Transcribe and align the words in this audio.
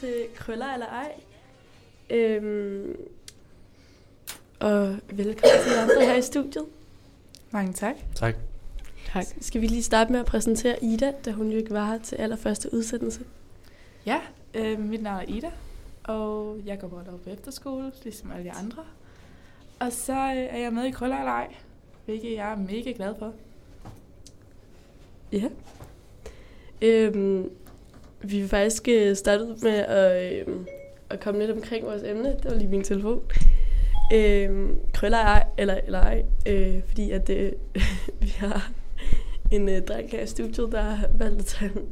Hej 0.00 0.08
og 0.08 0.14
velkommen 0.14 0.30
til 0.30 0.36
Krøller 0.36 0.74
eller 0.74 0.86
ej. 0.86 1.12
Øhm, 2.10 2.96
og 4.60 4.96
velkommen 5.10 5.64
til 5.64 5.74
andre 5.78 6.06
her 6.06 6.16
i 6.16 6.22
studiet. 6.22 6.64
Mange 7.50 7.72
tak. 7.72 7.94
Tak. 8.14 8.34
Tak. 9.12 9.24
Skal 9.40 9.60
vi 9.60 9.66
lige 9.66 9.82
starte 9.82 10.12
med 10.12 10.20
at 10.20 10.26
præsentere 10.26 10.84
Ida, 10.84 11.12
da 11.24 11.30
hun 11.30 11.50
jo 11.50 11.58
ikke 11.58 11.70
var 11.70 11.86
her 11.86 11.98
til 11.98 12.16
allerførste 12.16 12.74
udsendelse. 12.74 13.20
Ja, 14.06 14.20
øh, 14.54 14.78
mit 14.78 15.02
navn 15.02 15.20
er 15.20 15.24
Ida, 15.28 15.50
og 16.04 16.58
jeg 16.66 16.80
går 16.80 16.88
både 16.88 17.04
på 17.24 17.30
efterskole, 17.30 17.92
ligesom 18.02 18.32
alle 18.32 18.44
de 18.44 18.52
andre. 18.52 18.84
Og 19.80 19.92
så 19.92 20.12
øh, 20.12 20.36
er 20.36 20.58
jeg 20.58 20.72
med 20.72 20.84
i 20.84 20.90
Krøller 20.90 21.18
eller 21.18 21.32
ej, 21.32 21.54
hvilket 22.04 22.32
jeg 22.32 22.52
er 22.52 22.56
mega 22.56 22.92
glad 22.96 23.14
for. 23.18 23.32
Ja. 25.32 25.48
Øhm, 26.82 27.50
vi 28.22 28.40
vil 28.40 28.48
faktisk 28.48 28.88
øh, 28.88 29.16
starte 29.16 29.46
med 29.62 29.70
at, 29.70 30.32
øh, 30.32 30.54
at 31.10 31.20
komme 31.20 31.40
lidt 31.40 31.50
omkring 31.50 31.86
vores 31.86 32.02
emne. 32.02 32.28
Det 32.28 32.44
var 32.44 32.54
lige 32.54 32.68
min 32.68 32.84
telefon. 32.84 33.22
Øh, 34.14 34.50
krøller 34.92 35.18
ej, 35.18 35.44
eller, 35.58 35.80
eller 35.86 36.00
ej, 36.00 36.22
øh, 36.48 36.74
fordi 36.88 37.10
at 37.10 37.30
øh, 37.30 37.52
vi 38.22 38.34
har 38.38 38.70
en 39.50 39.68
øh, 39.68 39.82
dreng 39.82 40.10
her 40.10 40.22
i 40.22 40.26
studiet, 40.26 40.68
der 40.72 40.80
har 40.80 41.06
valgt 41.18 41.38
at 41.38 41.46
tage 41.46 41.70
en 41.76 41.82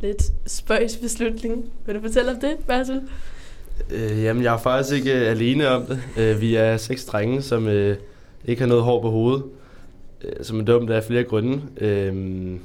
lidt 0.00 0.22
spøjs 0.46 0.96
beslutning. 0.96 1.72
Vil 1.86 1.94
du 1.94 2.00
fortælle 2.00 2.30
om 2.30 2.40
det, 2.40 2.56
Bertel? 2.66 3.02
Øh, 3.90 4.22
jamen, 4.22 4.42
jeg 4.42 4.54
er 4.54 4.58
faktisk 4.58 4.96
ikke 4.96 5.20
øh, 5.20 5.30
alene 5.30 5.68
om 5.68 5.86
det. 5.86 6.00
Øh, 6.18 6.40
vi 6.40 6.54
er 6.54 6.76
seks 6.76 7.04
drenge, 7.04 7.42
som 7.42 7.68
øh, 7.68 7.96
ikke 8.44 8.62
har 8.62 8.68
noget 8.68 8.84
hår 8.84 9.02
på 9.02 9.10
hovedet. 9.10 9.44
Øh, 10.22 10.44
som 10.44 10.60
er 10.60 10.64
dumt 10.64 10.90
af 10.90 11.04
flere 11.04 11.24
grunde. 11.24 11.62
Øh, 11.80 12.56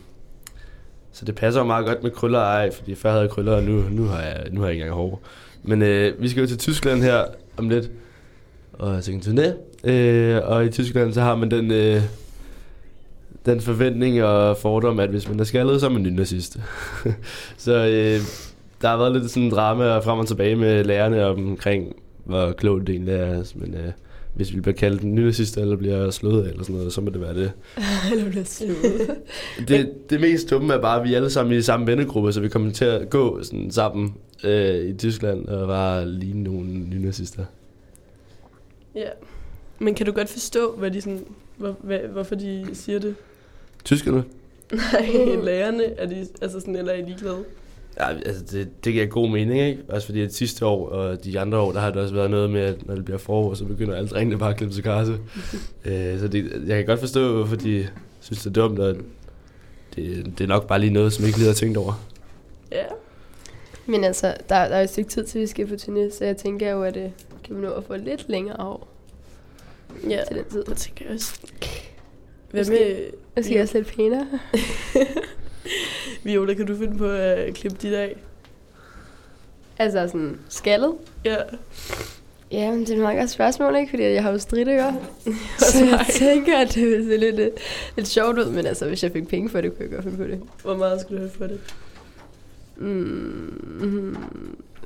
så 1.21 1.25
det 1.25 1.35
passer 1.35 1.61
jo 1.61 1.67
meget 1.67 1.85
godt 1.85 2.03
med 2.03 2.11
krøller 2.11 2.39
og 2.39 2.45
ej, 2.45 2.71
fordi 2.71 2.95
før 2.95 3.09
havde 3.09 3.21
jeg 3.21 3.29
krøller, 3.29 3.55
og 3.55 3.63
nu, 3.63 3.83
nu, 3.91 4.03
har, 4.03 4.21
jeg, 4.21 4.47
nu 4.51 4.59
har 4.59 4.67
jeg 4.67 4.73
ikke 4.73 4.83
engang 4.83 5.01
hår. 5.01 5.21
Men 5.63 5.81
øh, 5.81 6.21
vi 6.21 6.29
skal 6.29 6.41
jo 6.41 6.47
til 6.47 6.57
Tyskland 6.57 7.01
her 7.01 7.25
om 7.57 7.69
lidt. 7.69 7.91
Og 8.73 8.93
jeg 8.93 9.03
tænkte 9.03 9.31
turné. 9.31 9.53
Øh, 9.89 10.41
og 10.43 10.65
i 10.65 10.69
Tyskland, 10.69 11.13
så 11.13 11.21
har 11.21 11.35
man 11.35 11.51
den... 11.51 11.71
Øh, 11.71 12.01
den 13.45 13.61
forventning 13.61 14.23
og 14.23 14.57
fordom, 14.57 14.99
at 14.99 15.09
hvis 15.09 15.29
man 15.29 15.39
er 15.39 15.43
skaldet, 15.43 15.79
så 15.79 15.85
er 15.85 15.91
man 15.91 16.01
nynazist. 16.01 16.57
så 17.57 17.73
øh, 17.73 18.21
der 18.81 18.87
har 18.87 18.97
været 18.97 19.11
lidt 19.11 19.31
sådan 19.31 19.43
en 19.43 19.51
drama 19.51 19.97
frem 19.97 20.19
og 20.19 20.27
tilbage 20.27 20.55
med 20.55 20.83
lærerne 20.83 21.25
omkring, 21.25 21.95
hvor 22.23 22.51
klogt 22.51 22.87
det 22.87 22.93
egentlig 22.93 23.15
er. 23.15 23.43
Men 23.55 23.73
øh, 23.73 23.91
hvis 24.33 24.55
vi 24.55 24.61
bliver 24.61 24.75
kaldt 24.75 25.03
nynazister 25.03 25.61
eller 25.61 25.75
bliver 25.75 26.09
slået 26.11 26.49
eller 26.49 26.63
sådan 26.63 26.75
noget, 26.75 26.93
så 26.93 27.01
må 27.01 27.09
det 27.09 27.21
være 27.21 27.35
det. 27.35 27.51
Eller 28.11 28.29
bliver 28.29 28.43
slået. 28.43 29.15
Det, 29.67 30.09
det 30.09 30.21
mest 30.21 30.49
dumme 30.49 30.73
er 30.73 30.81
bare, 30.81 30.99
at 31.01 31.07
vi 31.07 31.13
er 31.13 31.17
alle 31.17 31.29
sammen 31.29 31.57
i 31.57 31.61
samme 31.61 31.87
vennegruppe, 31.87 32.33
så 32.33 32.41
vi 32.41 32.49
kommer 32.49 32.71
til 32.71 32.85
at 32.85 33.09
gå 33.09 33.43
sådan 33.43 33.71
sammen 33.71 34.13
øh, 34.43 34.89
i 34.89 34.93
Tyskland 34.93 35.47
og 35.47 35.67
bare 35.67 36.07
ligne 36.09 36.43
nogle 36.43 36.67
nynazister. 36.69 37.45
ja. 38.95 39.09
Men 39.79 39.95
kan 39.95 40.05
du 40.05 40.11
godt 40.11 40.29
forstå, 40.29 40.75
hvad 40.75 40.91
de 40.91 41.01
sådan, 41.01 41.25
hvor, 41.57 41.75
hvad, 41.79 41.99
hvorfor 41.99 42.35
de 42.35 42.67
siger 42.73 42.99
det? 42.99 43.15
Tyskerne? 43.85 44.23
Nej, 44.93 45.35
lærerne 45.43 45.83
er 45.83 46.05
de, 46.05 46.27
altså 46.41 46.59
sådan, 46.59 46.75
eller 46.75 46.93
er 46.93 46.97
I 46.97 47.01
ligeglade? 47.01 47.43
Ja, 47.99 48.07
altså 48.25 48.43
det, 48.51 48.85
det 48.85 48.93
giver 48.93 49.05
god 49.05 49.29
mening, 49.29 49.59
ikke? 49.61 49.81
Også 49.89 50.05
fordi 50.07 50.21
at 50.21 50.33
sidste 50.33 50.65
år 50.65 50.89
og 50.89 51.23
de 51.23 51.39
andre 51.39 51.57
år, 51.57 51.71
der 51.71 51.79
har 51.79 51.91
det 51.91 52.01
også 52.01 52.13
været 52.13 52.31
noget 52.31 52.49
med, 52.49 52.61
at 52.61 52.87
når 52.87 52.95
det 52.95 53.05
bliver 53.05 53.17
forår, 53.17 53.53
så 53.53 53.65
begynder 53.65 53.95
alle 53.95 54.09
drengene 54.09 54.37
bare 54.37 54.49
at 54.49 54.57
klippe 54.57 54.75
sig 54.75 54.83
karse. 54.83 55.11
øh, 55.85 56.19
så 56.19 56.27
det, 56.27 56.51
jeg 56.67 56.77
kan 56.77 56.85
godt 56.85 56.99
forstå, 56.99 57.35
hvorfor 57.35 57.55
de 57.55 57.87
synes, 58.19 58.41
det 58.43 58.49
er 58.57 58.61
dumt, 58.61 58.79
og 58.79 58.95
det, 59.95 60.33
det 60.37 60.43
er 60.43 60.47
nok 60.47 60.67
bare 60.67 60.79
lige 60.79 60.93
noget, 60.93 61.13
som 61.13 61.25
ikke 61.25 61.37
lige 61.37 61.47
har 61.47 61.53
tænkt 61.53 61.77
over. 61.77 62.05
Ja. 62.71 62.83
Men 63.85 64.03
altså, 64.03 64.27
der, 64.27 64.67
der 64.67 64.75
er 64.75 64.81
et 64.81 64.89
stykke 64.89 65.09
tid 65.09 65.25
til, 65.25 65.41
vi 65.41 65.47
skal 65.47 65.67
på 65.67 65.73
turné, 65.73 66.17
så 66.17 66.25
jeg 66.25 66.37
tænker 66.37 66.71
jo, 66.71 66.83
at 66.83 66.93
det 66.93 67.11
kan 67.43 67.55
vi 67.55 67.61
nå 67.61 67.71
at 67.71 67.83
få 67.83 67.95
lidt 67.95 68.25
længere 68.29 68.57
år 68.59 68.87
Ja, 70.09 70.19
til 70.27 70.35
den 70.37 70.45
tid. 70.51 70.63
det 70.63 70.77
tænker 70.77 71.05
jeg 71.05 71.13
også. 71.13 71.39
Hvad 72.51 72.61
Måske- 72.61 72.73
med... 72.73 73.05
Jeg 73.35 73.45
skal 73.45 73.61
også 73.61 73.77
lidt 73.77 73.87
pænere. 73.95 74.27
Viola, 76.23 76.53
kan 76.53 76.65
du 76.65 76.77
finde 76.77 76.97
på 76.97 77.09
at 77.09 77.53
klippe 77.53 77.77
dit 77.81 77.93
af? 77.93 78.15
Altså 79.77 80.07
sådan 80.07 80.39
skaldet. 80.49 80.93
Ja. 81.25 81.35
Ja, 82.51 82.71
men 82.71 82.79
det 82.79 82.89
er 82.89 82.93
et 82.93 83.01
meget 83.01 83.19
godt 83.19 83.29
spørgsmål, 83.29 83.75
ikke? 83.75 83.89
Fordi 83.89 84.03
jeg 84.03 84.23
har 84.23 84.31
jo 84.31 84.37
stridtører. 84.37 84.93
så 85.57 85.85
jeg 85.85 86.05
tænker, 86.13 86.57
at 86.57 86.75
det 86.75 86.87
vil 86.87 87.05
se 87.05 87.17
lidt, 87.17 87.35
lidt, 87.35 87.53
lidt 87.95 88.07
sjovt 88.07 88.37
ud. 88.39 88.45
Men 88.45 88.65
altså, 88.65 88.87
hvis 88.87 89.03
jeg 89.03 89.11
fik 89.11 89.27
penge 89.27 89.49
for 89.49 89.61
det, 89.61 89.77
kunne 89.77 89.85
jeg 89.85 89.91
godt 89.91 90.03
finde 90.03 90.17
på 90.17 90.23
det. 90.23 90.41
Hvor 90.61 90.77
meget 90.77 91.01
skulle 91.01 91.17
du 91.17 91.27
have 91.27 91.37
for 91.37 91.47
det? 91.47 91.59
Mm, 92.77 94.17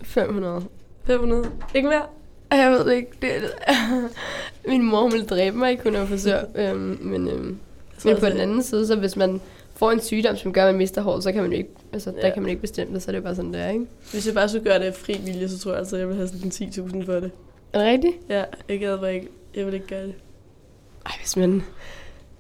500. 0.04 0.64
500? 1.06 1.52
Ikke 1.76 1.90
mere? 1.90 2.06
Jeg 2.52 2.72
ved 2.72 2.92
ikke. 2.92 3.10
Det, 3.22 3.32
min 4.68 4.82
mor 4.82 5.10
ville 5.10 5.26
dræbe 5.26 5.58
mig, 5.58 5.80
er 5.86 6.00
jo 6.00 6.06
frisør. 6.06 6.40
øhm, 6.56 6.98
men, 7.02 7.28
øhm, 7.28 7.58
men 8.06 8.18
på 8.18 8.26
den 8.26 8.38
anden 8.38 8.64
side, 8.64 8.88
så 8.88 8.96
hvis 8.96 9.16
man 9.16 9.42
får 9.76 9.92
en 9.92 10.02
sygdom, 10.02 10.36
som 10.38 10.54
gør, 10.54 10.62
at 10.62 10.74
man 10.74 10.78
mister 10.78 11.02
hår, 11.02 11.20
så 11.20 11.32
kan 11.32 11.42
man 11.42 11.52
jo 11.52 11.58
ikke, 11.58 11.70
altså, 11.94 12.14
ja. 12.18 12.28
Der 12.28 12.34
kan 12.34 12.42
man 12.42 12.50
ikke 12.50 12.62
bestemme 12.62 12.94
det, 12.94 13.02
så 13.04 13.12
er 13.12 13.16
det 13.16 13.24
bare 13.24 13.36
sådan, 13.36 13.54
der, 13.54 13.70
ikke? 13.70 13.86
Hvis 14.12 14.26
jeg 14.26 14.34
bare 14.34 14.50
skulle 14.50 14.64
gøre 14.64 14.80
det 14.80 14.86
af 14.86 14.94
fri 14.94 15.18
vilje, 15.26 15.50
så 15.50 15.60
tror 15.60 15.72
jeg 15.72 15.80
altså, 15.80 15.98
jeg 15.98 16.08
ville 16.08 16.18
have 16.18 16.28
sådan 16.28 16.52
10.000 17.00 17.06
for 17.06 17.14
det. 17.14 17.32
Er 17.74 17.80
det 17.80 17.88
rigtigt? 17.88 18.14
Ja, 18.30 18.44
jeg 18.70 18.80
gad 18.80 18.98
bare 18.98 19.14
ikke. 19.16 19.28
Jeg 19.56 19.66
vil 19.66 19.74
ikke 19.74 19.88
gøre 19.88 20.04
det. 20.04 20.14
Ej, 21.06 21.12
hvis 21.22 21.38
man... 21.38 21.64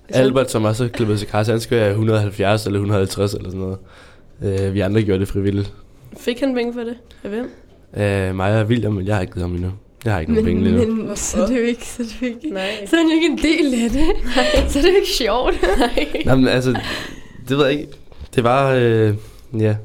Hvis 0.06 0.16
Albert, 0.16 0.51
som 0.51 0.63
også 0.66 0.88
klippet 0.88 1.19
sig 1.19 1.28
karse, 1.28 1.51
han 1.51 1.59
skal 1.62 1.78
have 1.78 1.90
170 1.90 2.66
eller 2.66 2.79
150 2.79 3.34
eller 3.34 3.50
sådan 3.50 3.59
noget. 3.59 3.78
Øh, 4.62 4.73
vi 4.73 4.79
andre 4.79 5.02
gjorde 5.02 5.19
det 5.19 5.28
frivilligt. 5.28 5.73
Fik 6.17 6.40
han 6.40 6.53
penge 6.56 6.73
for 6.73 6.81
det? 6.81 6.97
Af 7.23 7.29
hvem? 7.29 7.50
Øh, 7.97 8.35
mig 8.35 8.62
og 8.62 8.67
William, 8.67 8.94
men 8.94 9.07
jeg 9.07 9.16
har 9.16 9.22
ikke 9.22 9.34
givet 9.34 9.41
ham 9.47 9.56
endnu. 9.56 9.72
Jeg 10.06 10.13
har 10.13 10.19
ikke 10.19 10.34
nogen 10.34 10.46
penge 10.46 10.63
lige 10.63 10.85
nu. 10.85 10.96
men 10.96 11.16
så 11.16 11.41
er 11.44 11.47
det 11.47 11.57
jo 11.57 11.62
ikke, 11.63 11.88
så 11.88 12.03
er 12.03 12.06
det 12.06 12.22
jo 12.22 12.25
ikke, 12.25 12.50
Nej. 12.50 12.85
så 12.85 12.96
er 12.96 13.00
det 13.00 13.09
jo 13.09 13.13
ikke 13.13 13.28
en 13.28 13.38
del 13.38 13.84
af 13.84 13.90
det. 13.90 14.72
så 14.72 14.79
er 14.79 14.84
det 14.84 14.90
jo 14.90 14.96
ikke 14.96 15.07
sjovt. 15.17 15.56
Nej. 15.79 16.22
Nej, 16.25 16.35
men 16.35 16.47
altså, 16.47 16.79
det 17.50 17.58
ved 17.58 17.66
jeg 17.66 17.74
ikke. 17.80 17.94
Det 18.36 18.44
var, 18.44 18.72
øh, 18.72 19.16
ja. 19.60 19.76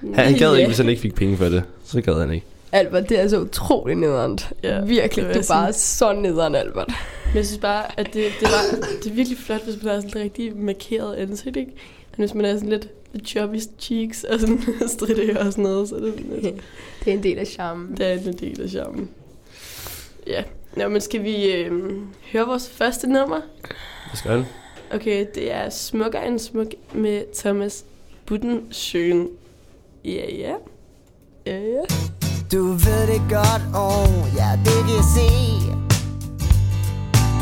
Han, 0.00 0.24
han 0.24 0.34
gad 0.34 0.56
ikke, 0.56 0.66
hvis 0.66 0.78
han 0.78 0.88
ikke 0.88 1.02
fik 1.02 1.14
penge 1.14 1.36
for 1.36 1.44
det. 1.44 1.62
Så 1.84 2.00
gad 2.00 2.20
han 2.20 2.30
ikke. 2.30 2.46
Albert, 2.72 3.08
det 3.08 3.20
er 3.20 3.28
så 3.28 3.40
utrolig 3.40 3.96
nederen. 3.96 4.38
Ja, 4.62 4.80
Virkelig, 4.84 5.24
du 5.34 5.38
er 5.38 5.44
bare 5.48 5.72
så 5.72 6.12
nederen, 6.12 6.54
Albert. 6.54 6.88
Men 7.26 7.36
jeg 7.36 7.46
synes 7.46 7.60
bare, 7.60 8.00
at 8.00 8.06
det, 8.06 8.32
det, 8.40 8.48
var, 8.48 8.86
det 9.02 9.10
er 9.10 9.14
virkelig 9.14 9.38
flot, 9.38 9.64
hvis 9.64 9.82
man 9.82 9.94
har 9.94 10.00
sådan 10.00 10.16
en 10.16 10.22
rigtig 10.24 10.56
markeret 10.56 11.14
ansigt, 11.14 11.56
ikke? 11.56 11.72
Men 12.16 12.26
hvis 12.26 12.34
man 12.34 12.44
er 12.44 12.54
sådan 12.54 12.68
lidt, 12.68 12.88
chubby 13.26 13.60
cheeks 13.78 14.24
og 14.24 14.40
sådan 14.40 14.62
stridører 14.98 15.46
og 15.46 15.52
sådan 15.52 15.64
noget, 15.64 15.88
så 15.88 15.96
er 15.96 16.00
det 16.00 16.14
sådan 16.16 16.40
lidt, 16.42 16.54
Det 17.04 17.10
er 17.12 17.16
en 17.16 17.22
del 17.22 17.38
af 17.38 17.46
charmen. 17.46 17.96
det 17.96 18.06
er 18.06 18.12
en 18.12 18.38
del 18.38 18.62
af 18.62 18.68
charmen. 18.68 19.10
Ja, 20.26 20.42
Nå, 20.76 20.88
men 20.88 21.00
skal 21.00 21.22
vi 21.22 21.52
øh, 21.52 21.72
høre 22.32 22.46
vores 22.46 22.68
første 22.68 23.06
nummer? 23.06 23.40
Det 24.10 24.18
skal 24.18 24.30
han. 24.30 24.44
Okay, 24.94 25.26
det 25.34 25.52
er 25.52 25.70
Smukker 25.70 26.20
en 26.20 26.38
smuk 26.38 26.66
med 26.92 27.22
Thomas 27.34 27.84
Buttensjøen. 28.26 29.28
Ja, 30.04 30.30
ja. 30.30 30.54
Ja, 31.46 31.58
ja. 31.58 31.84
Du 32.52 32.64
ved 32.66 33.06
det 33.06 33.22
godt, 33.30 33.62
og 33.74 34.08
ja, 34.36 34.58
det 34.64 34.78
kan 34.86 34.94
jeg 35.00 35.06
se 35.16 35.28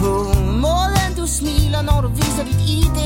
På 0.01 0.13
måden 0.65 1.11
du 1.17 1.27
smiler, 1.27 1.83
når 1.83 2.01
du 2.01 2.09
viser 2.09 2.45
dit 2.45 2.61
ID 2.79 2.99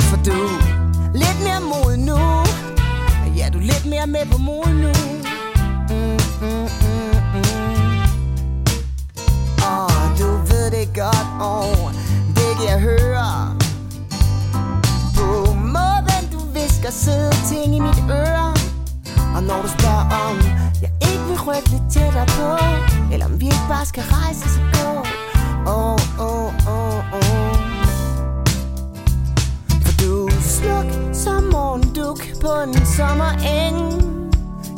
For 0.00 0.16
du 0.16 0.30
er 0.30 1.12
lidt 1.14 1.38
mere 1.46 1.60
mod 1.60 1.96
nu 1.96 2.18
Ja, 3.38 3.48
du 3.52 3.58
er 3.58 3.62
lidt 3.62 3.86
mere 3.86 4.06
med 4.06 4.26
på 4.32 4.38
mod 4.38 4.68
nu 4.82 4.92
mm, 5.90 6.18
mm, 6.40 6.68
mm, 6.82 7.16
mm. 7.34 7.54
Og 9.72 9.90
du 10.18 10.28
ved 10.48 10.70
det 10.70 10.88
godt, 10.94 11.28
og 11.40 12.03
jeg 12.68 12.80
høre. 12.80 13.56
På 15.16 15.54
måden 15.54 16.24
du 16.32 16.40
visker 16.58 16.90
søde 16.90 17.34
ting 17.50 17.76
i 17.76 17.80
mit 17.80 18.00
øre. 18.10 18.54
Og 19.36 19.42
når 19.42 19.62
du 19.62 19.68
spørger 19.68 20.06
om 20.28 20.36
jeg 20.82 20.92
ikke 21.10 21.24
vil 21.28 21.40
rykke 21.40 21.70
lidt 21.70 21.82
tættere 21.92 22.26
på 22.26 22.64
Eller 23.12 23.26
om 23.26 23.40
vi 23.40 23.44
ikke 23.44 23.68
bare 23.68 23.86
skal 23.86 24.02
rejse 24.02 24.44
og 24.44 24.70
gå. 24.72 24.90
Åh, 25.70 25.92
oh, 26.18 26.54
oh, 26.68 27.14
oh 27.18 27.54
For 29.84 29.92
du 30.02 30.26
er 30.26 30.40
smuk 30.40 31.14
som 31.14 31.42
morgenduk 31.52 32.20
på 32.40 32.50
en 32.64 32.86
sommereng. 32.86 33.78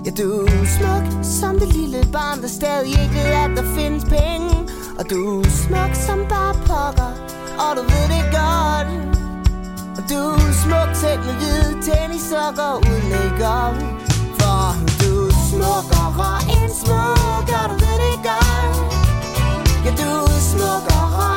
Ja, 0.07 0.11
du 0.11 0.47
er 0.47 0.67
smuk 0.79 1.25
som 1.25 1.59
det 1.59 1.69
lille 1.77 2.07
barn, 2.13 2.43
der 2.43 2.49
stadig 2.49 2.91
ikke 2.91 3.15
ved, 3.15 3.35
at 3.45 3.51
der 3.57 3.67
findes 3.77 4.05
penge. 4.05 4.57
Og 4.99 5.11
du 5.11 5.41
er 5.41 5.51
smuk 5.51 5.93
som 6.07 6.19
bare 6.29 6.55
pokker, 6.55 7.26
og 7.65 7.77
du 7.77 7.83
ved 7.83 8.07
det 8.15 8.25
godt. 8.37 8.89
Og 9.97 10.03
du 10.11 10.21
er 10.49 10.53
smuk 10.63 10.89
tæt 11.01 11.19
med 11.27 11.35
hvide 11.41 11.73
tennissokker 11.87 12.73
uden 12.89 13.09
make-up 13.13 13.75
For 14.39 14.75
du 15.01 15.27
er 15.27 15.35
smukkere 15.49 16.33
end 16.55 16.71
smuk, 16.81 17.49
og 17.61 17.67
du 17.71 17.75
ved 17.85 17.97
det 18.05 18.19
godt. 18.29 18.95
Ja, 19.85 19.91
du 20.01 20.11
er 20.35 20.41
smukkere 20.51 21.36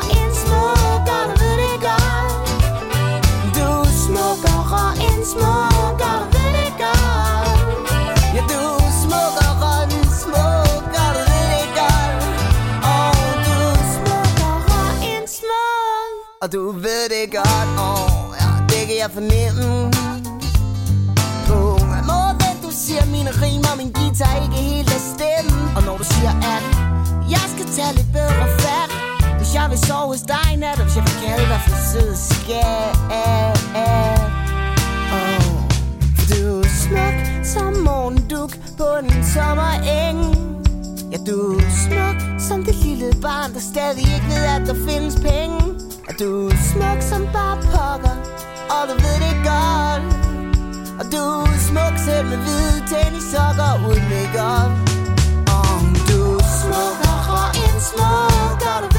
Og 16.49 16.53
du 16.53 16.71
ved 16.71 17.03
det 17.13 17.25
godt, 17.37 17.69
åh, 17.89 18.35
ja, 18.41 18.49
det 18.69 18.81
kan 18.87 18.97
jeg 19.03 19.11
fornemme. 19.17 19.91
På 21.47 21.59
måden 22.09 22.55
du 22.63 22.69
siger 22.71 23.05
mine 23.15 23.31
rimer, 23.43 23.73
min 23.81 23.91
guitar 23.99 24.35
ikke 24.43 24.59
helt 24.69 24.89
er 24.97 25.03
stemme. 25.13 25.55
Og 25.75 25.81
når 25.87 25.97
du 25.97 26.03
siger 26.13 26.33
at 26.53 26.63
jeg 27.33 27.45
skal 27.53 27.65
tage 27.75 27.93
lidt 27.95 28.11
bedre 28.13 28.47
fat 28.63 28.89
Hvis 29.37 29.55
jeg 29.55 29.65
vil 29.69 29.79
sove 29.87 30.07
hos 30.13 30.21
dig 30.21 30.45
i 30.53 30.55
nat, 30.55 30.77
og 30.79 30.83
hvis 30.85 30.95
jeg 30.95 31.03
vil 31.07 31.17
kalde 31.25 31.45
dig 31.53 31.61
for 31.67 31.77
sød 31.91 32.13
skat 32.31 32.95
for 36.17 36.25
du 36.31 36.59
er 36.65 36.71
smuk 36.83 37.17
som 37.53 37.71
morgenduk 37.87 38.51
på 38.77 38.87
en 39.01 39.23
sommereng. 39.33 40.19
Ja, 41.11 41.17
du 41.27 41.37
er 41.65 41.71
smuk 41.85 42.17
som 42.47 42.63
det 42.63 42.75
lille 42.75 43.09
barn, 43.21 43.53
der 43.53 43.63
stadig 43.73 44.05
ikke 44.15 44.27
ved, 44.33 44.43
at 44.57 44.61
der 44.67 44.77
findes 44.87 45.15
penge 45.15 45.88
du 46.19 46.47
er 46.47 46.57
smuk 46.71 47.01
som 47.01 47.27
bare 47.33 47.57
pokker, 47.71 48.17
og 48.75 48.83
du 48.89 48.93
ved 49.03 49.17
det 49.23 49.35
godt 49.47 50.03
Og 50.99 51.05
du 51.13 51.23
er 51.53 51.59
smuk 51.69 51.95
selv 52.05 52.25
med 52.27 52.37
hvide 52.37 52.79
tennissokker 52.91 53.73
uden 53.87 54.05
make-up. 54.11 54.71
Og 55.57 55.79
du 56.09 56.19
er 56.37 56.49
smuk 56.59 56.99
og 57.11 57.19
rå 57.29 57.43
end 57.63 57.79
smuk, 57.89 58.61
og 58.71 58.79
du 58.83 58.98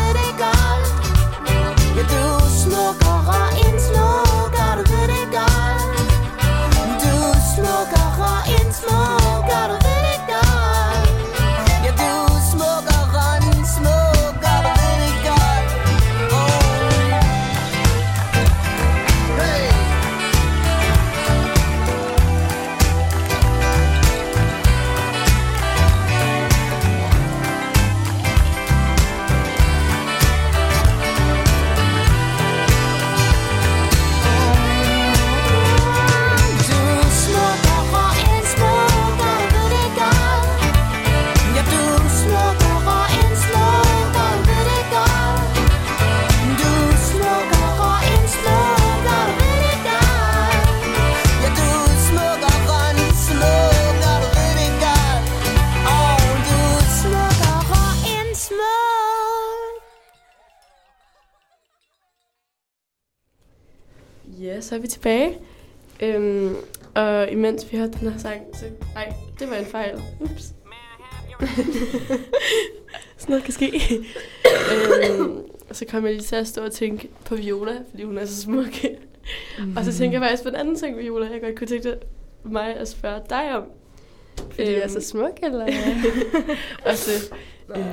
tilbage. 65.01 65.39
Øhm, 66.03 66.57
og 66.95 67.31
imens 67.31 67.73
vi 67.73 67.77
hørte 67.77 67.93
den 68.01 68.13
her 68.13 68.19
sang, 68.19 68.43
så... 68.55 68.65
Nej, 68.95 69.13
det 69.39 69.51
var 69.51 69.57
en 69.57 69.67
fejl. 69.67 70.03
Ups. 70.21 70.45
Sådan 73.19 73.33
noget 73.33 73.45
kan 73.45 73.53
ske. 73.53 73.83
øhm, 75.05 75.39
så 75.73 75.85
kom 75.91 76.05
jeg 76.05 76.13
lige 76.13 76.23
til 76.23 76.37
at 76.37 76.49
stå 76.49 76.65
og 76.65 76.73
tænke 76.73 77.09
på 77.25 77.37
Viola, 77.37 77.73
fordi 77.91 78.03
hun 78.03 78.19
er 78.19 78.27
så 78.27 78.43
smuk. 78.43 78.67
Mm. 79.59 79.77
Og 79.77 79.85
så 79.85 79.93
tænker 79.93 80.19
jeg 80.19 80.29
faktisk 80.29 80.43
på 80.43 80.49
en 80.49 80.55
anden 80.55 80.77
ting, 80.77 80.99
Viola, 80.99 81.29
jeg 81.33 81.41
godt 81.41 81.59
kunne 81.59 81.67
tænke 81.67 81.95
mig 82.45 82.77
at 82.77 82.89
spørge 82.89 83.21
dig 83.31 83.57
om. 83.57 83.65
Fordi 84.51 84.73
jeg 84.73 84.81
er 84.81 84.89
så 84.89 85.01
smuk, 85.01 85.39
eller? 85.43 85.67
og 86.87 86.97
så... 86.97 87.35
Øh, 87.77 87.85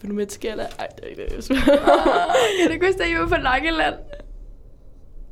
vil 0.00 0.10
du 0.10 0.14
med 0.14 0.26
til? 0.26 0.48
Ej, 0.48 0.86
det 0.96 1.04
er 1.04 1.08
ikke 1.08 1.24
det, 1.24 1.32
jeg 1.34 1.44
spørger. 1.44 2.36
Kan 2.68 2.80
du 2.80 2.86
huske, 2.86 3.02
at 3.04 3.10
I 3.10 3.14
var 3.14 3.28
på 3.28 3.36
Langeland? 3.36 3.94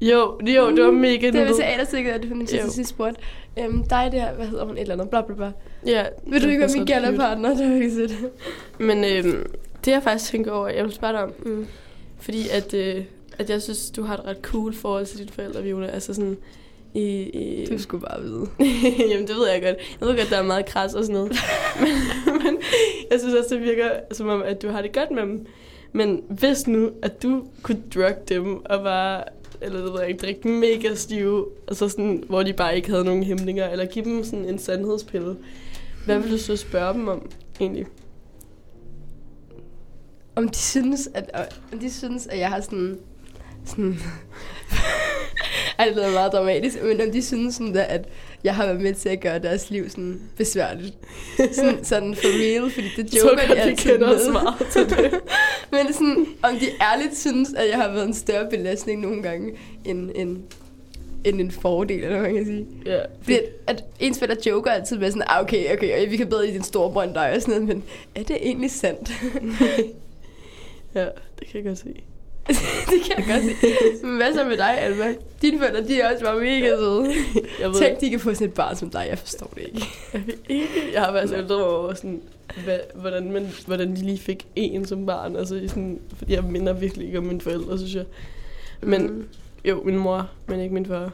Jo, 0.01 0.39
jo, 0.47 0.77
det 0.77 0.85
var 0.85 0.91
mega 0.91 1.27
Det 1.27 1.35
var 1.35 1.41
nuttet. 1.41 1.57
teaterstykket, 1.57 2.11
at 2.13 2.25
hun 2.25 2.41
Jo. 2.41 2.47
til 2.47 2.61
sidst 2.71 2.91
spurgte. 2.91 3.21
Øhm, 3.59 3.83
dig 3.89 4.09
der, 4.13 4.33
hvad 4.35 4.47
hedder 4.47 4.65
hun, 4.65 4.75
et 4.77 4.81
eller 4.81 4.95
andet, 4.95 5.11
bla 5.11 5.21
bla 5.21 5.35
bla. 5.35 5.53
Ja, 5.87 6.05
Vil 6.27 6.41
du 6.41 6.47
det 6.47 6.51
ikke 6.53 6.61
være 6.61 6.71
min 6.77 6.87
gallerpartner? 6.87 7.57
Det 7.57 7.69
var 7.69 7.75
ikke 7.75 7.91
sødt. 7.95 8.13
Men 8.79 9.05
øhm, 9.05 9.47
det 9.85 9.91
jeg 9.91 10.03
faktisk 10.03 10.31
tænker 10.31 10.53
over, 10.53 10.69
jeg 10.69 10.85
vil 10.85 10.93
spørge 10.93 11.13
dig 11.13 11.23
om, 11.23 11.33
Mm. 11.45 11.67
fordi 12.21 12.49
at, 12.53 12.75
øh, 12.75 13.03
at 13.39 13.51
jeg 13.51 13.63
synes, 13.63 13.91
du 13.91 14.03
har 14.03 14.15
et 14.15 14.25
ret 14.27 14.39
cool 14.43 14.75
forhold 14.75 15.07
til 15.07 15.19
dine 15.19 15.31
forældre, 15.31 15.63
Viola. 15.63 15.87
Altså 15.87 16.15
sådan 16.15 16.37
i... 16.95 17.05
i 17.23 17.67
Du 17.67 17.79
skulle 17.83 18.07
bare 18.11 18.23
vide. 18.23 18.47
Jamen, 19.11 19.27
det 19.29 19.37
ved 19.37 19.49
jeg 19.53 19.63
godt. 19.63 19.77
Jeg 20.01 20.09
ved 20.09 20.17
godt, 20.17 20.31
der 20.31 20.37
er 20.39 20.43
meget 20.43 20.67
kras 20.67 20.95
og 20.95 21.05
sådan 21.05 21.15
noget. 21.15 21.33
men, 21.81 21.89
men 22.45 22.59
jeg 23.11 23.21
synes 23.21 23.35
også, 23.35 23.55
det 23.55 23.63
virker 23.65 23.91
som 24.13 24.29
om, 24.29 24.43
at 24.43 24.63
du 24.63 24.69
har 24.69 24.83
det 24.83 24.93
godt 24.93 25.11
med 25.11 25.23
dem. 25.23 25.47
Men 25.93 26.23
hvis 26.29 26.67
nu, 26.67 26.91
at 27.03 27.23
du 27.23 27.45
kunne 27.63 27.83
drugge 27.95 28.17
dem 28.29 28.65
og 28.65 28.83
bare, 28.83 29.25
eller 29.61 29.85
det 29.85 29.93
ved 29.93 30.01
jeg 30.01 30.09
ikke, 30.09 30.21
drikke 30.21 30.41
dem 30.43 30.53
mega 30.53 30.95
stive, 30.95 31.47
altså 31.69 31.89
sådan, 31.89 32.25
hvor 32.29 32.43
de 32.43 32.53
bare 32.53 32.77
ikke 32.77 32.91
havde 32.91 33.05
nogen 33.05 33.23
hæmninger, 33.23 33.69
eller 33.69 33.87
give 33.87 34.05
dem 34.05 34.25
sådan 34.25 34.45
en 34.45 34.59
sandhedspille, 34.59 35.37
hvad 36.05 36.19
vil 36.19 36.31
du 36.31 36.39
så 36.39 36.57
spørge 36.57 36.95
dem 36.95 37.09
om, 37.09 37.31
egentlig? 37.61 37.87
Om 40.37 40.49
de 40.49 40.57
synes, 40.57 41.09
at, 41.15 41.53
om 41.73 41.79
de 41.79 41.93
synes, 41.93 42.27
at 42.27 42.39
jeg 42.39 42.49
har 42.49 42.61
sådan... 42.61 42.99
sådan 43.65 43.99
ej, 45.79 45.85
det 45.87 45.97
lyder 45.97 46.13
meget 46.13 46.33
dramatisk, 46.33 46.83
men 46.83 47.01
om 47.01 47.11
de 47.11 47.23
synes 47.23 47.55
sådan, 47.55 47.75
der, 47.75 47.83
at 47.83 48.09
jeg 48.45 48.55
har 48.55 48.67
været 48.67 48.81
med 48.81 48.95
til 48.95 49.09
at 49.09 49.21
gøre 49.21 49.39
deres 49.39 49.71
liv 49.71 49.91
sådan 49.91 50.21
besværligt. 50.37 50.95
Sådan, 51.53 51.85
sådan 51.91 52.15
for 52.15 52.29
real, 52.29 52.71
fordi 52.71 52.89
det 52.97 53.15
joker 53.15 53.37
de 53.37 53.47
godt, 53.47 53.57
vi 53.57 53.61
altid 53.61 53.91
kender 53.91 54.15
os 54.15 54.25
med. 54.25 54.33
meget 54.33 54.67
til 54.73 54.91
det. 54.91 55.21
Men 55.73 55.93
sådan, 55.93 56.27
om 56.43 56.55
de 56.59 56.67
ærligt 56.81 57.19
synes, 57.19 57.55
at 57.55 57.69
jeg 57.71 57.77
har 57.77 57.93
været 57.93 58.07
en 58.07 58.15
større 58.15 58.51
belastning 58.51 59.01
nogle 59.01 59.23
gange, 59.23 59.53
end, 59.85 60.11
end, 60.15 60.39
end 61.25 61.41
en 61.41 61.51
fordel, 61.51 62.05
eller 62.05 62.19
hvad 62.19 62.21
man 62.21 62.35
kan 62.35 62.47
sige. 62.47 62.67
Ja, 62.87 63.01
Fordi 63.23 63.35
at, 63.35 63.45
at 63.67 63.85
ens 64.01 64.19
forældre 64.19 64.37
joker 64.47 64.71
altid 64.71 64.99
med 64.99 65.11
sådan, 65.11 65.23
ah, 65.27 65.43
okay, 65.43 65.73
okay, 65.73 66.09
vi 66.09 66.17
kan 66.17 66.29
bedre 66.29 66.49
i 66.49 66.53
din 66.53 66.63
store 66.63 66.93
brønd 66.93 67.15
dig 67.15 67.33
og 67.33 67.43
sådan 67.43 67.55
noget, 67.55 67.69
men 67.69 67.85
er 68.15 68.23
det 68.23 68.37
egentlig 68.43 68.71
sandt? 68.71 69.13
ja, 70.95 71.05
det 71.39 71.49
kan 71.49 71.55
jeg 71.55 71.65
godt 71.65 71.79
se. 71.79 71.95
det 72.91 73.03
kan 73.07 73.17
jeg 73.19 73.25
godt 73.27 73.43
se. 74.01 74.07
Men 74.07 74.17
hvad 74.17 74.35
så 74.35 74.45
med 74.45 74.57
dig, 74.57 74.81
Alma? 74.81 75.15
Dine 75.43 75.59
forældre, 75.59 75.89
de 75.89 76.01
er 76.01 76.13
også 76.13 76.25
bare 76.25 76.41
mega 76.41 76.69
søde. 76.69 77.13
Jeg 77.61 77.69
ved, 77.69 77.81
Tænk, 77.81 78.01
de 78.01 78.11
kan 78.11 78.21
få 78.21 78.35
sådan 78.35 78.49
et 78.49 78.55
barn 78.55 78.77
som 78.77 78.91
dig, 78.91 79.07
jeg 79.11 79.19
forstår 79.19 79.53
det 79.55 79.63
ikke. 79.63 79.87
jeg, 80.95 81.03
har 81.03 81.23
undret 81.23 81.49
mig 81.49 81.65
over, 81.67 81.95
sådan, 81.95 82.23
hvad, 82.65 82.79
hvordan, 82.95 83.33
man, 83.33 83.49
hvordan 83.67 83.97
de 83.97 84.03
lige 84.03 84.19
fik 84.19 84.47
en 84.57 84.87
som 84.87 85.07
barn. 85.07 85.37
Altså, 85.37 85.61
sådan, 85.69 86.01
fordi 86.17 86.33
jeg 86.33 86.45
minder 86.45 86.73
virkelig 86.73 87.07
ikke 87.07 87.19
om 87.19 87.25
mine 87.25 87.41
forældre, 87.41 87.79
synes 87.79 87.95
jeg. 87.95 88.05
Men 88.81 89.03
Mm. 89.07 89.25
jo, 89.65 89.83
min 89.85 89.97
mor, 89.99 90.31
men 90.47 90.61
ikke 90.61 90.75
min 90.75 90.87
far. 90.87 91.13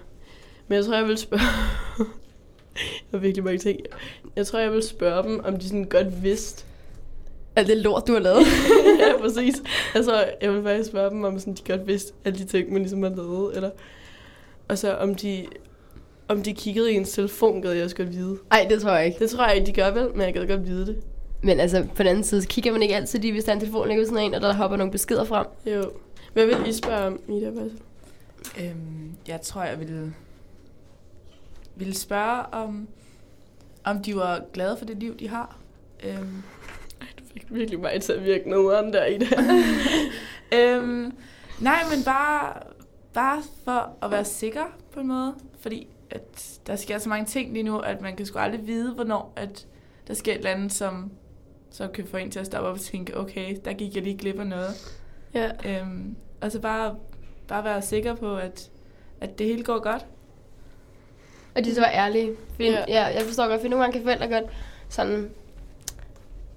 Men 0.68 0.76
jeg 0.76 0.84
tror, 0.84 0.94
jeg 0.96 1.06
vil 1.08 1.18
spørge... 1.18 1.42
jeg 2.78 2.86
har 3.10 3.18
virkelig 3.18 3.44
mange 3.44 3.58
ting. 3.58 3.80
Jeg 4.36 4.46
tror, 4.46 4.58
jeg 4.58 4.72
vil 4.72 4.82
spørge 4.82 5.22
dem, 5.22 5.44
om 5.44 5.58
de 5.58 5.64
sådan 5.68 5.84
godt 5.84 6.22
vidste. 6.22 6.64
Alt 7.56 7.68
det 7.68 7.76
lort, 7.76 8.06
du 8.06 8.12
har 8.12 8.20
lavet. 8.20 8.46
ja, 9.00 9.18
præcis. 9.20 9.62
Altså, 9.94 10.24
jeg 10.42 10.52
vil 10.52 10.62
faktisk 10.62 10.90
spørge 10.90 11.10
dem, 11.10 11.24
om 11.24 11.38
sådan, 11.38 11.54
de 11.54 11.72
godt 11.72 11.86
vidste 11.86 12.12
alle 12.24 12.38
de 12.38 12.44
ting, 12.44 12.72
man 12.72 12.82
ligesom 12.82 13.02
har 13.02 13.10
lavet. 13.10 13.56
Eller, 13.56 13.70
og 14.68 14.78
så 14.78 14.94
om 14.94 15.14
de, 15.14 15.46
om 16.28 16.42
de 16.42 16.54
kiggede 16.54 16.92
i 16.92 16.96
ens 16.96 17.12
telefon, 17.12 17.62
gad 17.62 17.72
jeg 17.72 17.84
også 17.84 17.96
godt 17.96 18.12
vide. 18.12 18.38
Ej, 18.50 18.66
det 18.70 18.82
tror 18.82 18.90
jeg 18.90 19.06
ikke. 19.06 19.18
Det 19.18 19.30
tror 19.30 19.46
jeg 19.46 19.56
ikke, 19.56 19.66
de 19.66 19.72
gør 19.72 19.90
vel, 19.90 20.08
men 20.10 20.20
jeg 20.20 20.34
gad 20.34 20.46
godt 20.46 20.66
vide 20.66 20.86
det. 20.86 20.96
Men 21.42 21.60
altså, 21.60 21.86
på 21.94 22.02
den 22.02 22.06
anden 22.06 22.24
side, 22.24 22.42
så 22.42 22.48
kigger 22.48 22.72
man 22.72 22.82
ikke 22.82 22.96
altid 22.96 23.18
lige, 23.18 23.32
hvis 23.32 23.44
der 23.44 23.50
er 23.50 23.54
en 23.54 23.60
telefon 23.60 23.88
ligger 23.88 24.04
sådan 24.04 24.24
en, 24.24 24.34
og 24.34 24.40
der 24.40 24.54
hopper 24.54 24.76
nogle 24.76 24.92
beskeder 24.92 25.24
frem. 25.24 25.46
Jo. 25.66 25.90
Hvad 26.32 26.46
vil 26.46 26.56
I 26.66 26.72
spørge 26.72 27.06
om, 27.06 27.20
Ida? 27.28 27.50
Hvad? 27.50 27.70
Øhm, 28.60 29.16
jeg 29.28 29.40
tror, 29.40 29.62
jeg 29.62 29.80
ville, 29.80 30.14
ville 31.76 31.94
spørge, 31.94 32.42
om, 32.52 32.88
om 33.84 34.02
de 34.02 34.16
var 34.16 34.42
glade 34.52 34.76
for 34.76 34.84
det 34.84 34.96
liv, 34.96 35.18
de 35.18 35.28
har. 35.28 35.58
Øhm, 36.04 36.42
fik 37.34 37.44
virkelig 37.54 37.80
mig 37.80 38.00
til 38.02 38.12
at 38.12 38.24
virke 38.24 38.50
noget 38.50 38.92
der, 38.92 39.04
Ida. 39.06 39.26
øhm, 40.58 41.12
nej, 41.60 41.78
men 41.94 42.04
bare, 42.04 42.52
bare 43.14 43.42
for 43.64 43.96
at 44.02 44.10
være 44.10 44.24
sikker 44.24 44.64
på 44.92 45.00
en 45.00 45.06
måde. 45.08 45.34
Fordi 45.60 45.86
at 46.10 46.58
der 46.66 46.76
sker 46.76 46.98
så 46.98 47.08
mange 47.08 47.26
ting 47.26 47.52
lige 47.52 47.62
nu, 47.62 47.78
at 47.78 48.00
man 48.00 48.16
kan 48.16 48.26
sgu 48.26 48.38
aldrig 48.38 48.66
vide, 48.66 48.92
hvornår 48.94 49.32
at 49.36 49.66
der 50.08 50.14
sker 50.14 50.32
et 50.32 50.38
eller 50.38 50.50
andet, 50.50 50.72
som, 50.72 51.12
som 51.70 51.92
kan 51.92 52.06
få 52.06 52.16
en 52.16 52.30
til 52.30 52.40
at 52.40 52.46
stoppe 52.46 52.68
op 52.68 52.74
og 52.74 52.80
tænke, 52.80 53.16
okay, 53.18 53.56
der 53.64 53.72
gik 53.72 53.94
jeg 53.94 54.02
lige 54.02 54.18
glip 54.18 54.40
af 54.40 54.46
noget. 54.46 54.96
ja. 55.34 55.50
Øhm, 55.66 56.16
og 56.40 56.52
så 56.52 56.60
bare, 56.60 56.96
bare 57.48 57.64
være 57.64 57.82
sikker 57.82 58.14
på, 58.14 58.36
at, 58.36 58.70
at 59.20 59.38
det 59.38 59.46
hele 59.46 59.62
går 59.64 59.78
godt. 59.82 60.06
Og 61.54 61.64
de 61.64 61.74
så 61.74 61.80
var 61.80 61.90
ærlige. 61.94 62.30
Fordi, 62.54 62.64
Ja. 62.70 62.72
ja. 62.72 62.84
ja. 62.88 63.04
jeg 63.04 63.22
forstår 63.22 63.48
godt, 63.48 63.60
for 63.60 63.68
nogle 63.68 63.82
gange 63.84 63.92
kan 63.98 64.02
forældre 64.02 64.28
godt 64.28 64.44
sådan 64.88 65.30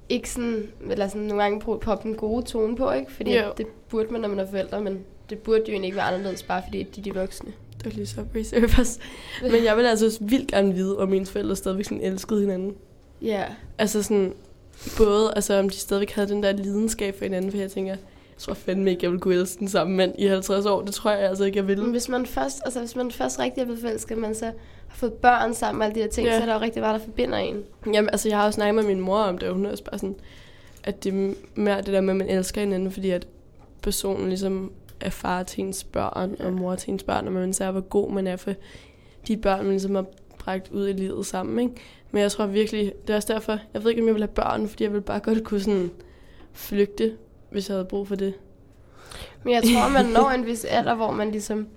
ikke 0.10 0.30
sådan, 0.30 0.68
eller 0.92 1.08
sådan 1.08 1.22
nogle 1.22 1.44
gange 1.44 1.60
prøve- 1.60 1.80
poppe 1.80 2.08
den 2.10 2.18
gode 2.18 2.46
tone 2.46 2.76
på, 2.76 2.92
ikke? 2.92 3.12
Fordi 3.12 3.36
Jo. 3.38 3.44
det 3.58 3.68
burde 3.90 4.12
man, 4.12 4.22
når 4.22 4.28
man 4.30 4.40
er 4.40 4.50
forældre, 4.50 4.82
men 4.82 5.00
det 5.30 5.38
burde 5.38 5.60
jo 5.60 5.72
egentlig 5.72 5.88
ikke 5.88 5.98
være 5.98 6.06
anderledes, 6.06 6.44
bare 6.44 6.62
fordi 6.68 6.84
de 6.84 7.00
er 7.00 7.04
de 7.04 7.14
voksne. 7.14 7.52
Det 7.78 7.86
var 7.86 7.92
lige 7.92 8.06
så 8.06 8.24
reservers. 8.36 9.00
Men 9.42 9.64
jeg 9.66 9.78
vil 9.78 9.86
altså 9.86 10.18
vildt 10.22 10.52
gerne 10.52 10.74
vide, 10.74 10.98
om 11.00 11.10
mine 11.10 11.26
forældre 11.26 11.56
stadigvæk 11.56 11.86
sådan 11.86 12.02
elskede 12.02 12.40
hinanden. 12.42 12.76
Ja. 13.22 13.44
Altså 13.78 14.04
sådan, 14.04 14.34
både 14.98 15.34
altså, 15.36 15.60
om 15.60 15.70
de 15.70 15.76
stadigvæk 15.76 16.12
havde 16.12 16.30
den 16.30 16.44
der 16.44 16.52
lidenskab 16.52 17.18
for 17.18 17.26
hinanden, 17.26 17.52
for 17.52 17.58
jeg 17.58 17.72
tænker, 17.72 17.96
jeg 18.38 18.42
tror 18.42 18.54
fandme 18.54 18.90
ikke, 18.92 19.04
jeg 19.04 19.12
vil 19.12 19.20
kunne 19.20 19.36
elske 19.36 19.60
den 19.60 19.68
samme 19.68 19.96
mand 19.96 20.14
i 20.20 20.26
50 20.26 20.66
år. 20.66 20.82
Det 20.82 20.94
tror 20.94 21.12
jeg 21.12 21.20
altså 21.30 21.44
ikke, 21.44 21.58
jeg 21.58 21.68
vil. 21.68 21.82
Men 21.82 21.92
hvis 21.92 22.10
man 22.10 22.26
først, 22.26 22.62
altså 22.66 22.80
hvis 22.80 22.96
man 22.96 23.12
først 23.12 23.40
rigtig 23.40 23.62
er 23.62 23.66
blevet 23.66 23.82
forelsket, 23.82 24.18
man 24.18 24.36
så 24.36 24.46
har 24.88 24.96
fået 24.96 25.14
børn 25.14 25.54
sammen 25.54 25.82
og 25.82 25.86
alle 25.88 25.96
de 25.96 26.02
her 26.02 26.10
ting, 26.10 26.28
Ja. 26.28 26.38
så 26.38 26.42
er 26.42 26.46
der 26.46 26.54
jo 26.54 26.60
rigtig 26.62 26.82
meget, 26.82 27.00
der 27.00 27.06
forbinder 27.06 27.38
en. 27.38 27.64
Jamen, 27.94 28.10
altså, 28.10 28.30
jeg 28.30 28.38
har 28.38 28.46
også 28.46 28.56
snakket 28.56 28.76
med 28.76 28.84
min 28.84 29.00
mor 29.00 29.18
om 29.18 29.38
det, 29.38 29.48
og 29.50 29.56
hun 29.56 29.66
er 29.66 29.72
også 29.72 29.84
bare 29.84 29.98
sådan, 30.00 30.16
at 30.84 31.04
det 31.04 31.14
er 31.14 31.34
mere 31.56 31.78
det 31.78 31.88
der 31.94 32.02
med, 32.02 32.10
at 32.10 32.18
man 32.18 32.30
elsker 32.30 32.62
hinanden, 32.62 32.92
fordi 32.92 33.10
at 33.10 33.28
personen 33.82 34.28
ligesom 34.28 34.72
er 35.02 35.10
far 35.10 35.44
til 35.44 35.64
ens 35.64 35.84
børn, 35.84 36.36
og 36.40 36.54
mor 36.54 36.76
til 36.76 36.92
ens 36.92 37.04
børn, 37.04 37.28
og 37.28 37.34
man 37.34 37.54
ser, 37.54 37.72
hvor 37.72 37.82
god 37.82 38.12
man 38.12 38.28
er 38.28 38.36
for 38.36 38.54
de 39.28 39.38
børn, 39.38 39.60
man 39.60 39.70
ligesom 39.70 39.96
har 39.96 40.06
bragt 40.40 40.72
ud 40.72 40.88
i 40.88 40.94
livet 40.94 41.26
sammen, 41.26 41.60
ikke? 41.70 41.82
Men 42.12 42.22
jeg 42.22 42.32
tror 42.32 42.46
virkelig, 42.46 42.94
det 43.08 43.14
er 43.14 43.16
også 43.18 43.34
derfor, 43.34 43.58
jeg 43.74 43.84
ved 43.84 43.90
ikke, 43.92 44.02
om 44.02 44.08
jeg 44.08 44.16
vil 44.16 44.24
have 44.24 44.28
børn, 44.28 44.68
fordi 44.68 44.84
jeg 44.84 44.94
vil 44.94 45.02
bare 45.02 45.20
godt 45.20 45.44
kunne 45.44 45.60
sådan 45.62 45.92
flygte, 46.54 47.14
hvis 47.50 47.70
jeg 47.70 47.76
havde 47.76 47.86
brug 47.86 48.08
for 48.08 48.16
det. 48.16 48.34
Men 49.44 49.54
jeg 49.54 49.64
tror, 49.64 49.90
man 49.90 50.06
når 50.22 50.30
en 50.30 50.46
vis 50.46 50.66
alder, 50.66 50.96
hvor 50.96 51.12
man 51.12 51.32
ligesom 51.32 51.68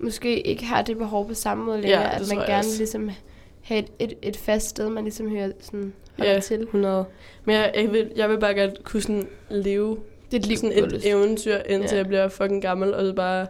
måske 0.00 0.40
ikke 0.46 0.64
har 0.64 0.82
det 0.82 0.98
behov 0.98 1.28
på 1.28 1.34
samme 1.34 1.64
måde 1.64 1.80
længere, 1.80 2.02
det 2.18 2.30
at 2.30 2.36
man 2.36 2.46
gerne 2.46 2.58
også. 2.58 2.70
vil 2.70 2.78
ligesom 2.78 3.10
have 3.62 3.78
et, 3.78 3.90
et, 3.98 4.12
et 4.22 4.36
fast 4.36 4.68
sted, 4.68 4.88
man 4.90 5.04
ligesom 5.04 5.30
hører 5.30 5.50
sådan, 5.60 5.92
holder 6.18 6.32
Ja, 6.32 6.40
til. 6.40 6.60
100. 6.62 7.04
Men 7.44 7.54
jeg, 7.56 7.72
jeg, 7.76 7.92
vil, 7.92 8.12
jeg 8.16 8.30
vil 8.30 8.38
bare 8.40 8.54
godt 8.54 8.84
kunne 8.84 9.00
sådan 9.02 9.28
leve 9.50 9.98
Det 10.30 10.44
er 10.44 10.48
liv 10.48 10.56
sådan 10.56 10.84
et 10.84 10.92
lyst. 10.92 11.06
eventyr, 11.06 11.56
indtil 11.68 11.90
Ja. 11.90 11.96
jeg 11.96 12.06
bliver 12.06 12.28
fucking 12.28 12.62
gammel, 12.62 12.94
og 12.94 13.06
så 13.06 13.12
bare 13.12 13.46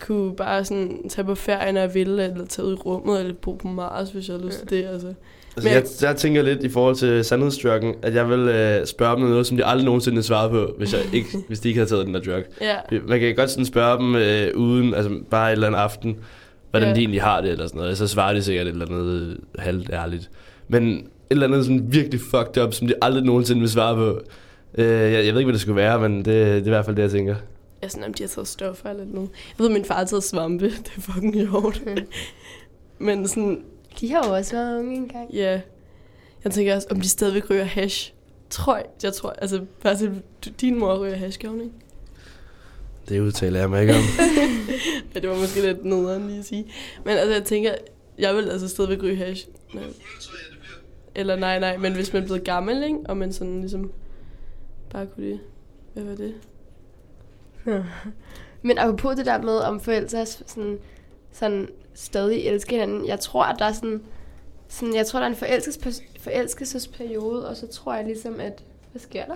kunne 0.00 0.36
bare 0.36 0.64
sådan 0.64 1.08
tage 1.08 1.24
på 1.24 1.34
ferie, 1.34 1.72
når 1.72 1.80
jeg 1.80 1.94
ville, 1.94 2.24
eller 2.24 2.46
tage 2.46 2.66
ud 2.66 2.72
i 2.72 2.76
rummet, 2.76 3.20
eller 3.20 3.34
bo 3.34 3.52
på 3.52 3.68
Mars, 3.68 4.10
hvis 4.10 4.28
jeg 4.28 4.36
har 4.36 4.44
lyst 4.46 4.58
til 4.58 4.70
det. 4.70 4.84
Altså. 4.86 5.14
Altså, 5.56 5.68
Men- 5.68 5.74
jeg, 5.74 5.84
jeg 6.08 6.16
tænker 6.16 6.42
lidt 6.42 6.62
i 6.62 6.68
forhold 6.68 6.96
til 6.96 7.24
sandhedsdrukken, 7.24 7.94
at 8.02 8.14
jeg 8.14 8.28
vil 8.30 8.38
øh, 8.38 8.86
spørge 8.86 9.16
dem 9.16 9.24
noget, 9.28 9.46
som 9.46 9.56
de 9.56 9.64
aldrig 9.64 9.84
nogensinde 9.84 10.22
svarede 10.22 10.50
på, 10.50 10.74
hvis, 10.78 10.92
jeg 10.92 11.00
ikke, 11.12 11.28
hvis 11.48 11.60
de 11.60 11.68
ikke 11.68 11.78
havde 11.78 11.90
taget 11.90 12.06
den 12.06 12.14
der 12.14 12.20
drug. 12.20 12.42
Ja, 12.60 12.76
Man 13.08 13.20
kan 13.20 13.34
godt 13.36 13.50
sådan 13.50 13.64
spørge 13.66 13.98
dem 13.98 14.16
øh, 14.16 14.56
uden, 14.56 14.94
altså 14.94 15.10
bare 15.30 15.48
et 15.48 15.52
eller 15.52 15.66
andet 15.66 15.78
aften, 15.78 16.16
hvordan 16.70 16.88
Ja. 16.88 16.94
de 16.94 17.00
egentlig 17.00 17.22
har 17.22 17.40
det, 17.40 17.50
eller 17.50 17.66
sådan 17.66 17.78
noget. 17.80 17.98
Så 17.98 18.06
svarer 18.08 18.34
de 18.34 18.42
sikkert 18.42 18.66
et 18.66 18.72
eller 18.72 18.86
andet 18.86 19.06
øh, 19.30 19.36
halvt 19.58 19.90
ærligt. 19.92 20.30
Men 20.68 20.88
et 20.92 21.04
eller 21.30 21.46
andet 21.46 21.64
sådan 21.64 21.92
virkelig 21.92 22.20
fucked 22.20 22.62
up, 22.62 22.72
som 22.74 22.86
de 22.86 22.94
aldrig 23.02 23.22
nogensinde 23.24 23.60
vil 23.60 23.70
svare 23.70 23.94
på. 23.96 24.20
Øh, 24.78 24.86
jeg, 24.86 25.12
jeg 25.12 25.20
ved 25.34 25.40
ikke, 25.40 25.44
hvad 25.44 25.52
det 25.52 25.60
skulle 25.60 25.76
være, 25.76 26.00
men 26.00 26.16
det, 26.18 26.24
det 26.26 26.52
er 26.52 26.56
i 26.56 26.68
hvert 26.68 26.84
fald 26.84 26.96
det, 26.96 27.02
jeg 27.02 27.10
tænker. 27.10 27.34
jeg 27.34 27.86
er 27.86 27.88
sådan, 27.88 28.04
om 28.04 28.14
de 28.14 28.22
har 28.22 28.28
taget 28.28 28.48
stoffer 28.48 28.90
eller 28.90 29.04
noget. 29.04 29.28
Jeg 29.58 29.64
ved, 29.64 29.72
min 29.72 29.84
far 29.84 29.94
har 29.94 30.04
taget 30.04 30.24
svampe. 30.24 30.64
Det 30.84 30.92
er 30.96 31.00
fucking 31.00 31.48
sjovt. 31.50 31.82
Men 32.98 33.28
sådan, 33.28 33.58
De 34.00 34.12
har 34.12 34.28
jo 34.28 34.34
også 34.34 34.56
været 34.56 34.78
unge 34.78 34.96
engang. 34.96 35.34
ja. 35.34 35.60
Jeg 36.44 36.52
tænker 36.52 36.74
også, 36.74 36.86
om 36.90 37.00
de 37.00 37.08
stadigvæk 37.08 37.50
ryger 37.50 37.64
hash. 37.64 38.12
Tror 38.50 38.76
jeg, 38.76 38.86
jeg 39.02 39.12
tror, 39.12 39.30
altså, 39.30 39.64
bare 39.82 39.96
til, 39.96 40.22
din 40.60 40.78
mor 40.78 40.98
ryger 40.98 41.16
hash, 41.16 41.38
gjorde 41.38 41.52
hun 41.56 41.64
ikke? 41.64 41.74
Det 43.08 43.20
udtaler 43.20 43.60
jeg 43.60 43.70
mig 43.70 43.80
ikke 43.80 43.94
om. 43.94 44.00
Ja, 45.14 45.20
det 45.20 45.30
var 45.30 45.36
måske 45.36 45.60
lidt 45.60 45.84
nederen 45.84 46.26
lige 46.26 46.38
at 46.38 46.44
sige. 46.44 46.72
Men 47.04 47.16
altså, 47.16 47.32
jeg 47.34 47.44
tænker, 47.44 47.74
jeg 48.18 48.34
vil 48.36 48.50
altså 48.50 48.68
stadigvæk 48.68 49.02
ryge 49.02 49.16
hash. 49.16 49.48
Nej. 49.74 49.84
Eller 51.14 51.36
nej, 51.36 51.58
nej, 51.58 51.76
men 51.76 51.94
hvis 51.94 52.12
man 52.12 52.22
er 52.22 52.26
blevet 52.26 52.44
gammel, 52.44 52.82
ikke? 52.82 52.98
Og 53.04 53.16
man 53.16 53.32
sådan 53.32 53.60
ligesom 53.60 53.92
bare 54.90 55.06
kunne 55.06 55.26
det. 55.30 55.40
Hvad 55.94 56.04
var 56.04 56.14
det? 56.14 56.34
Men 58.62 58.78
apropos 58.78 59.16
det 59.16 59.26
der 59.26 59.42
med, 59.42 59.52
om 59.58 59.80
forældre 59.80 60.26
sådan, 60.26 60.78
sådan 61.36 61.68
stadig 61.94 62.46
elsker 62.46 62.70
hinanden. 62.72 63.06
Jeg 63.06 63.20
tror, 63.20 63.44
at 63.44 63.56
der 63.58 63.64
er 63.64 63.72
sådan, 63.72 64.02
sådan 64.68 64.94
jeg 64.94 65.06
tror, 65.06 65.18
der 65.18 65.26
er 65.26 65.30
en 65.30 65.36
forelskes, 65.36 66.02
forelskelsesperiode, 66.20 67.48
og 67.48 67.56
så 67.56 67.66
tror 67.66 67.94
jeg 67.94 68.04
ligesom, 68.04 68.40
at... 68.40 68.64
Hvad 68.92 69.00
sker 69.00 69.24
der? 69.24 69.34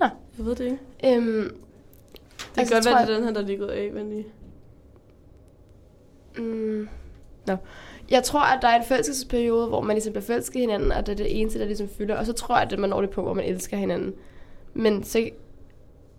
Jeg 0.00 0.46
ved 0.46 0.54
det 0.54 0.64
ikke. 0.64 0.78
Øhm, 1.16 1.42
Det 1.42 1.50
kan 2.54 2.60
Altså, 2.60 2.74
godt 2.74 2.84
være, 2.86 2.96
jeg- 2.96 3.06
det 3.06 3.12
er 3.12 3.16
den 3.18 3.24
her, 3.26 3.32
der 3.32 3.40
er 3.40 3.44
lige 3.46 3.58
gået 3.58 3.68
af, 3.70 3.92
men 3.92 4.10
lige. 4.10 4.26
Mm, 6.38 6.88
no. 7.46 7.56
Jeg 8.10 8.22
tror, 8.22 8.40
at 8.40 8.58
der 8.62 8.68
er 8.68 8.76
en 8.80 8.84
forelskelsesperiode, 8.86 9.66
hvor 9.66 9.80
man 9.80 9.94
ligesom 9.96 10.12
bliver 10.12 10.24
forelsket 10.24 10.56
i 10.56 10.60
hinanden, 10.60 10.92
og 10.92 11.06
det 11.06 11.12
er 11.12 11.16
det 11.16 11.40
eneste, 11.40 11.58
der 11.58 11.64
ligesom 11.64 11.88
fylder. 11.88 12.16
Og 12.16 12.26
så 12.26 12.32
tror 12.32 12.58
jeg, 12.58 12.72
at 12.72 12.78
man 12.78 12.90
når 12.90 13.00
det 13.00 13.10
på, 13.10 13.22
hvor 13.22 13.34
man 13.34 13.44
elsker 13.44 13.76
hinanden. 13.76 14.14
Men 14.74 15.04
så 15.04 15.28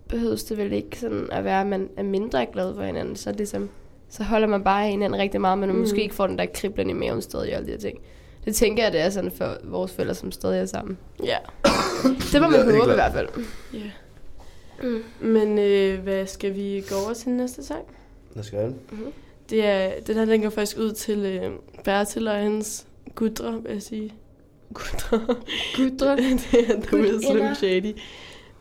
behøves 0.08 0.44
det 0.44 0.58
vel 0.58 0.72
ikke 0.72 0.98
sådan 1.00 1.28
at 1.32 1.44
være, 1.44 1.60
at 1.60 1.66
man 1.66 1.88
er 1.96 2.02
mindre 2.02 2.46
glad 2.46 2.74
for 2.74 2.82
hinanden. 2.82 3.16
Så, 3.16 3.30
er 3.30 3.32
det 3.32 3.38
ligesom, 3.40 3.70
så 4.12 4.22
holder 4.24 4.48
man 4.48 4.64
bare 4.64 4.88
hinanden 4.88 5.20
rigtig 5.20 5.40
meget, 5.40 5.58
men 5.58 5.66
man 5.68 5.76
Mm. 5.76 5.80
måske 5.82 6.02
ikke 6.02 6.14
får 6.14 6.26
den 6.26 6.38
der 6.38 6.46
kriblen 6.54 6.90
i 6.90 6.92
maven 6.92 7.22
stadig 7.22 7.50
og 7.50 7.56
alle 7.56 7.66
de 7.66 7.72
her 7.72 7.78
ting. 7.78 7.98
Det 8.44 8.54
tænker 8.54 8.82
jeg, 8.82 8.92
det 8.92 9.00
er 9.00 9.10
sådan 9.10 9.30
for 9.30 9.56
vores 9.64 9.92
forældre, 9.92 10.14
som 10.14 10.32
stadig 10.32 10.60
er 10.60 10.66
sammen. 10.66 10.98
Ja. 11.24 11.36
Det 12.32 12.42
må 12.42 12.48
man 12.48 12.60
Ja, 12.60 12.78
håbe 12.78 12.90
i 12.90 12.94
hvert 12.94 13.12
fald. 13.12 13.28
ja. 13.74 13.78
Mm. 14.82 15.04
Men 15.20 15.58
øh, 15.58 16.02
hvad 16.02 16.26
skal 16.26 16.54
vi 16.54 16.84
gå 16.90 16.94
over 17.04 17.14
til 17.14 17.30
næste 17.30 17.64
sang? 17.64 17.82
Lad 18.34 18.44
os 18.44 18.50
gøre 18.50 18.66
det. 18.66 18.74
Det 19.50 19.64
er, 19.66 19.90
den 20.06 20.14
her, 20.16 20.24
den 20.24 20.42
går 20.42 20.50
faktisk 20.50 20.78
ud 20.78 20.92
til 20.92 21.18
øh, 21.18 21.50
Bertil 21.84 22.28
og 22.28 22.34
hans 22.34 22.86
gudre, 23.14 23.62
vil 23.62 23.72
jeg 23.72 23.82
sige. 23.82 24.12
Gudre. 24.74 25.36
Gudre. 25.76 26.16
det 26.50 26.70
er 26.70 26.80
The 26.82 26.96
Real 26.96 27.22
Slim. 27.22 27.54
Shady 27.54 27.96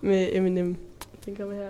med 0.01 0.29
Eminem. 0.31 0.75
Den 1.25 1.35
kommer 1.35 1.55
her. 1.55 1.69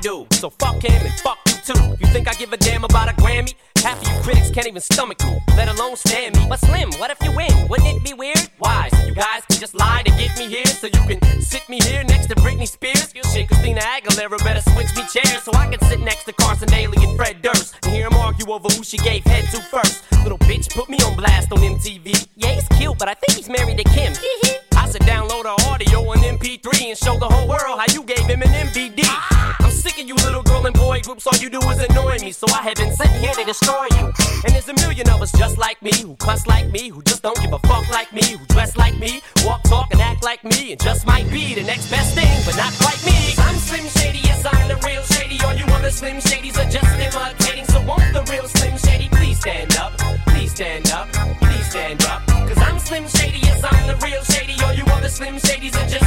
do. 0.00 0.26
So 0.32 0.50
fuck 0.50 0.82
him 0.82 1.06
and 1.06 1.12
fuck 1.20 1.38
you 1.46 1.74
too. 1.74 1.96
You 2.00 2.06
think 2.12 2.28
I 2.28 2.34
give 2.34 2.52
a 2.52 2.56
damn 2.56 2.84
about 2.84 3.08
a 3.08 3.12
Grammy? 3.14 3.54
Half 3.82 4.02
of 4.02 4.12
you 4.12 4.20
critics 4.22 4.50
can't 4.50 4.66
even 4.66 4.82
stomach 4.82 5.22
me, 5.24 5.38
let 5.56 5.68
alone 5.68 5.96
stand 5.96 6.36
me. 6.36 6.46
But 6.48 6.60
Slim, 6.60 6.92
what 6.98 7.10
if 7.10 7.22
you 7.22 7.32
win? 7.34 7.50
Wouldn't 7.68 7.88
it 7.88 8.04
be 8.04 8.12
weird? 8.12 8.50
Why? 8.58 8.88
So 8.92 9.06
you 9.06 9.14
guys 9.14 9.42
can 9.48 9.58
just 9.58 9.74
lie 9.74 10.02
to 10.04 10.10
get 10.12 10.36
me 10.38 10.48
here, 10.48 10.66
so 10.66 10.86
you 10.86 11.00
can 11.06 11.20
sit 11.40 11.66
me 11.68 11.78
here 11.82 12.04
next 12.04 12.26
to 12.26 12.34
Britney 12.36 12.68
Spears. 12.68 13.12
Shit, 13.32 13.48
Christina 13.48 13.80
Aguilera 13.80 14.42
better 14.44 14.60
switch 14.72 14.94
me 14.96 15.04
chairs 15.12 15.42
so 15.42 15.52
I 15.54 15.66
can 15.66 15.80
sit 15.88 16.00
next 16.00 16.24
to 16.24 16.32
Carson 16.32 16.68
Daly 16.68 17.02
and 17.02 17.16
Fred 17.16 17.40
Durst 17.42 17.74
and 17.84 17.94
hear 17.94 18.08
them 18.08 18.18
argue 18.18 18.50
over 18.52 18.68
who 18.68 18.82
she 18.84 18.98
gave 18.98 19.24
head 19.24 19.44
to 19.52 19.62
first. 19.62 20.04
Little 20.22 20.38
bitch 20.38 20.74
put 20.74 20.90
me 20.90 20.98
on 20.98 21.16
blast 21.16 21.50
on 21.52 21.58
MTV. 21.58 22.28
Yeah, 22.36 22.52
he's 22.52 22.68
cute, 22.78 22.98
but 22.98 23.08
I 23.08 23.14
think 23.14 23.38
he's 23.38 23.48
married 23.48 23.78
to 23.78 23.84
Kim. 23.84 24.12
I 24.76 24.88
said 24.90 25.02
download 25.02 25.44
her 25.44 25.70
audio 25.70 26.00
on 26.10 26.18
MP3 26.18 26.90
and 26.90 26.98
show 26.98 27.18
the 27.18 27.28
whole 27.28 27.48
world 27.48 27.80
how 27.80 27.86
you 27.92 28.02
gave 28.02 28.26
him 28.26 28.42
an 28.42 28.48
MVD. 28.48 29.29
Boy 31.00 31.06
groups, 31.06 31.26
all 31.26 31.38
you 31.40 31.50
do 31.50 31.60
is 31.70 31.78
annoy 31.78 32.18
me, 32.20 32.32
so 32.32 32.46
I 32.48 32.62
have 32.62 32.74
been 32.76 32.92
sitting 32.92 33.20
here 33.20 33.32
to 33.34 33.44
destroy 33.44 33.86
you. 33.98 34.12
And 34.44 34.54
there's 34.54 34.68
a 34.68 34.74
million 34.74 35.08
of 35.10 35.22
us 35.22 35.32
just 35.32 35.58
like 35.58 35.80
me, 35.82 35.92
who 36.02 36.16
cuss 36.16 36.46
like 36.46 36.70
me, 36.70 36.88
who 36.88 37.02
just 37.02 37.22
don't 37.22 37.38
give 37.40 37.52
a 37.52 37.58
fuck 37.60 37.88
like 37.90 38.12
me, 38.12 38.22
who 38.22 38.44
dress 38.46 38.76
like 38.76 38.98
me, 38.98 39.22
walk, 39.44 39.62
talk, 39.64 39.88
and 39.92 40.00
act 40.00 40.22
like 40.22 40.44
me, 40.44 40.72
and 40.72 40.80
just 40.80 41.06
might 41.06 41.30
be 41.30 41.54
the 41.54 41.62
next 41.62 41.90
best 41.90 42.14
thing, 42.14 42.30
but 42.44 42.56
not 42.56 42.72
quite 42.80 43.02
me. 43.04 43.34
I'm 43.38 43.56
Slim 43.56 43.86
Shady, 43.88 44.20
yes, 44.24 44.44
I'm 44.44 44.68
the 44.68 44.76
real 44.86 45.02
Shady. 45.02 45.40
All 45.44 45.54
you 45.54 45.64
other 45.66 45.90
Slim 45.90 46.16
Shadys 46.16 46.56
are 46.58 46.70
just 46.70 46.92
imitating, 46.98 47.64
so 47.66 47.80
won't 47.82 48.12
the 48.12 48.22
real 48.30 48.46
Slim 48.46 48.76
Shady 48.78 49.08
please 49.08 49.38
stand 49.38 49.76
up? 49.76 49.96
Please 50.26 50.52
stand 50.52 50.90
up, 50.90 51.08
please 51.40 51.70
stand 51.70 52.04
up. 52.04 52.26
Cause 52.26 52.58
I'm 52.58 52.78
Slim 52.78 53.06
Shady, 53.08 53.38
yes, 53.38 53.62
I'm 53.64 53.86
the 53.86 53.96
real 54.04 54.22
Shady. 54.24 54.56
All 54.64 54.74
you 54.74 54.84
other 54.86 55.08
Slim 55.08 55.36
Shadys 55.36 55.74
are 55.76 55.88
just 55.88 55.99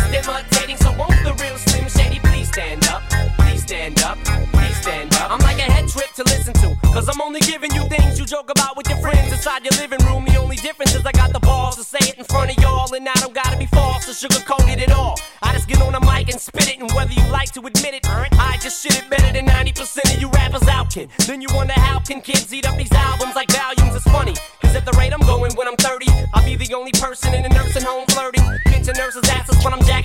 cause 7.04 7.14
I'm 7.14 7.22
only 7.22 7.42
giving 7.42 7.72
you 7.74 7.84
things 7.90 8.18
you 8.18 8.26
joke 8.26 8.50
about 8.50 8.78
with 8.78 8.88
your 8.88 8.98
friends 9.00 9.32
inside 9.32 9.64
your 9.64 9.74
living 9.82 10.00
room. 10.08 10.24
The 10.26 10.38
only 10.38 10.56
difference 10.56 10.96
is 10.96 11.06
I 11.06 11.12
got 11.12 11.34
the 11.34 11.40
balls 11.40 11.76
to 11.76 11.84
say 11.84 12.00
it 12.02 12.18
in 12.18 12.24
front 12.24 12.56
of 12.56 12.64
y'all, 12.64 12.94
and 12.94 13.08
I 13.08 13.14
don't 13.16 13.34
gotta 13.34 13.58
be 13.58 13.66
false 13.66 14.08
or 14.08 14.16
sugarcoated 14.16 14.82
at 14.82 14.92
all. 14.92 15.20
I 15.42 15.54
just 15.54 15.68
get 15.68 15.82
on 15.82 15.94
the 15.94 16.00
mic 16.00 16.30
and 16.30 16.40
spit 16.40 16.70
it, 16.70 16.80
and 16.80 16.92
whether 16.94 17.12
you 17.12 17.26
like 17.30 17.52
to 17.54 17.60
admit 17.60 17.94
it, 17.94 18.08
I 18.10 18.58
just 18.62 18.82
shit 18.82 18.96
it 18.98 19.10
better 19.10 19.32
than 19.34 19.48
90% 19.48 20.16
of 20.16 20.22
you 20.22 20.30
rappers 20.30 20.68
out, 20.68 20.92
kid. 20.92 21.10
Then 21.28 21.42
you 21.42 21.48
wonder 21.54 21.74
how 21.74 22.00
can 22.00 22.22
kids 22.22 22.54
eat 22.54 22.68
up 22.68 22.78
these 22.78 22.92
albums 22.92 23.36
like 23.36 23.52
volumes? 23.52 23.96
It's 23.96 24.06
funny, 24.06 24.36
cause 24.62 24.76
at 24.76 24.86
the 24.86 24.94
rate 24.98 25.14
I'm 25.14 25.26
going 25.28 25.54
when 25.56 25.68
I'm 25.68 25.76
30, 25.78 26.08
I'll 26.34 26.46
be 26.46 26.56
the 26.56 26.74
only 26.74 26.92
person 26.94 27.34
in 27.34 27.46
a 27.46 27.50
nursing 27.50 27.84
home 27.84 28.06
flirting. 28.10 28.44
Pinching 28.66 28.96
nurses' 28.98 29.28
asses 29.30 29.64
when 29.64 29.74
I'm 29.74 29.84
jacking 29.84 30.03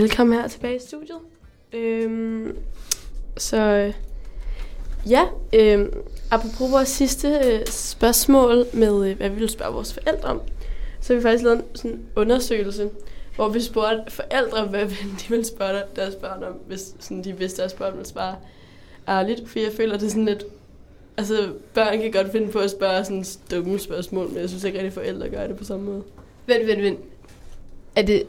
Velkommen 0.00 0.38
her 0.38 0.48
tilbage 0.48 0.76
i 0.76 0.78
studiet. 0.78 1.18
Øhm, 1.72 2.56
så 3.36 3.56
øh, 3.56 3.94
ja, 5.10 5.24
øhm, 5.52 5.92
apropos 6.30 6.72
vores 6.72 6.88
sidste 6.88 7.28
øh, 7.28 7.66
spørgsmål 7.66 8.66
med, 8.72 9.10
øh, 9.10 9.16
hvad 9.16 9.28
vi 9.28 9.34
ville 9.34 9.50
spørge 9.50 9.74
vores 9.74 9.94
forældre 9.94 10.28
om, 10.28 10.40
så 11.00 11.12
har 11.12 11.18
vi 11.18 11.22
faktisk 11.22 11.44
lavet 11.44 11.58
en 11.58 11.64
sådan 11.74 12.00
undersøgelse, 12.16 12.90
hvor 13.36 13.48
vi 13.48 13.60
spurgte 13.60 14.12
forældre, 14.12 14.64
hvad 14.64 14.86
de 15.20 15.28
ville 15.28 15.44
spørge 15.44 15.82
deres 15.96 16.14
børn 16.14 16.44
om, 16.44 16.52
hvis 16.66 16.94
sådan, 17.00 17.24
de 17.24 17.32
vidste, 17.32 17.62
at 17.62 17.68
deres 17.68 17.78
børn 17.78 17.92
ville 17.92 18.08
svare 18.08 18.36
ærligt. 19.08 19.48
For 19.48 19.58
jeg 19.58 19.72
føler, 19.76 19.98
det 19.98 20.06
er 20.06 20.10
sådan 20.10 20.24
lidt... 20.24 20.44
Altså, 21.16 21.52
børn 21.74 22.00
kan 22.00 22.12
godt 22.12 22.32
finde 22.32 22.52
på 22.52 22.58
at 22.58 22.70
spørge 22.70 23.04
sådan 23.04 23.24
dumme 23.50 23.78
spørgsmål, 23.78 24.28
men 24.28 24.38
jeg 24.38 24.48
synes 24.48 24.64
ikke 24.64 24.78
rigtig, 24.78 24.88
at 24.88 24.94
forældre 24.94 25.28
gør 25.28 25.46
det 25.46 25.56
på 25.56 25.64
samme 25.64 25.84
måde. 25.84 26.02
Vent, 26.46 26.66
vent, 26.66 26.82
vent. 26.82 27.00
Er 27.96 28.02
det, 28.02 28.22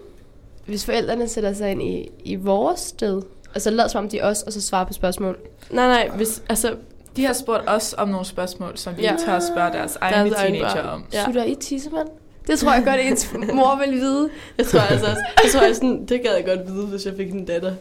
hvis 0.68 0.86
forældrene 0.86 1.28
sætter 1.28 1.54
sig 1.54 1.72
ind 1.72 1.82
i, 1.84 2.10
i 2.24 2.36
vores 2.36 2.80
sted, 2.80 3.22
og 3.56 3.62
så 3.62 3.70
lader 3.70 3.90
som 3.90 4.04
om 4.04 4.10
de 4.10 4.22
os, 4.22 4.42
og 4.42 4.54
så 4.54 4.62
svarer 4.62 4.86
på 4.86 4.94
spørgsmål? 4.94 5.38
Nej, 5.72 5.88
nej, 5.88 6.10
hvis, 6.16 6.42
altså, 6.50 6.76
De 7.16 7.26
har 7.26 7.34
spurgt 7.34 7.64
os 7.68 7.96
om 7.98 8.10
nogle 8.10 8.26
spørgsmål, 8.26 8.78
som 8.78 8.98
vi 8.98 9.02
Ja. 9.02 9.12
ja. 9.12 9.18
tager 9.26 9.38
at 9.38 9.44
spørge 9.44 9.74
deres 9.74 9.98
egne 10.02 10.30
Deres 10.30 10.42
teenager 10.42 10.84
om. 10.84 11.04
Ja. 11.14 11.18
Ja. 11.20 11.26
Sutter 11.26 11.44
I 11.44 11.56
tissemand? 11.56 12.08
Det 12.48 12.60
tror 12.60 12.74
jeg 12.74 12.84
godt, 12.86 12.96
at 12.96 13.06
ens 13.08 13.34
mor 13.54 13.86
vil 13.86 13.92
vide. 14.00 14.30
Jeg 14.58 14.66
tror 14.66 14.80
altså 14.80 15.06
også, 15.06 15.22
jeg 15.44 15.52
tror, 15.52 15.62
jeg 15.62 15.76
sådan, 15.76 16.06
det 16.06 16.22
gad 16.22 16.36
jeg 16.36 16.46
godt 16.46 16.68
vide, 16.76 16.86
hvis 16.86 17.06
jeg 17.06 17.14
fik 17.18 17.32
en 17.32 17.46
datter. 17.46 17.74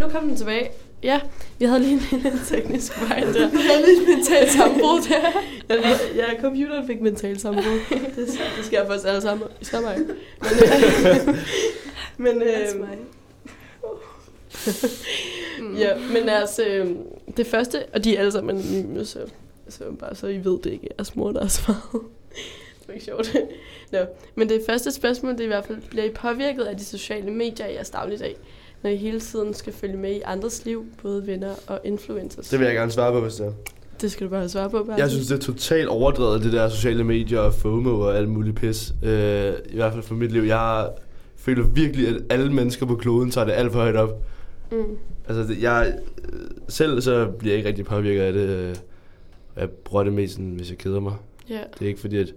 Nu 0.00 0.08
kom 0.08 0.28
den 0.28 0.36
tilbage. 0.36 0.70
Ja, 1.02 1.20
vi 1.58 1.64
havde 1.64 1.80
lige 1.80 1.92
en 1.92 2.02
lille 2.10 2.40
teknisk 2.46 2.92
fejl 2.92 3.34
der. 3.34 3.40
Jeg 3.40 3.50
havde 3.50 3.84
lige 3.86 4.02
et 4.02 4.18
mentalt 4.18 4.50
sammenbrud 4.56 5.00
der. 5.08 5.76
Ja, 5.76 5.98
ja, 6.16 6.40
computeren 6.40 6.86
fik 6.86 7.00
mentalt 7.00 7.40
sammenbrud. 7.40 7.80
Det, 8.16 8.40
det 8.56 8.64
sker 8.64 8.86
for 8.86 8.94
os 8.94 9.04
alle 9.04 9.20
sammen. 9.20 9.48
Især 9.60 9.80
mig. 9.80 9.98
Men, 12.16 12.42
øh, 12.42 12.42
men, 12.42 12.42
øh. 12.42 12.88
Mm. 15.60 15.76
ja, 15.76 15.98
men 16.12 16.28
altså, 16.28 16.64
øh, 16.64 16.96
det 17.36 17.46
første, 17.46 17.84
og 17.92 18.04
de 18.04 18.16
er 18.16 18.20
alle 18.20 18.32
sammen 18.32 18.56
anonyme, 18.56 19.04
så, 19.04 19.18
så 19.68 19.84
bare 19.98 20.14
så 20.14 20.26
I 20.26 20.44
ved, 20.44 20.58
det 20.62 20.72
ikke 20.72 20.86
er 20.86 20.94
jeres 20.98 21.16
mor, 21.16 21.32
der 21.32 21.40
har 21.40 21.48
svaret. 21.48 22.02
det 22.80 22.88
var 22.88 22.94
ikke 22.94 23.04
sjovt. 23.04 23.36
Nå. 23.92 23.98
Men 24.34 24.48
det 24.48 24.62
første 24.66 24.92
spørgsmål, 24.92 25.32
det 25.32 25.40
er 25.40 25.44
i 25.44 25.46
hvert 25.46 25.64
fald, 25.66 25.78
bliver 25.90 26.04
I 26.04 26.10
påvirket 26.10 26.62
af 26.62 26.76
de 26.76 26.84
sociale 26.84 27.30
medier 27.30 27.66
i 27.66 27.74
jeres 27.74 27.90
dagligdag, 27.90 28.36
når 28.82 28.90
I 28.90 28.96
hele 28.96 29.20
tiden 29.20 29.54
skal 29.54 29.72
følge 29.72 29.96
med 29.96 30.10
i 30.12 30.20
andres 30.24 30.64
liv, 30.64 30.84
både 31.02 31.26
venner 31.26 31.54
og 31.66 31.80
influencers? 31.84 32.48
Det 32.48 32.58
vil 32.58 32.66
jeg 32.66 32.74
gerne 32.74 32.90
svare 32.90 33.12
på, 33.12 33.20
hvis 33.20 33.34
det 33.34 33.46
er. 33.46 33.52
det 34.00 34.10
skal 34.12 34.26
du 34.26 34.30
bare 34.30 34.48
svare 34.48 34.70
på, 34.70 34.78
Bertel. 34.84 35.00
Jeg 35.00 35.10
synes, 35.10 35.26
det 35.26 35.34
er 35.34 35.40
totalt 35.40 35.88
overdrevet, 35.88 36.42
det 36.44 36.52
der 36.52 36.68
sociale 36.68 37.04
medier 37.04 37.38
og 37.40 37.54
FOMO 37.54 38.00
og 38.00 38.16
alt 38.16 38.28
muligt 38.28 38.56
pis. 38.56 38.94
Øh, 39.02 39.52
I 39.70 39.74
hvert 39.74 39.92
fald 39.92 40.02
for 40.02 40.14
mit 40.14 40.32
liv. 40.32 40.42
Jeg 40.42 40.88
føler 41.36 41.64
virkelig, 41.64 42.08
at 42.08 42.16
alle 42.30 42.52
mennesker 42.52 42.86
på 42.86 42.94
kloden 42.96 43.30
tager 43.30 43.44
det 43.44 43.52
alt 43.52 43.72
for 43.72 43.78
højt 43.80 43.96
op. 43.96 44.22
Mm. 44.72 44.84
Altså, 45.28 45.54
jeg 45.60 45.94
øh, 46.32 46.40
selv 46.68 47.00
så 47.00 47.26
bliver 47.38 47.52
jeg 47.52 47.56
ikke 47.58 47.68
rigtig 47.68 47.84
påvirket 47.84 48.20
af 48.22 48.32
det. 48.32 48.48
øh, 48.48 48.74
Jeg 49.56 49.70
bruger 49.70 50.04
det 50.04 50.12
mest, 50.12 50.32
sådan, 50.32 50.50
hvis 50.50 50.70
jeg 50.70 50.78
keder 50.78 51.00
mig. 51.00 51.12
Ja. 51.48 51.60
Det 51.78 51.82
er 51.84 51.88
ikke 51.88 52.00
fordi, 52.00 52.16
at 52.16 52.34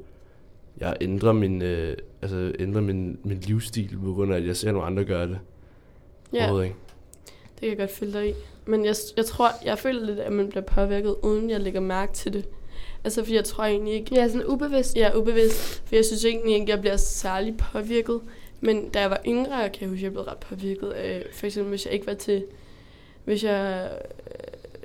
jeg 0.78 0.96
ændrer 1.02 1.32
min, 1.34 1.62
øh, 1.62 1.98
altså, 2.22 2.52
ændrer 2.60 2.82
min, 2.82 3.18
min 3.24 3.38
livsstil, 3.40 3.98
på 4.04 4.14
grund 4.14 4.34
af, 4.34 4.38
at 4.38 4.48
jeg 4.48 4.56
ser 4.56 4.72
nogle 4.72 4.88
andre 4.88 5.04
gøre 5.04 5.28
det. 5.28 5.38
Ja, 6.34 6.40
Overhovedet 6.40 6.66
ikke. 6.68 6.78
det 7.26 7.60
kan 7.60 7.70
jeg 7.70 7.78
godt 7.78 7.92
følge 7.92 8.14
dig 8.14 8.30
i. 8.30 8.34
Men 8.66 8.86
jeg, 8.86 8.96
jeg 9.18 9.26
tror, 9.26 9.50
jeg 9.66 9.80
føler 9.80 10.06
lidt, 10.06 10.20
at 10.20 10.32
man 10.32 10.50
bliver 10.50 10.64
påvirket, 10.64 11.16
uden 11.24 11.50
jeg 11.50 11.60
lægger 11.60 11.80
mærke 11.80 12.14
til 12.14 12.34
det. 12.34 12.46
Altså, 13.04 13.24
for 13.24 13.34
jeg 13.34 13.44
tror 13.46 13.64
egentlig 13.64 13.94
ikke, 13.94 14.16
Ja, 14.16 14.28
sådan 14.28 14.46
ubevidst. 14.46 14.96
jeg 14.96 15.08
er 15.12 15.16
ubevidst, 15.16 15.84
for 15.86 15.96
jeg 15.96 16.06
synes 16.06 16.26
egentlig 16.26 16.56
ikke, 16.56 16.72
jeg 16.72 16.80
bliver 16.82 16.98
særlig 16.98 17.58
påvirket. 17.58 18.22
Men 18.62 18.90
da 18.90 19.00
jeg 19.00 19.10
var 19.10 19.22
yngre, 19.28 19.70
kan 19.70 19.82
jeg 19.82 19.90
huske, 19.90 20.00
at 20.00 20.04
jeg 20.04 20.12
blev 20.12 20.24
ret 20.24 20.38
påvirket 20.38 20.90
af, 20.90 21.26
for 21.34 21.46
eksempel 21.46 21.70
hvis 21.70 21.86
jeg 21.86 21.94
ikke 21.94 22.08
var 22.08 22.14
til, 22.14 22.46
hvis 23.26 23.44
jeg 23.44 23.90
øh, 24.28 24.34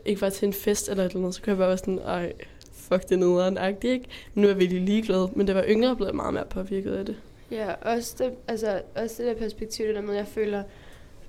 ikke 0.04 0.20
var 0.20 0.28
til 0.30 0.46
en 0.46 0.52
fest 0.52 0.88
eller 0.88 1.04
et 1.04 1.08
eller 1.08 1.20
andet, 1.20 1.34
så 1.34 1.42
kunne 1.42 1.50
jeg 1.50 1.58
bare 1.58 1.68
være 1.68 1.78
sådan, 1.78 1.98
ej, 1.98 2.32
fuck 2.72 3.02
det 3.02 3.12
er 3.12 3.16
nederen, 3.16 3.58
ikke? 3.82 4.04
Men 4.34 4.42
nu 4.42 4.48
er 4.48 4.50
jeg 4.52 4.58
virkelig 4.61 4.82
ligeglad, 4.82 5.28
men 5.37 5.46
da 5.46 5.52
jeg 5.52 5.62
var 5.62 5.68
yngre, 5.68 5.96
blev 5.96 6.06
jeg 6.06 6.14
meget 6.16 6.34
mere 6.34 6.44
påvirket 6.50 6.92
af 6.94 7.06
det. 7.06 7.16
Ja, 7.50 7.72
også 7.82 8.14
det, 8.18 8.32
altså, 8.48 8.80
også 8.94 9.22
det 9.22 9.26
der 9.26 9.34
perspektiv, 9.42 9.87
det 9.87 9.94
der 9.94 10.00
med, 10.00 10.14
jeg 10.14 10.26
føler, 10.26 10.62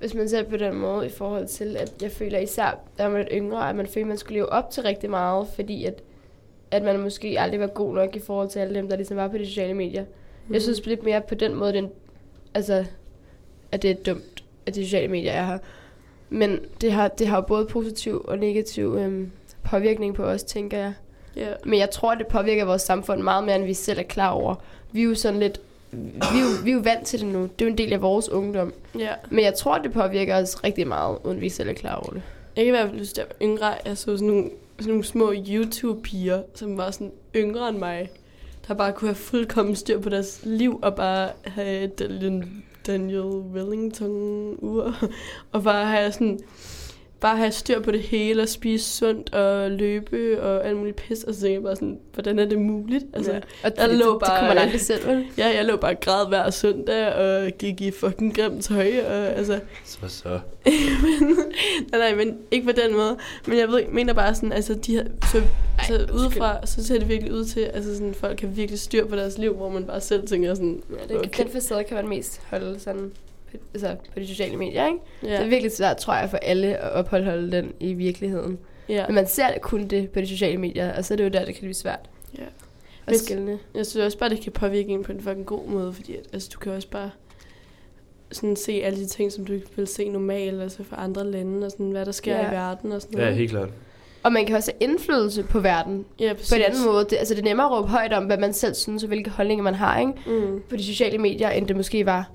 hvis 0.00 0.14
man 0.14 0.28
ser 0.28 0.42
på 0.42 0.56
den 0.56 0.74
måde 0.74 1.06
i 1.06 1.10
forhold 1.10 1.46
til, 1.46 1.76
at 1.76 1.92
jeg 2.02 2.10
føler 2.10 2.38
især, 2.38 2.78
da 2.98 3.08
man 3.08 3.20
er 3.20 3.28
yngre, 3.32 3.68
at 3.68 3.76
man 3.76 3.86
føler, 3.86 4.04
at 4.04 4.08
man 4.08 4.18
skulle 4.18 4.34
leve 4.34 4.52
op 4.52 4.70
til 4.70 4.82
rigtig 4.82 5.10
meget, 5.10 5.48
fordi 5.54 5.84
at, 5.84 6.02
at 6.70 6.82
man 6.82 7.00
måske 7.00 7.40
aldrig 7.40 7.60
var 7.60 7.66
god 7.66 7.94
nok 7.94 8.16
i 8.16 8.20
forhold 8.20 8.48
til 8.48 8.58
alle 8.58 8.74
dem, 8.74 8.88
der 8.88 8.96
ligesom 8.96 9.16
var 9.16 9.28
på 9.28 9.38
de 9.38 9.46
sociale 9.46 9.74
medier. 9.74 10.04
Mm. 10.48 10.54
Jeg 10.54 10.62
synes 10.62 10.86
lidt 10.86 11.02
mere 11.02 11.20
på 11.20 11.34
den 11.34 11.54
måde, 11.54 11.72
den, 11.72 11.88
altså, 12.54 12.84
at 13.72 13.82
det 13.82 13.90
er 13.90 13.94
dumt, 13.94 14.44
at 14.66 14.74
de 14.74 14.84
sociale 14.84 15.08
medier 15.08 15.32
er 15.32 15.46
her. 15.46 15.58
Men 16.30 16.58
det 16.80 16.92
har, 16.92 17.08
det 17.08 17.26
har 17.26 17.40
både 17.40 17.66
positiv 17.66 18.24
og 18.28 18.38
negativ 18.38 18.94
øhm, 18.98 19.30
påvirkning 19.64 20.14
på 20.14 20.24
os, 20.24 20.42
tænker 20.42 20.78
jeg. 20.78 20.92
Ja, 21.36 21.48
Men 21.64 21.78
jeg 21.78 21.90
tror, 21.90 22.14
det 22.14 22.26
påvirker 22.26 22.64
vores 22.64 22.82
samfund 22.82 23.22
meget 23.22 23.44
mere, 23.44 23.56
end 23.56 23.64
vi 23.64 23.74
selv 23.74 23.98
er 23.98 24.02
klar 24.02 24.30
over. 24.30 24.54
Vi 24.92 25.00
er 25.00 25.04
jo 25.04 25.14
sådan 25.14 25.40
lidt... 25.40 25.60
Vi 25.92 26.38
er 26.38 26.40
jo, 26.40 26.64
vi 26.64 26.70
er 26.70 26.74
jo 26.74 26.80
vant 26.80 27.06
til 27.06 27.20
det 27.20 27.28
nu. 27.28 27.42
Det 27.42 27.62
er 27.62 27.64
jo 27.64 27.70
en 27.70 27.78
del 27.78 27.92
af 27.92 28.02
vores 28.02 28.28
ungdom. 28.28 28.72
ja. 28.98 29.12
Men 29.30 29.44
jeg 29.44 29.54
tror, 29.54 29.78
det 29.78 29.92
påvirker 29.92 30.36
os 30.42 30.64
rigtig 30.64 30.88
meget, 30.88 31.18
uden 31.24 31.40
vi 31.40 31.48
selv 31.48 31.68
er 31.68 31.72
klar 31.72 31.94
over 31.94 32.10
det. 32.12 32.22
Jeg 32.56 32.64
kan 32.64 32.66
i 32.66 32.70
hvert 32.70 32.88
fald 32.88 32.98
huske, 32.98 33.14
da 33.16 33.20
jeg 33.20 33.28
var 33.40 33.46
yngre, 33.46 33.74
jeg 33.86 33.98
så 33.98 34.04
sådan 34.04 34.26
nogle, 34.28 34.50
sådan 34.78 34.90
nogle 34.90 35.04
små 35.04 35.32
YouTube-piger, 35.32 36.42
som 36.54 36.76
var 36.76 36.90
sådan 36.90 37.12
yngre 37.36 37.68
end 37.68 37.78
mig, 37.78 38.10
der 38.68 38.74
bare 38.74 38.92
kunne 38.92 39.08
have 39.08 39.14
fuldkommen 39.14 39.76
styr 39.76 40.00
på 40.00 40.08
deres 40.08 40.40
liv, 40.42 40.78
og 40.82 40.94
bare 40.94 41.28
have 41.44 41.86
Daniel, 41.86 42.44
Daniel 42.86 43.22
Wellington-ur, 43.54 44.94
og 45.52 45.62
bare 45.62 45.86
have 45.86 46.12
sådan, 46.12 46.40
bare 47.20 47.36
have 47.36 47.52
styr 47.52 47.80
på 47.80 47.90
det 47.90 48.00
hele, 48.00 48.42
og 48.42 48.48
spise 48.48 48.84
sundt, 48.96 49.34
og 49.34 49.70
løbe, 49.70 50.42
og 50.42 50.66
alt 50.66 50.76
muligt 50.76 50.96
pis, 50.96 51.24
og 51.24 51.34
så 51.34 51.40
tænkte 51.40 51.54
jeg 51.54 51.62
bare 51.62 51.76
sådan, 51.76 51.98
hvordan 52.14 52.38
er 52.38 52.44
det 52.44 52.58
muligt? 52.58 53.04
Altså, 53.12 53.32
Ja. 53.32 53.36
Og 53.36 53.42
Jeg 53.78 53.88
det, 53.88 53.98
lå 53.98 54.04
det, 54.06 54.20
det 54.20 54.28
bare- 54.28 54.38
kunne 54.38 54.48
man 54.48 54.58
aldrig 54.58 54.80
selv, 54.80 55.06
vel? 55.08 55.24
ja, 55.38 55.46
jeg 55.56 55.64
lå 55.64 55.76
bare 55.76 55.90
og 55.92 56.00
græd 56.00 56.28
hver 56.28 56.50
søndag, 56.50 57.14
og 57.14 57.50
gik 57.58 57.80
i 57.80 57.90
fucking 57.90 58.36
grimt 58.36 58.64
tøj, 58.64 58.92
og 59.06 59.12
altså, 59.14 59.60
Så 59.84 59.98
så. 60.08 60.40
men, 61.02 61.36
nej, 61.92 61.98
nej, 62.00 62.14
men 62.14 62.38
ikke 62.50 62.66
på 62.66 62.72
den 62.72 62.92
måde. 62.96 63.16
Men 63.46 63.58
jeg 63.58 63.68
ved, 63.68 63.82
mener 63.92 64.12
bare 64.14 64.34
sådan, 64.34 64.52
altså, 64.52 64.74
de 64.74 64.96
har, 64.96 65.04
så, 65.22 65.30
så 65.32 65.40
undskyld. 65.92 66.10
udefra, 66.14 66.66
så 66.66 66.84
ser 66.86 66.98
det 66.98 67.08
virkelig 67.08 67.32
ud 67.32 67.44
til, 67.44 67.60
altså 67.60 67.94
sådan, 67.94 68.14
folk 68.14 68.36
kan 68.38 68.56
virkelig 68.56 68.80
styr 68.80 69.06
på 69.06 69.16
deres 69.16 69.38
liv, 69.38 69.54
hvor 69.54 69.68
man 69.70 69.84
bare 69.84 70.00
selv 70.00 70.26
tænker 70.28 70.54
sådan, 70.54 70.82
Ja, 70.90 71.14
det, 71.14 71.16
okay. 71.26 71.44
Den 71.44 71.52
facade 71.52 71.84
kan 71.84 71.96
man 71.96 72.08
mest 72.08 72.40
holde 72.50 72.80
sådan 72.80 73.10
på, 73.50 73.56
altså 73.74 73.96
på 74.14 74.20
de 74.20 74.26
sociale 74.26 74.56
medier, 74.56 74.86
ikke? 74.86 74.98
Ja. 75.22 75.26
Det 75.26 75.32
ja, 75.34 75.42
er 75.44 75.48
virkelig 75.48 75.72
svært, 75.72 75.96
tror 75.96 76.14
jeg, 76.14 76.30
for 76.30 76.36
alle 76.36 76.76
at 76.76 76.92
opholde 76.92 77.52
den 77.52 77.72
i 77.80 77.92
virkeligheden. 77.92 78.58
ja, 78.88 79.06
Men 79.06 79.14
man 79.14 79.26
ser 79.26 79.58
kun 79.62 79.86
det 79.86 80.10
på 80.10 80.20
de 80.20 80.26
sociale 80.26 80.56
medier, 80.58 80.92
og 80.96 81.04
så 81.04 81.14
er 81.14 81.16
det 81.16 81.24
jo 81.24 81.28
der, 81.28 81.44
det 81.44 81.54
kan 81.54 81.60
blive 81.62 81.74
svært 81.74 82.10
ja. 82.38 82.42
at 82.42 82.48
Hvis- 83.06 83.20
skille. 83.20 83.58
Jeg 83.74 83.86
synes 83.86 84.04
også 84.06 84.18
bare, 84.18 84.28
det 84.30 84.40
kan 84.40 84.52
påvirke 84.52 84.88
en 84.88 85.02
på 85.02 85.12
en 85.12 85.20
fucking 85.20 85.46
god 85.46 85.66
måde, 85.68 85.92
fordi 85.92 86.16
at, 86.16 86.22
altså, 86.32 86.50
du 86.54 86.58
kan 86.58 86.72
også 86.72 86.88
bare 86.88 87.10
sådan 88.32 88.56
se 88.56 88.72
alle 88.84 88.98
de 88.98 89.06
ting, 89.06 89.32
som 89.32 89.44
du 89.46 89.52
ikke 89.52 89.66
vil 89.76 89.86
se 89.86 90.08
normalt, 90.08 90.62
altså 90.62 90.84
fra 90.84 90.96
andre 91.04 91.30
lande, 91.30 91.66
og 91.66 91.70
sådan, 91.70 91.90
hvad 91.90 92.04
der 92.06 92.12
sker 92.12 92.36
Ja. 92.36 92.48
i 92.48 92.52
verden 92.52 92.92
og 92.92 93.00
sådan 93.02 93.18
Ja, 93.18 93.24
noget. 93.24 93.36
helt 93.38 93.50
klart. 93.50 93.68
Og 94.22 94.32
man 94.32 94.46
kan 94.46 94.56
også 94.56 94.72
have 94.80 94.90
indflydelse 94.90 95.42
på 95.42 95.60
verden 95.60 96.04
ja, 96.20 96.32
præcis. 96.32 96.50
på 96.50 96.56
en 96.56 96.62
anden 96.62 96.84
måde. 96.84 97.04
Det, 97.10 97.16
altså, 97.16 97.34
det 97.34 97.40
er 97.40 97.44
nemmere 97.44 97.66
at 97.66 97.72
råbe 97.72 97.88
højt 97.88 98.12
om, 98.12 98.24
hvad 98.24 98.38
man 98.38 98.52
selv 98.52 98.74
synes, 98.74 99.02
og 99.02 99.06
hvilke 99.08 99.30
holdninger 99.30 99.62
man 99.62 99.74
har, 99.74 100.00
ikke? 100.00 100.12
Mm. 100.26 100.62
på 100.68 100.76
de 100.76 100.84
sociale 100.84 101.18
medier, 101.18 101.50
end 101.50 101.66
det 101.68 101.76
måske 101.76 102.06
var 102.06 102.30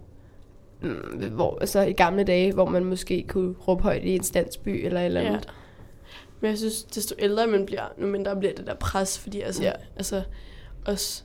hvor, 1.32 1.58
altså 1.62 1.82
i 1.82 1.94
gamle 1.94 2.24
dage, 2.24 2.54
hvor 2.54 2.66
man 2.70 2.86
måske 2.86 3.26
kunne 3.28 3.56
råbe 3.68 3.84
højt 3.84 4.04
i 4.04 4.16
en 4.16 4.24
standsby 4.24 4.86
eller 4.86 5.00
et 5.00 5.06
eller 5.06 5.22
Ja. 5.22 5.28
andet. 5.28 5.50
Men 6.42 6.50
jeg 6.50 6.58
synes, 6.58 6.84
desto 6.84 7.16
ældre 7.20 7.48
man 7.48 7.66
bliver, 7.66 7.84
nu 7.98 8.08
mindre 8.08 8.36
bliver 8.36 8.54
det 8.54 8.68
der 8.68 8.74
pres, 8.74 9.20
fordi 9.20 9.42
altså, 9.42 9.64
Ja. 9.64 9.68
ja. 9.70 9.74
altså 9.96 10.24
også 10.86 11.24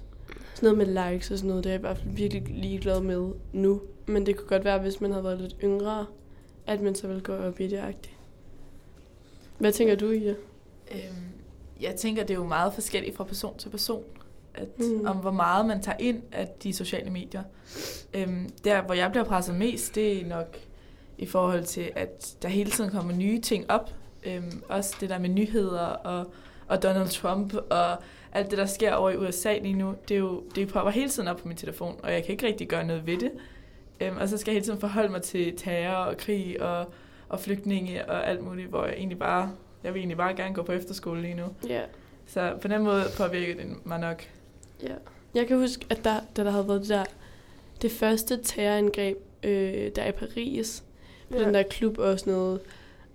sådan 0.54 0.74
noget 0.76 0.88
med 0.88 1.12
likes 1.12 1.30
og 1.30 1.38
sådan 1.38 1.48
noget, 1.48 1.64
det 1.64 1.70
er 1.70 1.74
jeg 1.74 1.80
i 1.80 1.86
hvert 1.86 1.98
fald 1.98 2.10
virkelig 2.14 2.42
ligeglad 2.48 3.00
med 3.00 3.32
nu. 3.52 3.80
Men 4.06 4.26
det 4.26 4.36
kunne 4.36 4.48
godt 4.48 4.64
være, 4.64 4.78
hvis 4.78 5.00
man 5.00 5.10
havde 5.10 5.24
været 5.24 5.40
lidt 5.40 5.56
yngre, 5.64 6.06
at 6.66 6.80
man 6.80 6.94
så 6.94 7.06
ville 7.06 7.22
gå 7.22 7.32
op 7.34 7.60
i 7.60 7.66
det 7.66 7.76
agtigt. 7.78 8.14
Hvad 9.58 9.72
tænker 9.72 9.94
du, 9.94 10.10
Ija? 10.10 10.34
Øhm, 10.92 11.00
jeg 11.80 11.94
tænker, 11.94 12.22
det 12.22 12.30
er 12.30 12.38
jo 12.38 12.46
meget 12.46 12.74
forskelligt 12.74 13.16
fra 13.16 13.24
person 13.24 13.58
til 13.58 13.68
person, 13.68 14.04
at, 14.60 14.68
Mm. 14.78 15.06
om 15.06 15.16
hvor 15.16 15.30
meget 15.30 15.66
man 15.66 15.82
tager 15.82 15.96
ind 16.00 16.22
af 16.32 16.48
de 16.62 16.72
sociale 16.72 17.10
medier. 17.10 17.42
Øhm, 18.14 18.48
der, 18.64 18.82
hvor 18.82 18.94
jeg 18.94 19.10
bliver 19.10 19.24
presset 19.24 19.54
mest, 19.54 19.94
det 19.94 20.22
er 20.22 20.26
nok 20.26 20.56
i 21.18 21.26
forhold 21.26 21.64
til, 21.64 21.90
at 21.96 22.34
der 22.42 22.48
hele 22.48 22.70
tiden 22.70 22.90
kommer 22.90 23.12
nye 23.12 23.40
ting 23.40 23.70
op. 23.70 23.90
Øhm, 24.24 24.62
også 24.68 24.96
det 25.00 25.08
der 25.10 25.18
med 25.18 25.28
nyheder 25.28 25.80
og, 25.86 26.32
og 26.68 26.82
Donald 26.82 27.08
Trump 27.08 27.54
og 27.70 27.96
alt 28.32 28.50
det, 28.50 28.58
der 28.58 28.66
sker 28.66 28.92
over 28.92 29.10
i 29.10 29.16
USA 29.16 29.58
lige 29.58 29.74
nu, 29.74 29.94
det, 30.08 30.14
er 30.14 30.18
jo, 30.18 30.42
det 30.54 30.68
popper 30.68 30.90
hele 30.90 31.08
tiden 31.08 31.28
op 31.28 31.36
på 31.36 31.48
min 31.48 31.56
telefon, 31.56 32.00
og 32.02 32.12
jeg 32.12 32.22
kan 32.24 32.32
ikke 32.32 32.46
rigtig 32.46 32.68
gøre 32.68 32.84
noget 32.86 33.06
ved 33.06 33.16
det. 33.18 33.30
Øhm, 34.00 34.16
og 34.16 34.28
så 34.28 34.36
skal 34.38 34.50
jeg 34.50 34.54
hele 34.56 34.64
tiden 34.66 34.80
forholde 34.80 35.08
mig 35.08 35.22
til 35.22 35.56
terror 35.56 35.94
og 36.04 36.16
krig 36.16 36.62
og, 36.62 36.92
og 37.28 37.40
flygtninge 37.40 38.10
og 38.10 38.28
alt 38.28 38.42
muligt, 38.44 38.68
hvor 38.68 38.84
jeg 38.84 38.94
egentlig 38.94 39.18
bare, 39.18 39.50
jeg 39.84 39.94
vil 39.94 40.00
egentlig 40.00 40.16
bare 40.16 40.34
gerne 40.34 40.54
gå 40.54 40.62
på 40.62 40.72
efterskole 40.72 41.22
lige 41.22 41.34
nu. 41.34 41.44
Ja. 41.68 41.80
Så 42.26 42.52
på 42.62 42.68
den 42.68 42.82
måde 42.82 43.04
påvirker 43.16 43.54
det 43.54 43.86
mig 43.86 43.98
nok. 43.98 44.22
Ja. 44.82 44.94
Jeg 45.34 45.46
kan 45.46 45.58
huske, 45.58 45.86
at 45.90 46.04
der, 46.04 46.14
da 46.36 46.44
der 46.44 46.50
havde 46.50 46.68
været 46.68 46.80
det 46.80 46.88
der, 46.88 47.04
det 47.82 47.92
første 47.92 48.38
terrorangreb, 48.42 49.16
øh, 49.42 49.90
der 49.96 50.06
i 50.06 50.12
Paris, 50.12 50.82
på 51.30 51.36
ja. 51.36 51.44
den 51.44 51.54
der 51.54 51.62
klub 51.62 51.98
og 51.98 52.18
sådan 52.18 52.32
noget, 52.32 52.60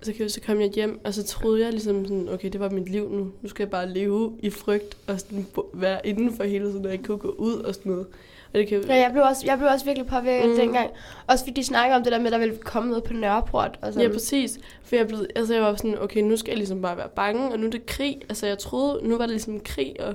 så, 0.01 0.13
kan, 0.13 0.29
så 0.29 0.41
kom 0.41 0.61
jeg 0.61 0.69
hjem, 0.69 0.99
og 1.03 1.13
så 1.13 1.23
troede 1.23 1.63
jeg 1.63 1.71
ligesom 1.71 2.05
sådan, 2.05 2.29
okay, 2.29 2.49
det 2.49 2.59
var 2.59 2.69
mit 2.69 2.89
liv 2.89 3.09
nu. 3.11 3.31
Nu 3.41 3.49
skal 3.49 3.63
jeg 3.63 3.69
bare 3.69 3.89
leve 3.89 4.37
i 4.39 4.49
frygt 4.49 4.97
og 5.07 5.19
sådan 5.19 5.47
være 5.73 6.07
indenfor 6.07 6.43
hele 6.43 6.71
tiden, 6.71 6.85
og 6.85 6.91
ikke 6.91 7.03
kunne 7.03 7.17
gå 7.17 7.35
ud 7.37 7.53
og 7.53 7.73
sådan 7.75 7.91
noget. 7.91 8.07
Og 8.53 8.59
det 8.59 8.67
kan, 8.67 8.83
Ja, 8.87 8.95
jeg 8.95 9.11
blev 9.11 9.23
også, 9.23 9.45
jeg 9.45 9.57
blev 9.57 9.69
også 9.69 9.85
virkelig 9.85 10.07
påvirket 10.07 10.49
Mm. 10.49 10.55
dengang. 10.55 10.89
Også 11.27 11.45
fordi 11.45 11.61
de 11.61 11.65
snakker 11.65 11.95
om 11.95 12.03
det 12.03 12.11
der 12.11 12.17
med, 12.19 12.25
at 12.25 12.31
der 12.31 12.37
ville 12.39 12.57
komme 12.57 12.89
noget 12.89 13.03
på 13.03 13.13
Nørreport. 13.13 13.79
Og 13.81 13.93
sådan. 13.93 14.07
Ja, 14.07 14.13
præcis. 14.13 14.59
For 14.83 14.95
jeg, 14.95 15.07
blev, 15.07 15.19
altså 15.35 15.53
jeg 15.53 15.63
var 15.63 15.75
sådan, 15.75 15.97
okay, 16.01 16.21
nu 16.21 16.37
skal 16.37 16.51
jeg 16.51 16.57
ligesom 16.57 16.81
bare 16.81 16.97
være 16.97 17.09
bange, 17.15 17.51
og 17.51 17.59
nu 17.59 17.67
er 17.67 17.71
det 17.71 17.85
krig. 17.85 18.21
Altså 18.29 18.47
jeg 18.47 18.57
troede, 18.57 19.07
nu 19.07 19.17
var 19.17 19.23
det 19.23 19.29
ligesom 19.29 19.59
krig, 19.59 19.95
og, 19.99 20.13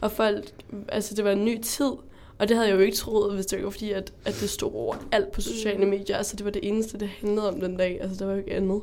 og 0.00 0.12
folk, 0.12 0.44
altså 0.88 1.14
det 1.14 1.24
var 1.24 1.30
en 1.30 1.44
ny 1.44 1.60
tid. 1.62 1.90
Og 2.38 2.48
det 2.48 2.56
havde 2.56 2.68
jeg 2.68 2.76
jo 2.76 2.80
ikke 2.80 2.96
troet, 2.96 3.34
hvis 3.34 3.46
det 3.46 3.56
ikke 3.56 3.64
var 3.64 3.70
fordi, 3.70 3.92
at, 3.92 4.12
at 4.24 4.36
det 4.40 4.50
stod 4.50 4.70
over 4.74 4.94
alt 5.12 5.32
på 5.32 5.40
sociale 5.40 5.84
Mm. 5.84 5.90
medier. 5.90 6.16
Altså 6.16 6.36
det 6.36 6.44
var 6.44 6.50
det 6.50 6.68
eneste, 6.68 6.98
det 6.98 7.08
handlede 7.08 7.48
om 7.48 7.60
den 7.60 7.76
dag. 7.76 7.98
Altså 8.00 8.16
der 8.18 8.24
var 8.26 8.32
jo 8.32 8.38
ikke 8.38 8.54
andet. 8.54 8.80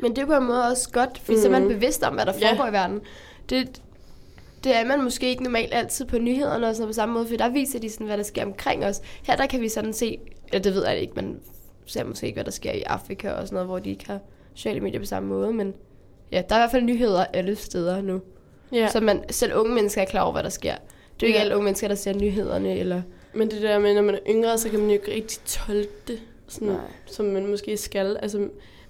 Men 0.00 0.16
det 0.16 0.22
er 0.22 0.26
på 0.26 0.32
en 0.36 0.44
måde 0.46 0.64
også 0.64 0.90
godt, 0.90 1.18
fordi 1.18 1.36
mm. 1.36 1.40
så 1.42 1.48
er 1.48 1.52
man 1.52 1.62
Mhm. 1.62 1.72
bevidst 1.72 2.02
om, 2.02 2.14
hvad 2.14 2.26
der 2.26 2.32
foregår 2.32 2.66
i 2.68 2.72
verden. 2.72 3.00
Det, 3.50 3.82
det 4.64 4.76
er 4.76 4.84
man 4.84 5.02
måske 5.02 5.28
ikke 5.28 5.42
normalt 5.42 5.74
altid 5.74 6.04
på 6.04 6.18
nyhederne 6.18 6.66
og 6.68 6.74
sådan 6.76 6.88
på 6.88 6.92
samme 6.92 7.12
måde, 7.14 7.26
for 7.26 7.36
der 7.36 7.48
viser 7.48 7.78
de 7.78 7.90
sådan, 7.90 8.06
hvad 8.06 8.16
der 8.18 8.22
sker 8.24 8.44
omkring 8.44 8.84
os. 8.84 9.00
Her 9.22 9.36
der 9.36 9.46
kan 9.46 9.60
vi 9.60 9.68
sådan 9.68 9.92
se, 9.92 10.18
ja 10.52 10.58
det 10.58 10.74
ved 10.74 10.86
jeg 10.86 10.98
ikke, 10.98 11.12
man 11.16 11.40
ser 11.86 12.04
måske 12.04 12.26
ikke, 12.26 12.36
hvad 12.36 12.44
der 12.44 12.50
sker 12.50 12.72
i 12.72 12.82
Afrika 12.82 13.30
og 13.30 13.46
sådan 13.46 13.54
noget, 13.54 13.68
hvor 13.68 13.78
de 13.78 13.90
ikke 13.90 14.06
har 14.06 14.18
sociale 14.54 14.80
medier 14.80 15.00
på 15.00 15.06
samme 15.06 15.28
måde, 15.28 15.52
men 15.52 15.74
ja, 16.32 16.42
der 16.48 16.54
er 16.54 16.58
i 16.58 16.62
hvert 16.62 16.70
fald 16.70 16.82
nyheder 16.82 17.24
alle 17.24 17.56
steder 17.56 18.02
nu. 18.02 18.20
Ja. 18.72 18.88
Så 18.88 19.00
man, 19.00 19.24
selv 19.30 19.54
unge 19.54 19.74
mennesker 19.74 20.00
er 20.02 20.06
klar 20.06 20.22
over, 20.22 20.32
hvad 20.32 20.42
der 20.42 20.48
sker. 20.48 20.74
Det 20.74 20.80
er 20.80 20.86
jo 21.22 21.26
ikke 21.26 21.36
Ja. 21.38 21.42
alle 21.42 21.54
unge 21.54 21.64
mennesker, 21.64 21.88
der 21.88 21.94
ser 21.94 22.12
nyhederne, 22.12 22.78
eller... 22.78 23.02
Men 23.34 23.50
det 23.50 23.62
der 23.62 23.78
med, 23.78 23.94
når 23.94 24.02
man 24.02 24.14
er 24.14 24.18
yngre, 24.30 24.58
så 24.58 24.68
kan 24.68 24.78
man 24.80 24.88
jo 24.88 24.94
ikke 24.94 25.12
rigtig 25.12 25.38
tolke 25.44 25.90
det, 26.08 26.20
sådan, 26.48 26.68
Nej. 26.68 26.76
som 27.06 27.26
man 27.26 27.46
måske 27.46 27.76
skal. 27.76 28.16
Altså, 28.22 28.38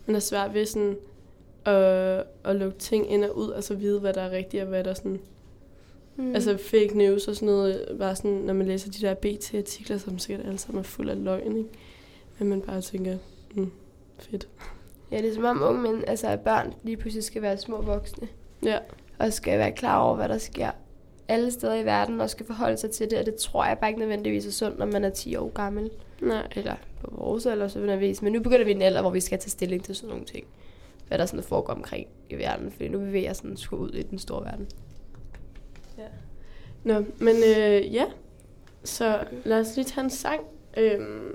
man 0.06 0.14
har 0.14 0.20
svært 0.20 0.54
ved 0.54 0.66
sådan 0.66 0.96
at, 1.64 2.24
at 2.44 2.56
lukke 2.56 2.78
ting 2.78 3.12
ind 3.12 3.24
og 3.24 3.36
ud, 3.38 3.48
og 3.48 3.64
så 3.64 3.74
vide, 3.74 4.00
hvad 4.00 4.12
der 4.12 4.20
er 4.20 4.30
rigtigt, 4.30 4.62
og 4.62 4.68
hvad 4.68 4.84
der 4.84 4.90
er 4.90 4.94
sådan... 4.94 5.20
Mm. 6.16 6.34
Altså 6.34 6.56
fake 6.56 6.98
news 6.98 7.28
og 7.28 7.34
sådan 7.34 7.46
noget, 7.46 7.86
bare 7.98 8.16
sådan, 8.16 8.30
når 8.30 8.54
man 8.54 8.66
læser 8.66 8.90
de 8.90 9.00
der 9.06 9.14
BT-artikler, 9.14 9.98
som 9.98 10.18
sikkert 10.18 10.46
alle 10.46 10.58
sammen 10.58 10.78
er 10.78 10.82
fuld 10.82 11.10
af 11.10 11.24
løgn, 11.24 11.56
ikke? 11.56 11.68
Men 12.38 12.48
man 12.48 12.60
bare 12.60 12.80
tænker, 12.80 13.16
mm, 13.54 13.70
fedt. 14.18 14.48
Ja, 15.10 15.16
det 15.18 15.28
er 15.30 15.34
som 15.34 15.44
om 15.44 15.62
unge 15.62 15.82
men, 15.82 16.04
altså 16.06 16.26
at 16.26 16.40
børn 16.40 16.74
lige 16.82 16.96
pludselig 16.96 17.24
skal 17.24 17.42
være 17.42 17.56
små 17.56 17.80
voksne, 17.82 18.28
Ja, 18.64 18.78
og 19.18 19.32
skal 19.32 19.58
være 19.58 19.72
klar 19.72 19.98
over, 19.98 20.16
hvad 20.16 20.28
der 20.28 20.38
sker 20.38 20.70
alle 21.28 21.50
steder 21.50 21.74
i 21.74 21.84
verden, 21.84 22.20
og 22.20 22.30
skal 22.30 22.46
forholde 22.46 22.76
sig 22.76 22.90
til 22.90 23.10
det, 23.10 23.18
og 23.18 23.26
det 23.26 23.34
tror 23.34 23.64
jeg 23.64 23.78
bare 23.78 23.90
ikke 23.90 24.00
nødvendigvis 24.00 24.46
er 24.46 24.50
sundt, 24.50 24.78
når 24.78 24.86
man 24.86 25.04
er 25.04 25.10
10 25.10 25.36
år 25.36 25.50
gammel. 25.54 25.90
nej. 26.20 26.48
Eller 26.56 26.74
på 27.00 27.10
vores 27.16 27.46
alder, 27.46 27.68
så 27.68 27.78
nødvendigvis. 27.78 28.22
Men 28.22 28.32
nu 28.32 28.40
begynder 28.40 28.64
vi 28.64 28.70
en 28.70 28.82
alder, 28.82 29.00
hvor 29.00 29.10
vi 29.10 29.20
skal 29.20 29.38
tage 29.38 29.50
stilling 29.50 29.84
til 29.84 29.94
sådan 29.94 30.08
nogle 30.08 30.24
ting. 30.24 30.46
Hvad 31.08 31.18
der 31.18 31.26
sådan 31.26 31.44
foregår 31.44 31.72
omkring 31.72 32.06
i 32.30 32.34
verden, 32.34 32.70
fordi 32.70 32.88
nu 32.88 32.98
bevæger 32.98 33.32
sådan 33.32 33.56
sgu 33.56 33.76
ud 33.76 33.90
i 33.90 34.02
den 34.02 34.18
store 34.18 34.44
verden. 34.44 34.68
Nå, 36.84 37.04
men 37.18 37.36
øh, 37.36 37.94
ja, 37.94 38.04
Så 38.84 39.24
lad 39.44 39.60
os 39.60 39.76
lige 39.76 39.84
tage 39.84 40.04
en 40.04 40.10
sang. 40.10 40.40
Øhm, 40.76 41.32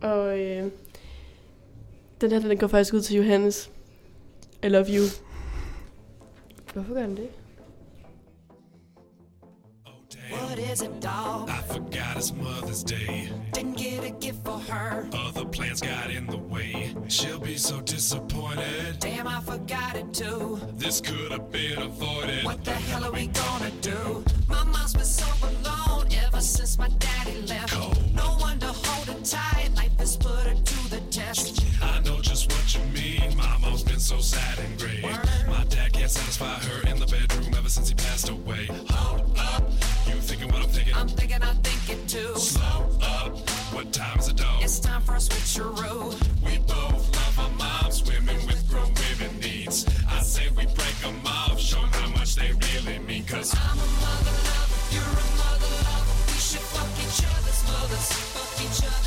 og 0.00 0.38
øh, 0.40 0.66
den 2.20 2.32
her, 2.32 2.38
den 2.38 2.58
går 2.58 2.66
faktisk 2.66 2.94
ud 2.94 3.00
til 3.00 3.16
Johannes. 3.16 3.70
I 4.64 4.68
love 4.68 4.86
you. 4.88 5.27
Hvorfor 6.74 6.94
gør 6.94 7.02
den 7.02 7.16
det? 7.16 7.28
What 10.30 10.58
is 10.58 10.82
it, 10.82 11.00
dog? 11.02 11.48
I 11.48 11.62
forgot 11.72 12.16
it's 12.16 12.32
Mother's 12.32 12.82
Day. 12.82 13.30
Didn't 13.52 13.76
get 13.78 14.04
a 14.04 14.10
gift 14.10 14.44
for 14.44 14.58
her. 14.72 15.08
Other 15.12 15.44
plans 15.46 15.80
got 15.80 16.10
in 16.10 16.26
the 16.26 16.36
way. 16.36 16.94
She'll 17.08 17.40
be 17.40 17.56
so 17.56 17.80
disappointed. 17.80 18.98
Damn, 19.00 19.26
I 19.26 19.40
forgot 19.40 19.96
it 19.96 20.12
too. 20.12 20.60
This 20.76 21.00
could 21.00 21.30
have 21.32 21.50
been 21.50 21.78
avoided. 21.78 22.44
What 22.44 22.64
the 22.64 22.72
hell 22.72 23.04
are 23.04 23.12
we 23.12 23.26
gonna 23.28 23.70
do? 23.80 24.24
My 24.48 24.64
mom's 24.64 24.94
been 24.94 25.04
so 25.04 25.28
alone 25.50 26.06
ever 26.26 26.40
since 26.40 26.78
my 26.78 26.88
daddy 26.98 27.40
left. 27.42 27.72
Cold. 27.72 27.98
No 28.14 28.28
one 28.46 28.58
to 28.60 28.66
hold 28.66 29.08
her 29.08 29.20
tight. 29.24 29.70
Life 29.76 29.98
has 29.98 30.16
put 30.16 30.44
her 30.48 30.54
to 30.54 30.90
the 30.90 31.00
test. 31.10 31.64
I 31.82 32.00
know 32.00 32.20
just 32.20 32.52
what 32.52 32.66
you 32.74 32.82
mean. 32.92 33.36
My 33.36 33.56
mom's 33.58 33.82
been 33.82 34.00
so 34.00 34.18
sad 34.18 34.58
and 34.58 34.78
gray. 34.78 35.00
My 35.02 35.64
dad 35.64 35.67
can't 36.08 36.18
satisfy 36.18 36.54
her 36.70 36.88
in 36.88 36.98
the 36.98 37.06
bedroom 37.06 37.54
ever 37.58 37.68
since 37.68 37.88
he 37.90 37.94
passed 37.94 38.30
away. 38.30 38.66
Hold 38.90 39.36
up. 39.38 39.62
You 40.06 40.14
thinking 40.14 40.48
what 40.48 40.62
I'm 40.62 40.70
thinking? 40.70 40.94
I'm 40.94 41.08
thinking 41.08 41.42
I 41.42 41.52
think 41.62 41.98
it 41.98 42.08
too. 42.08 42.34
Slow 42.36 42.88
up. 43.02 43.38
What 43.74 43.92
time 43.92 44.18
is 44.18 44.28
it, 44.28 44.36
dog? 44.36 44.62
It's 44.62 44.80
time 44.80 45.02
for 45.02 45.14
a 45.14 45.18
switcheroo. 45.18 46.16
We 46.46 46.58
both 46.64 47.04
love 47.14 47.38
our 47.38 47.50
moms, 47.58 48.02
women 48.08 48.36
with 48.46 48.66
grown 48.70 48.90
women 48.94 49.38
needs. 49.40 49.86
I 50.08 50.20
say 50.22 50.48
we 50.56 50.64
break 50.64 50.96
them 51.04 51.20
off, 51.26 51.60
show 51.60 51.82
'em 51.82 51.92
how 51.92 52.08
much 52.18 52.36
they 52.36 52.52
really 52.52 52.98
mean. 53.00 53.24
Cause 53.26 53.54
I'm 53.54 53.78
a 53.78 53.88
mother 54.04 54.36
lover, 54.48 54.80
you're 54.94 55.14
a 55.24 55.28
mother 55.42 55.72
lover. 55.88 56.14
We 56.28 56.38
should 56.48 56.66
fuck 56.72 56.92
each 57.04 57.20
other's 57.34 57.60
mothers, 57.68 58.08
fuck 58.32 58.52
each 58.64 58.80
other's 58.80 58.97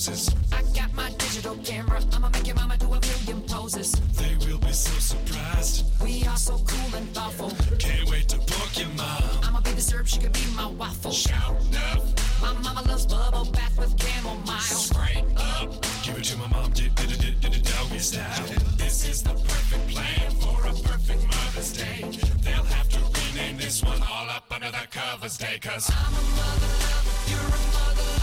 roses. 0.00 0.34
I 0.52 0.62
got 0.74 0.92
my 0.94 1.10
digital 1.18 1.56
camera. 1.56 2.00
I'ma 2.12 2.30
make 2.30 2.46
your 2.46 2.56
mama 2.56 2.76
do 2.78 2.86
a 2.86 3.00
million 3.00 3.42
poses. 3.42 3.92
They 4.16 4.34
will 4.46 4.58
be 4.58 4.72
so 4.72 4.92
surprised. 4.98 5.84
We 6.02 6.24
are 6.26 6.36
so 6.36 6.56
cool 6.66 6.96
and 6.96 7.08
thoughtful. 7.14 7.52
Can't 7.78 8.08
wait 8.10 8.28
to 8.30 8.38
book 8.38 8.70
your 8.76 8.88
mom. 8.96 9.22
I'ma 9.42 9.60
be 9.60 9.72
the 9.72 9.80
syrup, 9.80 10.06
she 10.06 10.18
could 10.20 10.32
be 10.32 10.46
my 10.56 10.66
waffle. 10.66 11.12
Shout 11.12 11.56
up, 11.92 12.02
My 12.40 12.52
mama 12.62 12.82
loves 12.88 13.06
bubble 13.06 13.44
bath 13.52 13.76
with 13.78 13.94
chamomile. 14.00 14.60
straight 14.60 15.24
up. 15.36 15.70
Give 16.02 16.16
it 16.16 16.24
to 16.24 16.36
my 16.38 16.48
mom, 16.48 16.70
did 16.72 16.94
did 16.94 17.18
did 17.18 17.40
did 17.40 17.62
doggy 17.62 17.98
style. 17.98 18.46
This 18.78 19.06
is 19.06 19.22
the 19.22 19.34
perfect 19.34 19.86
plan 19.88 20.30
for 20.40 20.56
a 20.66 20.72
perfect 20.88 21.22
Mother's 21.26 21.72
Day. 21.72 22.04
They'll 22.42 22.64
have 22.76 22.88
to 22.88 23.00
rename 23.20 23.58
this 23.58 23.82
one 23.82 24.00
all 24.10 24.30
up 24.30 24.44
under 24.50 24.70
the 24.70 24.86
covers 24.90 25.36
day, 25.36 25.58
cause 25.60 25.90
I'm 25.90 26.14
a 26.14 26.22
mother 26.38 26.72
lover, 26.84 27.16
you're 27.28 27.40
a 27.40 27.60
mother 27.76 28.02
lover. 28.02 28.19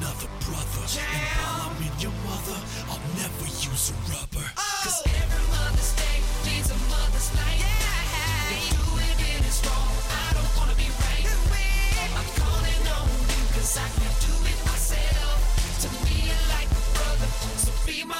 Another 0.00 0.28
brother. 0.44 0.84
And 0.98 1.24
while 1.38 1.70
I'm 1.70 1.82
in 1.82 2.00
your 2.00 2.12
mother, 2.24 2.58
I'll 2.88 3.00
never 3.16 3.46
use 3.46 3.92
a 3.92 3.96
rubber. 4.12 4.46
Cause 4.56 5.19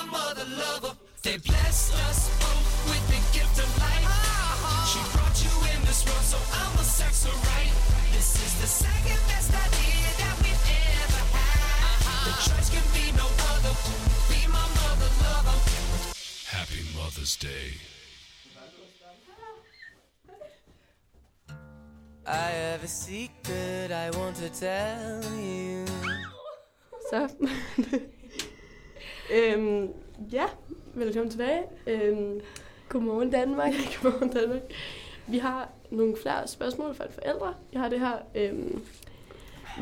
my 0.00 0.10
mother 0.10 0.44
lover. 0.56 0.94
They 1.22 1.36
blessed 1.38 1.94
us 2.08 2.28
both 2.40 2.68
with 2.88 3.04
the 3.12 3.20
gift 3.36 3.58
of 3.58 3.68
life. 3.78 4.08
She 4.90 5.00
brought 5.12 5.36
you 5.44 5.54
in 5.74 5.80
this 5.84 6.04
world, 6.06 6.24
so 6.24 6.38
I'ma 6.52 6.82
sex 6.82 7.24
her 7.24 7.36
right. 7.52 7.72
This 8.12 8.36
is 8.36 8.52
the 8.60 8.66
second 8.66 9.20
best 9.28 9.50
idea 9.52 10.08
that 10.20 10.34
we've 10.42 10.66
ever 11.04 11.22
had. 11.36 12.24
The 12.26 12.34
choice 12.46 12.70
can 12.70 12.86
be 12.96 13.12
no 13.16 13.26
other. 13.52 13.74
Be 14.28 14.40
my 14.48 14.66
mother 14.80 15.10
lover. 15.24 15.58
Happy 16.46 16.82
Mother's 16.96 17.36
Day. 17.36 17.72
I 22.26 22.50
have 22.64 22.84
a 22.84 22.88
secret 22.88 23.90
I 23.90 24.10
want 24.10 24.36
to 24.36 24.48
tell 24.48 25.24
you. 25.34 25.84
Så. 27.10 27.28
øhm, 29.32 29.88
ja, 30.32 30.44
velkommen 30.94 31.30
tilbage. 31.30 31.62
Øhm, 31.86 32.40
Godmorgen 32.88 33.30
Danmark. 33.30 33.72
Godmorgen 34.02 34.28
Danmark. 34.28 34.62
Vi 35.26 35.38
har 35.38 35.70
nogle 35.90 36.16
flere 36.16 36.48
spørgsmål 36.48 36.94
fra 36.94 37.04
forældre. 37.10 37.54
Jeg 37.72 37.80
har 37.80 37.88
det 37.88 38.00
her. 38.00 38.12
Øhm, 38.34 38.82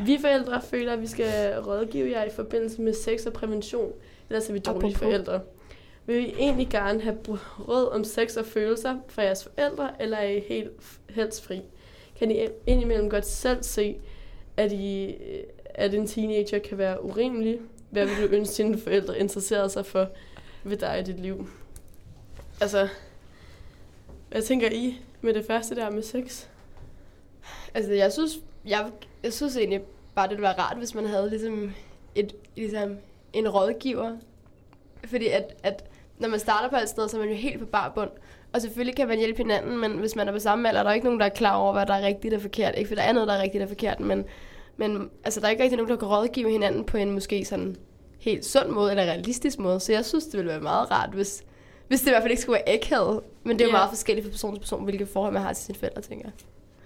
vi 0.05 0.17
forældre 0.21 0.61
føler, 0.61 0.93
at 0.93 1.01
vi 1.01 1.07
skal 1.07 1.59
rådgive 1.59 2.11
jer 2.11 2.23
i 2.23 2.29
forbindelse 2.29 2.81
med 2.81 2.93
sex 2.93 3.25
og 3.25 3.33
prævention. 3.33 3.91
Ellers 4.29 4.49
er 4.49 4.53
vi 4.53 4.59
dårlige 4.59 4.89
Apropos. 4.89 4.97
forældre. 4.99 5.41
Vil 6.05 6.25
I 6.25 6.33
egentlig 6.39 6.67
gerne 6.69 7.01
have 7.01 7.17
råd 7.67 7.89
om 7.91 8.03
sex 8.03 8.37
og 8.37 8.45
følelser 8.45 8.97
fra 9.07 9.21
jeres 9.21 9.43
forældre, 9.43 9.89
eller 9.99 10.17
er 10.17 10.29
I 10.29 10.39
helt 10.39 10.71
helst 11.09 11.45
fri? 11.45 11.61
Kan 12.19 12.31
I 12.31 12.47
indimellem 12.67 13.09
godt 13.09 13.25
selv 13.25 13.63
se, 13.63 13.97
at, 14.57 14.71
I, 14.71 15.15
at 15.65 15.93
en 15.93 16.07
teenager 16.07 16.59
kan 16.59 16.77
være 16.77 17.03
urimelig? 17.03 17.59
Hvad 17.89 18.05
vil 18.05 18.15
du 18.17 18.35
ønske 18.35 18.63
dine 18.63 18.79
forældre 18.81 19.19
interesserede 19.19 19.69
sig 19.69 19.85
for 19.85 20.07
ved 20.63 20.77
dig 20.77 20.99
i 20.99 21.03
dit 21.03 21.19
liv? 21.19 21.49
Altså, 22.61 22.87
hvad 24.29 24.41
tænker 24.41 24.69
I 24.71 25.01
med 25.21 25.33
det 25.33 25.45
første 25.45 25.75
der 25.75 25.89
med 25.89 26.03
sex? 26.03 26.45
Altså, 27.73 27.93
jeg 27.93 28.13
synes, 28.13 28.39
jeg, 28.65 28.91
jeg 29.23 29.33
synes 29.33 29.57
egentlig 29.57 29.81
bare, 30.15 30.27
det 30.27 30.31
ville 30.31 30.43
være 30.43 30.59
rart, 30.59 30.77
hvis 30.77 30.95
man 30.95 31.05
havde 31.05 31.29
ligesom, 31.29 31.73
et, 32.15 32.35
ligesom 32.55 32.97
en 33.33 33.49
rådgiver. 33.49 34.17
Fordi 35.05 35.27
at, 35.27 35.53
at 35.63 35.83
når 36.19 36.29
man 36.29 36.39
starter 36.39 36.69
på 36.69 36.75
et 36.75 36.89
sted, 36.89 37.09
så 37.09 37.17
er 37.17 37.21
man 37.21 37.29
jo 37.29 37.35
helt 37.35 37.59
på 37.59 37.65
bar 37.65 37.91
bund. 37.95 38.09
Og 38.53 38.61
selvfølgelig 38.61 38.95
kan 38.95 39.07
man 39.07 39.17
hjælpe 39.17 39.37
hinanden, 39.37 39.77
men 39.77 39.91
hvis 39.91 40.15
man 40.15 40.27
er 40.27 40.31
på 40.31 40.39
samme 40.39 40.67
alder, 40.67 40.79
er 40.79 40.83
der 40.83 40.93
ikke 40.93 41.05
nogen, 41.05 41.19
der 41.19 41.25
er 41.25 41.29
klar 41.29 41.55
over, 41.55 41.73
hvad 41.73 41.85
der 41.85 41.93
er 41.93 42.05
rigtigt 42.05 42.33
og 42.33 42.41
forkert. 42.41 42.75
Ikke 42.77 42.87
for 42.87 42.95
der 42.95 43.01
er 43.01 43.11
noget, 43.11 43.27
der 43.27 43.33
er 43.33 43.41
rigtigt 43.41 43.63
og 43.63 43.69
forkert, 43.69 43.99
men, 43.99 44.25
men 44.79 45.09
altså, 45.23 45.39
der 45.39 45.45
er 45.47 45.51
ikke 45.51 45.63
rigtig 45.63 45.77
nogen, 45.77 45.91
der 45.91 45.97
kan 45.97 46.07
rådgive 46.07 46.51
hinanden 46.51 46.83
på 46.83 46.97
en 46.97 47.11
måske 47.11 47.45
sådan 47.45 47.75
helt 48.19 48.45
sund 48.45 48.67
måde 48.69 48.91
eller 48.91 49.03
realistisk 49.03 49.59
måde. 49.59 49.79
Så 49.79 49.91
jeg 49.91 50.05
synes, 50.05 50.25
det 50.25 50.37
ville 50.37 50.49
være 50.51 50.59
meget 50.61 50.91
rart, 50.91 51.09
hvis, 51.13 51.43
hvis 51.87 51.99
det 52.01 52.07
i 52.07 52.09
hvert 52.11 52.21
fald 52.23 52.31
ikke 52.31 52.41
skulle 52.41 52.59
være 52.65 52.75
æghed. 52.75 53.21
Men 53.43 53.59
det 53.59 53.61
er 53.61 53.65
jo 53.65 53.69
Ja. 53.71 53.77
meget 53.77 53.89
forskelligt 53.89 54.25
fra 54.25 54.31
person 54.31 54.53
til 54.55 54.59
person, 54.59 54.83
hvilke 54.83 55.05
forhold 55.05 55.33
man 55.33 55.41
har 55.41 55.53
til 55.53 55.65
sine 55.65 55.77
forældre, 55.77 56.01
tænker 56.01 56.25
jeg. 56.25 56.33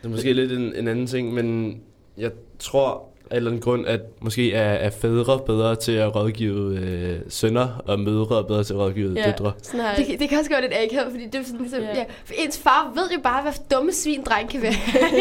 Det 0.02 0.06
er 0.06 0.10
måske 0.12 0.34
lidt 0.34 0.52
en, 0.52 0.76
en 0.76 0.88
anden 0.88 1.08
ting, 1.08 1.34
men 1.34 1.78
jeg 2.18 2.32
tror 2.60 3.10
af 3.34 3.38
en 3.38 3.38
eller 3.38 3.52
anden 3.52 3.62
grund, 3.62 3.88
at 3.88 4.00
måske 4.22 4.54
er, 4.54 4.62
er 4.74 4.90
fædre 4.90 5.40
bedre 5.46 5.76
til 5.76 5.92
at 5.92 6.16
rådgive 6.16 6.80
øh, 6.80 7.16
sønner, 7.30 7.84
og 7.88 8.00
mødre 8.00 8.38
er 8.40 8.44
bedre 8.44 8.64
til 8.64 8.74
at 8.74 8.80
rådgive 8.80 9.14
Ja, 9.16 9.26
døtre. 9.32 9.52
har 9.82 9.96
Det, 9.96 10.06
kan- 10.06 10.20
det 10.20 10.30
kan 10.30 10.38
også 10.40 10.52
gøre 10.52 10.62
lidt 10.62 10.74
akavet, 10.84 11.08
fordi 11.12 11.26
det 11.26 11.36
er 11.36 11.44
sådan 11.44 11.60
ligesom, 11.62 11.80
Ja. 11.80 11.86
ja. 11.88 11.98
ja. 11.98 12.04
For 12.26 12.34
ens 12.46 12.58
far 12.60 12.92
ved 12.96 13.04
jo 13.16 13.20
bare, 13.24 13.42
hvad 13.42 13.54
dumme 13.72 13.92
svin 13.94 14.24
dreng 14.24 14.50
kan 14.50 14.62
være. 14.62 14.74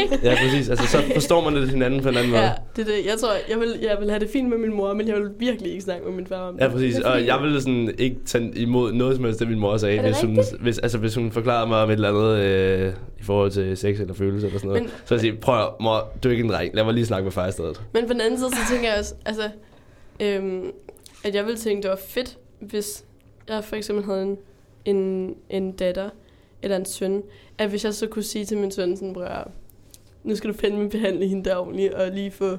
ikke? 0.02 0.18
Ja, 0.28 0.34
præcis. 0.42 0.68
Altså, 0.68 0.86
så 0.86 0.98
forstår 1.14 1.44
man 1.50 1.54
lidt 1.60 1.70
hinanden 1.70 2.02
på 2.02 2.08
en 2.08 2.16
anden 2.16 2.30
måde. 2.30 2.42
Ja, 2.42 2.52
det 2.76 2.82
er 2.82 2.86
det. 2.86 3.06
Jeg 3.06 3.18
tror, 3.18 3.30
jeg 3.50 3.60
vil, 3.60 3.68
jeg 3.82 3.96
vil 4.00 4.10
have 4.10 4.20
det 4.20 4.28
fint 4.32 4.48
med 4.48 4.58
min 4.58 4.72
mor, 4.76 4.94
men 4.94 5.08
jeg 5.08 5.16
vil 5.16 5.28
virkelig 5.38 5.70
ikke 5.72 5.84
snakke 5.84 6.04
med 6.06 6.12
min 6.16 6.26
far 6.26 6.36
om 6.48 6.54
det. 6.54 6.60
Ja, 6.64 6.68
præcis. 6.68 6.94
Det 6.94 7.04
Og 7.04 7.26
jeg 7.26 7.38
ville 7.42 7.60
sådan 7.60 7.94
ikke 7.98 8.16
tage 8.26 8.52
imod 8.56 8.92
noget 8.92 9.16
som 9.16 9.24
helst, 9.24 9.40
det 9.40 9.48
min 9.48 9.58
mor 9.58 9.76
sagde, 9.76 9.96
Er 9.98 10.02
det 10.02 10.10
hvis 10.10 10.20
hun, 10.22 10.38
hvis, 10.60 10.78
altså, 10.78 10.98
hvis 10.98 11.14
hun 11.14 11.32
forklarede 11.32 11.68
mig 11.68 11.82
om 11.82 11.88
et 11.90 11.94
eller 11.94 12.08
andet 12.08 12.38
øh, 12.38 12.92
i 13.22 13.24
forhold 13.24 13.50
til 13.50 13.76
sex 13.76 14.00
eller 14.00 14.14
følelse 14.14 14.46
eller 14.46 14.58
sådan 14.58 14.68
noget. 14.68 14.82
Men- 14.82 14.90
så 15.04 15.14
jeg 15.14 15.20
sige, 15.20 15.36
prøv 15.36 15.62
at, 15.62 15.68
mor, 15.80 16.08
du 16.22 16.28
er 16.28 16.32
ikke 16.32 16.44
en 16.44 16.50
dreng. 16.50 16.74
Lad 16.74 16.84
mig 16.84 16.94
lige 16.94 17.06
snakke 17.06 17.24
med 17.24 17.32
far 17.32 17.48
i 17.48 17.52
stedet. 17.52 17.82
Men 17.92 18.06
på 18.06 18.12
den 18.12 18.20
anden 18.20 18.38
side, 18.38 18.50
så 18.50 18.56
tænker 18.70 18.88
jeg 18.88 18.98
også, 18.98 19.14
altså, 19.24 19.50
øhm, 20.20 20.72
at 21.24 21.34
jeg 21.34 21.44
ville 21.44 21.58
tænke, 21.58 21.82
det 21.82 21.90
var 21.90 21.98
fedt, 22.06 22.38
hvis 22.60 23.04
jeg 23.48 23.64
for 23.64 23.76
eksempel 23.76 24.04
havde 24.04 24.22
en, 24.22 24.36
en, 24.84 25.34
en 25.50 25.72
datter 25.72 26.10
eller 26.62 26.76
en 26.76 26.84
søn, 26.84 27.22
at 27.58 27.68
hvis 27.68 27.84
jeg 27.84 27.94
så 27.94 28.06
kunne 28.06 28.22
sige 28.22 28.44
til 28.44 28.58
min 28.58 28.70
søn 28.70 28.96
sådan, 28.96 29.14
prøv 29.14 29.26
nu 30.24 30.36
skal 30.36 30.50
du 30.52 30.56
fandme 30.56 30.90
behandle 30.90 31.28
hende 31.28 31.50
der 31.50 31.56
ordentligt, 31.56 31.94
og 31.94 32.10
lige 32.10 32.30
få 32.30 32.56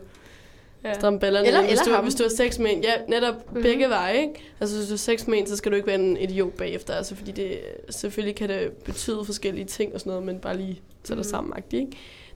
Ja. 0.84 0.94
stramme 0.94 1.20
ballerne. 1.20 1.48
Eller- 1.48 1.62
hvis, 1.62 1.72
eller 1.72 1.84
du, 1.84 1.92
ham. 1.92 2.04
hvis 2.04 2.16
du 2.16 2.24
har 2.24 2.30
sex 2.30 2.60
med 2.60 2.72
en, 2.74 2.84
ja, 2.84 2.94
netop 3.08 3.34
Mhm. 3.36 3.44
mm-hmm. 3.48 3.62
begge 3.64 3.90
veje, 3.90 4.18
ikke? 4.22 4.34
Altså, 4.60 4.76
hvis 4.78 4.88
du 4.88 4.94
har 4.94 4.98
sex 4.98 5.28
med 5.28 5.38
en, 5.38 5.48
så 5.48 5.56
skal 5.56 5.72
du 5.72 5.76
ikke 5.76 5.88
være 5.88 6.00
en 6.00 6.18
idiot 6.18 6.54
bagefter, 6.54 6.94
altså, 6.94 7.16
fordi 7.16 7.32
det, 7.32 7.60
selvfølgelig 7.90 8.36
kan 8.36 8.50
det 8.50 8.72
betyde 8.72 9.26
forskellige 9.26 9.66
ting 9.66 9.94
og 9.94 10.00
sådan 10.00 10.10
noget, 10.12 10.26
men 10.26 10.40
bare 10.40 10.58
lige 10.58 10.82
tage 11.04 11.16
dig 11.16 11.18
Mhm. 11.18 11.24
sammen, 11.24 11.64
ikke? 11.74 11.88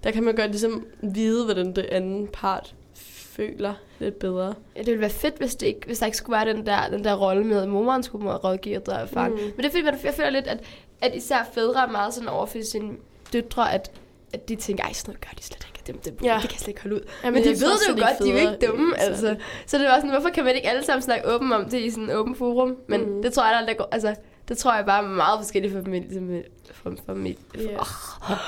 Der 0.03 0.11
kan 0.11 0.23
man 0.23 0.35
godt 0.35 0.51
ligesom 0.51 0.85
vide, 1.01 1.45
hvordan 1.45 1.73
det 1.73 1.85
anden 1.85 2.27
part 2.27 2.75
føler 2.95 3.73
lidt 3.99 4.19
bedre. 4.19 4.53
Ja, 4.75 4.79
det 4.79 4.87
ville 4.87 5.01
være 5.01 5.09
fedt, 5.09 5.35
hvis, 5.37 5.55
det 5.55 5.67
ikke, 5.67 5.79
hvis 5.85 5.99
der 5.99 6.05
ikke 6.05 6.17
skulle 6.17 6.37
være 6.45 6.53
den 6.53 6.65
der, 6.65 6.89
den 6.89 7.03
der 7.03 7.15
rolle 7.15 7.43
med, 7.43 7.61
at 7.61 7.69
moren 7.69 8.03
skulle 8.03 8.23
må 8.25 8.31
rådgive 8.35 8.81
dig 8.85 9.01
og 9.01 9.09
faren. 9.09 9.31
Mm. 9.31 9.37
Men 9.37 9.57
det 9.57 9.65
er 9.65 9.69
fordi, 9.69 10.05
jeg 10.07 10.13
føler 10.13 10.29
lidt, 10.29 10.47
at, 10.47 10.59
at 11.01 11.15
især 11.15 11.49
fædre 11.53 11.87
er 11.87 11.91
meget 11.91 12.13
sådan 12.13 12.29
over 12.29 12.45
for 12.45 12.57
sine 12.63 12.91
døtre, 13.33 13.73
at, 13.73 13.91
at 14.33 14.49
de 14.49 14.55
tænker, 14.55 14.83
ej, 14.83 14.93
sådan 14.93 15.09
noget 15.09 15.21
gør 15.21 15.29
de 15.37 15.43
slet 15.43 15.67
ikke. 15.67 15.81
Dem, 15.87 15.99
dem, 15.99 16.17
Ja. 16.23 16.27
ja. 16.27 16.33
Det 16.33 16.41
kan 16.41 16.51
jeg 16.51 16.59
slet 16.59 16.67
ikke 16.67 16.81
holde 16.81 16.95
ud. 16.95 17.01
Ja, 17.01 17.27
Ja, 17.27 17.31
men 17.31 17.43
de 17.43 17.49
ved 17.49 17.55
det 17.55 17.61
jo 18.01 18.05
godt, 18.05 18.19
de 18.23 18.29
er 18.39 18.43
jo 18.43 18.49
ikke 18.51 18.67
dumme. 18.67 18.87
øh, 18.95 19.03
Altså. 19.07 19.21
sådan. 19.21 19.37
Så 19.65 19.77
det 19.77 19.85
var 19.85 19.95
sådan, 19.95 20.09
hvorfor 20.09 20.29
kan 20.29 20.43
man 20.45 20.55
ikke 20.55 20.69
alle 20.69 20.83
sammen 20.85 21.01
snakke 21.01 21.27
åben 21.35 21.51
om 21.51 21.69
det 21.69 21.79
i 21.79 21.89
sådan 21.89 22.03
en 22.03 22.09
åben 22.09 22.35
forum? 22.35 22.77
Men 22.87 23.01
Mm. 23.01 23.11
mm. 23.15 23.21
det 23.21 23.33
tror 23.33 23.43
jeg, 23.43 23.57
der, 23.61 23.65
der 23.65 23.73
går, 23.77 23.87
altså, 23.91 24.15
det 24.47 24.57
tror 24.57 24.75
jeg 24.75 24.85
bare 24.85 25.03
er 25.03 25.07
meget 25.07 25.39
forskelligt 25.39 25.73
fra 25.73 25.81
familie 25.81 26.09
til 26.09 26.43
fra, 26.73 26.91
familie, 27.05 27.37
Ja. 27.55 27.61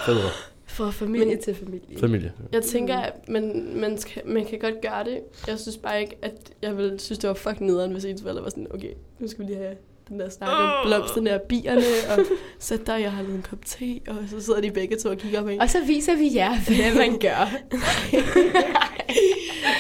Fædre. 0.06 0.30
fra 0.65 0.89
familie 0.92 1.26
Men- 1.28 1.42
til 1.42 1.56
familie. 1.56 2.00
Familie. 2.00 2.34
Jeg 2.54 2.63
tænker, 2.63 2.98
at 3.00 3.30
man, 3.30 3.72
man, 3.76 3.98
skal, 3.98 4.22
man 4.26 4.46
kan 4.46 4.60
godt 4.60 4.82
gøre 4.82 5.04
det. 5.04 5.20
Jeg 5.48 5.60
synes 5.60 5.78
bare 5.78 6.02
ikke, 6.02 6.18
at 6.22 6.34
jeg 6.62 6.78
ville 6.78 7.00
synes, 7.00 7.20
det 7.20 7.28
var 7.28 7.34
fucking 7.34 7.65
nederen, 7.65 7.92
hvis 7.92 8.06
ens 8.06 8.22
forældre 8.22 8.44
var 8.44 8.50
sådan, 8.50 8.68
okay, 8.74 8.92
nu 9.20 9.28
skal 9.28 9.39
vi 9.39 9.46
lige 9.52 9.58
have 9.58 9.76
den 10.10 10.19
der 10.19 10.30
snak 10.30 10.50
om 10.50 10.88
blomsterne 10.88 11.34
og 11.36 11.41
bierne, 11.41 11.82
og 12.12 12.26
sæt 12.60 12.88
dig, 12.88 13.02
jeg 13.02 13.12
har 13.12 13.22
lavet 13.22 13.36
en 13.36 13.41
kop 13.50 13.65
te, 13.65 14.00
og 14.08 14.15
så 14.30 14.41
sidder 14.41 14.62
de 14.62 14.72
begge 14.72 14.98
to 14.98 15.10
og 15.10 15.17
kigger 15.17 15.41
på 15.41 15.48
en. 15.48 15.62
Og 15.62 15.69
så 15.69 15.86
viser 15.86 16.15
vi 16.15 16.36
jer, 16.36 16.56
hvad 16.82 16.95
man 17.08 17.19
gør. 17.19 17.52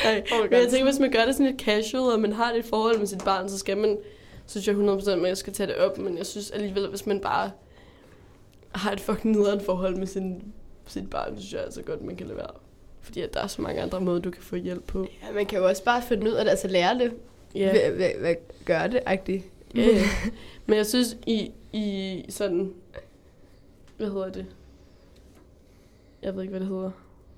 Nej, 0.03 0.23
men 0.41 0.53
jeg 0.53 0.67
tænker, 0.69 0.83
hvis 0.83 0.99
man 0.99 1.11
gør 1.11 1.25
det 1.25 1.35
sådan 1.35 1.45
lidt 1.51 1.61
casual, 1.61 2.13
og 2.13 2.19
man 2.19 2.33
har 2.33 2.51
et 2.51 2.65
forhold 2.65 2.99
med 2.99 3.07
sit 3.07 3.23
barn, 3.25 3.49
så 3.49 3.57
skal 3.57 3.77
man, 3.77 3.97
synes 4.45 4.67
jeg 4.67 4.75
100% 4.75 5.11
at 5.11 5.19
man 5.19 5.35
skal 5.35 5.53
tage 5.53 5.67
det 5.67 5.75
op, 5.75 5.97
men 5.97 6.17
jeg 6.17 6.25
synes 6.25 6.51
alligevel, 6.51 6.83
at 6.83 6.89
hvis 6.89 7.05
man 7.05 7.19
bare 7.19 7.51
har 8.71 8.91
et 8.91 8.99
fucking 8.99 9.35
nederen 9.35 9.61
forhold 9.61 9.95
med 9.95 10.07
sin, 10.07 10.43
sit 10.87 11.09
barn, 11.09 11.35
så 11.35 11.41
synes 11.41 11.53
jeg 11.53 11.61
altså 11.61 11.81
godt, 11.81 12.03
man 12.05 12.15
kan 12.15 12.27
lade 12.27 12.37
være. 12.37 12.51
Fordi 13.01 13.21
at 13.21 13.33
der 13.33 13.41
er 13.41 13.47
så 13.47 13.61
mange 13.61 13.81
andre 13.81 14.01
måder, 14.01 14.19
du 14.19 14.31
kan 14.31 14.43
få 14.43 14.55
hjælp 14.55 14.83
på. 14.87 15.07
Ja, 15.23 15.33
man 15.33 15.45
kan 15.45 15.59
jo 15.59 15.67
også 15.67 15.83
bare 15.83 16.01
finde 16.01 16.27
ud 16.31 16.35
af 16.35 16.45
det, 16.45 16.51
altså 16.51 16.67
lære 16.67 16.99
det. 16.99 17.13
Ja. 17.55 17.71
Hvad, 17.71 17.91
hvad, 17.91 18.09
hvad 18.19 18.35
gør 18.65 18.87
det, 18.87 18.99
agtigt. 19.05 19.45
Men 20.65 20.77
jeg 20.77 20.85
synes, 20.85 21.17
i, 21.27 21.51
i 21.73 22.25
sådan... 22.29 22.73
Hvad 23.97 24.07
hedder 24.07 24.31
det? 24.31 24.45
Jeg 26.21 26.35
ved 26.35 26.41
ikke, 26.41 26.51
hvad 26.51 26.59
det 26.59 26.69
hedder. 26.69 26.91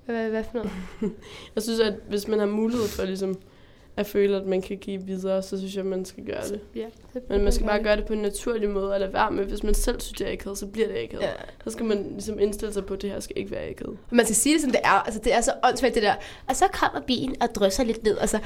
Hvad, 0.04 0.30
hvad 0.30 0.44
for 0.44 0.54
noget? 0.54 0.72
Jeg 1.54 1.62
synes, 1.62 1.80
at 1.80 1.94
hvis 2.08 2.28
man 2.28 2.38
har 2.38 2.46
mulighed 2.46 2.88
for 2.88 3.04
ligesom, 3.04 3.36
at 3.96 4.06
føle, 4.06 4.36
at 4.36 4.46
man 4.46 4.62
kan 4.62 4.76
give 4.76 5.02
videre, 5.02 5.42
så 5.42 5.58
synes 5.58 5.74
jeg, 5.74 5.80
at 5.80 5.86
man 5.86 6.04
skal 6.04 6.24
gøre 6.24 6.42
det. 6.48 6.60
Ja, 6.76 6.86
Men 7.28 7.44
man 7.44 7.52
skal 7.52 7.66
bare 7.66 7.82
gøre 7.82 7.96
det 7.96 8.04
på 8.04 8.12
en 8.12 8.18
naturlig 8.18 8.70
måde, 8.70 8.92
og 8.92 9.00
lade 9.00 9.12
være 9.12 9.30
med, 9.30 9.44
hvis 9.44 9.62
man 9.62 9.74
selv 9.74 10.00
synes, 10.00 10.18
det 10.18 10.28
er 10.28 10.32
akavet, 10.32 10.58
så 10.58 10.66
bliver 10.66 10.88
det 10.88 10.98
akavet. 10.98 11.22
Ja. 11.22 11.30
Så 11.64 11.70
skal 11.70 11.86
man 11.86 12.06
ligesom 12.12 12.38
indstille 12.38 12.72
sig 12.72 12.84
på, 12.84 12.94
at 12.94 13.02
det 13.02 13.10
her 13.10 13.20
skal 13.20 13.38
ikke 13.38 13.50
være 13.50 13.68
akavet. 13.68 13.98
Man 14.10 14.26
skal 14.26 14.36
sige 14.36 14.54
det, 14.54 14.62
som 14.62 14.70
det 14.70 14.80
er. 14.84 14.88
Altså, 14.88 15.20
det 15.24 15.34
er 15.34 15.40
så 15.40 15.52
åndssvagt, 15.64 15.94
det 15.94 16.02
der. 16.02 16.14
Og 16.48 16.56
så 16.56 16.64
kommer 16.72 17.00
bilen 17.00 17.42
og 17.42 17.54
drysser 17.54 17.84
lidt 17.84 18.04
ned. 18.04 18.18
Altså, 18.18 18.38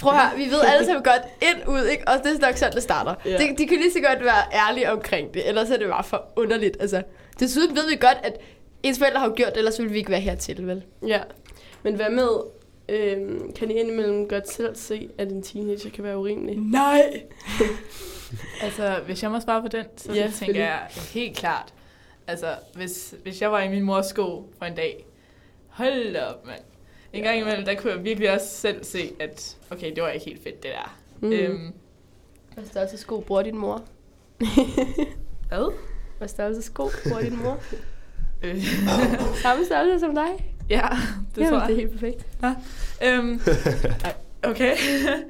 prøv 0.00 0.12
høre, 0.12 0.30
vi 0.36 0.44
ved 0.44 0.60
alle 0.74 0.86
sammen 0.86 1.04
godt 1.04 1.22
ind 1.42 1.68
ud, 1.68 1.84
ikke? 1.86 2.04
Og 2.08 2.14
det 2.24 2.36
er 2.36 2.46
nok 2.46 2.56
sådan, 2.56 2.72
det 2.74 2.82
starter. 2.82 3.14
Ja. 3.24 3.38
De, 3.38 3.54
de 3.58 3.66
kan 3.66 3.76
lige 3.76 3.92
så 3.92 4.00
godt 4.00 4.24
være 4.24 4.68
ærlige 4.68 4.92
omkring 4.92 5.34
det, 5.34 5.48
ellers 5.48 5.70
er 5.70 5.76
det 5.76 5.88
bare 5.88 6.04
for 6.04 6.24
underligt. 6.36 6.76
Altså, 6.80 7.02
desuden 7.40 7.76
ved 7.76 7.88
vi 7.90 7.96
godt, 7.96 8.18
at 8.22 8.40
ens 8.82 8.98
forældre 8.98 9.20
har 9.20 9.26
jo 9.26 9.32
gjort 9.36 9.50
det, 9.50 9.58
ellers 9.58 9.78
ville 9.78 9.92
vi 9.92 9.98
ikke 9.98 10.10
være 10.10 10.20
hertil, 10.20 10.66
vel? 10.66 10.82
Ja. 11.06 11.20
Men 11.82 11.94
hvad 11.94 12.10
med, 12.10 12.28
øhm, 12.88 13.52
kan 13.52 13.70
I 13.70 13.74
indimellem 13.74 14.28
godt 14.28 14.48
selv 14.50 14.76
se, 14.76 15.08
at 15.18 15.28
en 15.28 15.42
teenager 15.42 15.90
kan 15.90 16.04
være 16.04 16.18
urimelig? 16.18 16.56
Nej! 16.58 17.22
Altså, 18.62 19.00
hvis 19.06 19.22
jeg 19.22 19.30
må 19.30 19.40
svare 19.40 19.62
på 19.62 19.68
den, 19.68 19.84
så 19.96 20.12
Ja, 20.12 20.20
ja, 20.20 20.30
tænker 20.30 20.60
jeg 20.64 20.80
helt 21.14 21.36
klart. 21.36 21.74
Altså, 22.26 22.54
hvis, 22.74 23.14
hvis 23.22 23.42
jeg 23.42 23.52
var 23.52 23.60
i 23.62 23.68
min 23.68 23.82
mors 23.82 24.06
sko 24.06 24.52
for 24.58 24.64
en 24.66 24.74
dag, 24.74 25.06
hold 25.68 26.12
da 26.12 26.24
op, 26.24 26.46
mand. 26.46 26.60
En 27.12 27.22
gang 27.22 27.38
imellem, 27.38 27.64
der 27.64 27.74
kunne 27.74 27.92
jeg 27.92 28.04
virkelig 28.04 28.30
også 28.30 28.46
selv 28.46 28.84
se, 28.84 29.12
at 29.20 29.56
okay, 29.70 29.94
det 29.94 30.02
var 30.02 30.08
ikke 30.08 30.26
helt 30.26 30.42
fedt, 30.42 30.62
det 30.62 30.70
der. 30.70 30.98
Mm. 31.20 31.32
Øhm, 31.32 31.72
Hvad 32.54 32.64
størrelse 32.64 32.96
sko 32.98 33.20
bruger 33.20 33.42
din 33.42 33.58
mor? 33.58 33.82
hvad? 35.48 35.72
Hvad 36.18 36.28
størrelse 36.28 36.62
sko 36.62 36.88
bruger 37.08 37.20
din 37.22 37.38
mor? 37.42 37.58
Øh, 38.42 38.62
Samme 39.42 39.64
størrelse 39.64 40.00
som 40.00 40.14
dig? 40.14 40.51
Ja, 40.76 40.88
det 41.34 41.40
Jamen, 41.40 41.50
tror 41.50 41.58
jeg. 41.60 41.68
det 41.68 41.74
er 41.74 41.80
helt 41.80 41.90
perfekt. 41.92 42.26
Øhm, 43.04 43.40
ej, 44.04 44.14
okay. 44.50 44.76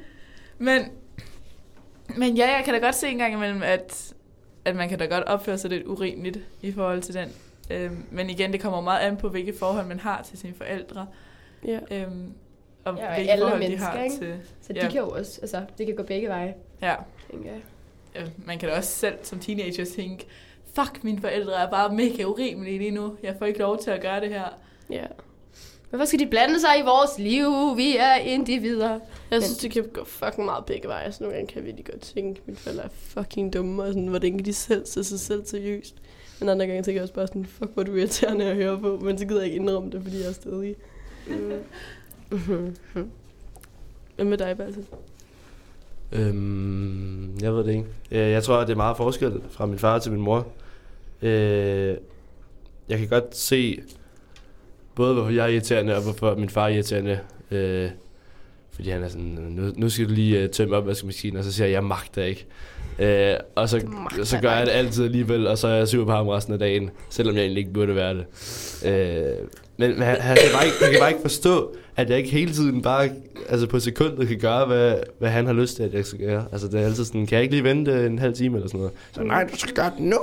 men, 0.58 0.82
men 2.16 2.36
ja, 2.36 2.56
jeg 2.56 2.62
kan 2.64 2.74
da 2.74 2.80
godt 2.80 2.94
se 2.94 3.08
en 3.08 3.18
gang 3.18 3.34
imellem, 3.34 3.62
at, 3.62 4.14
at 4.64 4.76
man 4.76 4.88
kan 4.88 4.98
da 4.98 5.04
godt 5.04 5.24
opføre 5.24 5.58
sig 5.58 5.70
lidt 5.70 5.86
urimeligt 5.86 6.38
i 6.62 6.72
forhold 6.72 7.02
til 7.02 7.14
den. 7.14 7.28
Øhm, 7.70 8.04
men 8.10 8.30
igen, 8.30 8.52
det 8.52 8.60
kommer 8.60 8.80
meget 8.80 9.00
an 9.00 9.16
på, 9.16 9.28
hvilke 9.28 9.54
forhold 9.58 9.86
man 9.86 10.00
har 10.00 10.22
til 10.22 10.38
sine 10.38 10.54
forældre. 10.54 11.06
Ja. 11.66 11.78
Øhm, 11.90 12.32
og 12.84 12.96
Ja, 12.96 13.08
og 13.08 13.14
hvilke 13.14 13.32
alle 13.32 13.42
forhold 13.44 13.62
de 13.62 13.68
mennesker, 13.68 13.90
har 13.90 14.02
ikke? 14.02 14.16
til... 14.16 14.34
Så 14.62 14.72
Ja. 14.74 14.80
de 14.80 14.90
kan 14.90 15.00
jo 15.00 15.08
også, 15.08 15.38
altså, 15.42 15.64
det 15.78 15.86
kan 15.86 15.96
gå 15.96 16.02
begge 16.02 16.28
veje, 16.28 16.54
Ja, 16.82 16.94
tænker 17.30 17.50
jeg. 17.50 17.60
øh, 18.22 18.28
man 18.46 18.58
kan 18.58 18.68
da 18.68 18.76
også 18.76 18.90
selv 18.90 19.14
som 19.22 19.38
teenager 19.38 19.84
tænke, 19.84 20.26
fuck, 20.74 21.04
mine 21.04 21.20
forældre 21.20 21.54
er 21.54 21.70
bare 21.70 21.94
mega 21.94 22.24
urimelige 22.24 22.78
lige 22.78 22.90
nu. 22.90 23.16
Jeg 23.22 23.34
får 23.38 23.46
ikke 23.46 23.58
lov 23.58 23.78
til 23.82 23.90
at 23.90 24.00
gøre 24.00 24.20
det 24.20 24.28
her. 24.28 24.44
ja. 24.90 25.06
Hvorfor 25.92 26.04
skal 26.04 26.18
de 26.18 26.26
blande 26.26 26.60
sig 26.60 26.78
i 26.78 26.82
vores 26.82 27.18
liv? 27.18 27.76
Vi 27.76 27.96
er 27.96 28.14
individer. 28.14 28.98
Jeg 29.30 29.42
synes, 29.42 29.58
det 29.58 29.70
kan 29.70 29.84
gå 29.92 30.04
fucking 30.04 30.44
meget 30.44 30.64
begge 30.64 30.88
veje. 30.88 31.12
Så 31.12 31.22
nogle 31.22 31.36
gange 31.36 31.52
kan 31.52 31.56
jeg 31.56 31.64
virkelig 31.64 31.86
godt 31.86 32.00
tænke, 32.00 32.40
at 32.40 32.46
mine 32.46 32.56
forældre 32.56 32.84
er 32.84 32.88
fucking 32.92 33.52
dumme, 33.52 33.82
og 33.82 33.88
sådan, 33.88 34.06
hvordan 34.06 34.30
kan 34.30 34.44
de 34.44 34.52
selv 34.52 34.84
tage 34.84 35.04
sig 35.04 35.20
selv 35.20 35.46
seriøst. 35.46 35.94
Men 36.40 36.48
andre 36.48 36.66
gange 36.66 36.82
tænker 36.82 37.00
jeg 37.00 37.02
også 37.02 37.14
bare 37.14 37.26
sådan, 37.26 37.46
fuck, 37.46 37.70
hvor 37.74 37.82
er 37.82 37.86
du 37.86 37.94
irriterende 37.94 38.44
at 38.44 38.56
høre 38.56 38.78
på, 38.80 38.98
men 39.02 39.18
så 39.18 39.26
gider 39.26 39.40
jeg 39.40 39.46
ikke 39.46 39.56
indrømme 39.56 39.90
det, 39.90 40.02
fordi 40.02 40.20
jeg 40.20 40.28
er 40.28 40.32
stadig. 40.32 40.76
Mm. 41.26 41.52
Hvad 44.16 44.24
med 44.24 44.38
dig, 44.38 44.56
Balsen? 44.56 44.86
Øhm, 46.12 47.38
jeg 47.40 47.54
ved 47.54 47.64
det 47.64 47.70
ikke. 47.70 47.86
Jeg 48.10 48.42
tror, 48.42 48.56
at 48.56 48.66
det 48.66 48.72
er 48.72 48.76
meget 48.76 48.96
forskel 48.96 49.42
fra 49.50 49.66
min 49.66 49.78
far 49.78 49.98
til 49.98 50.12
min 50.12 50.20
mor. 50.20 50.46
Øh, 51.22 51.96
jeg 52.88 52.98
kan 52.98 53.08
godt 53.08 53.36
se, 53.36 53.82
både 54.94 55.14
hvorfor 55.14 55.30
jeg 55.30 55.44
er 55.44 55.48
irriterende, 55.48 55.96
og 55.96 56.02
hvorfor 56.02 56.34
min 56.34 56.48
far 56.48 56.64
er 56.64 56.68
irriterende. 56.68 57.18
Øh, 57.50 57.90
fordi 58.74 58.90
han 58.90 59.02
er 59.02 59.08
sådan, 59.08 59.38
nu, 59.50 59.72
nu 59.76 59.88
skal 59.88 60.08
du 60.08 60.12
lige 60.12 60.44
uh, 60.44 60.50
tømme 60.50 60.76
opvaskemaskinen, 60.76 61.38
og 61.38 61.44
så 61.44 61.52
siger 61.52 61.66
jeg, 61.66 61.72
jeg 61.72 61.84
magter 61.84 62.24
ikke. 62.24 62.46
Øh, 62.98 63.36
og 63.54 63.68
så, 63.68 63.80
så 64.22 64.38
gør 64.38 64.52
jeg 64.52 64.66
det 64.66 64.72
altid 64.72 65.04
alligevel, 65.04 65.46
og 65.46 65.58
så 65.58 65.68
er 65.68 65.74
jeg 65.74 65.88
sur 65.88 66.04
på 66.04 66.12
ham 66.12 66.28
resten 66.28 66.52
af 66.52 66.58
dagen, 66.58 66.90
selvom 67.10 67.34
jeg 67.34 67.42
egentlig 67.42 67.60
ikke 67.60 67.72
burde 67.72 67.94
være 67.94 68.14
det. 68.14 68.24
Øh, 68.86 69.48
men 69.76 69.90
men 69.90 70.02
han, 70.02 70.20
han, 70.20 70.36
kan 70.36 70.50
bare 70.54 70.64
ikke, 70.64 70.76
han 70.82 70.90
kan 70.90 71.00
bare 71.00 71.10
ikke 71.10 71.22
forstå, 71.22 71.74
at 71.96 72.10
jeg 72.10 72.18
ikke 72.18 72.30
hele 72.30 72.52
tiden 72.52 72.82
bare 72.82 73.10
altså 73.48 73.66
på 73.66 73.80
sekundet 73.80 74.28
kan 74.28 74.38
gøre, 74.38 74.66
hvad, 74.66 74.94
hvad 75.18 75.30
han 75.30 75.46
har 75.46 75.52
lyst 75.52 75.76
til, 75.76 75.82
at 75.82 75.94
jeg 75.94 76.04
skal 76.04 76.26
gøre. 76.26 76.44
Altså 76.52 76.68
det 76.68 76.80
er 76.80 76.84
altid 76.84 77.04
sådan, 77.04 77.26
kan 77.26 77.36
jeg 77.36 77.42
ikke 77.42 77.54
lige 77.54 77.64
vente 77.64 78.06
en 78.06 78.18
halv 78.18 78.34
time 78.34 78.56
eller 78.56 78.68
sådan 78.68 78.78
noget? 78.78 78.92
Så 79.12 79.22
nej, 79.22 79.44
du 79.44 79.56
skal 79.56 79.74
gøre 79.74 79.92
det 79.96 80.04
nu. 80.04 80.18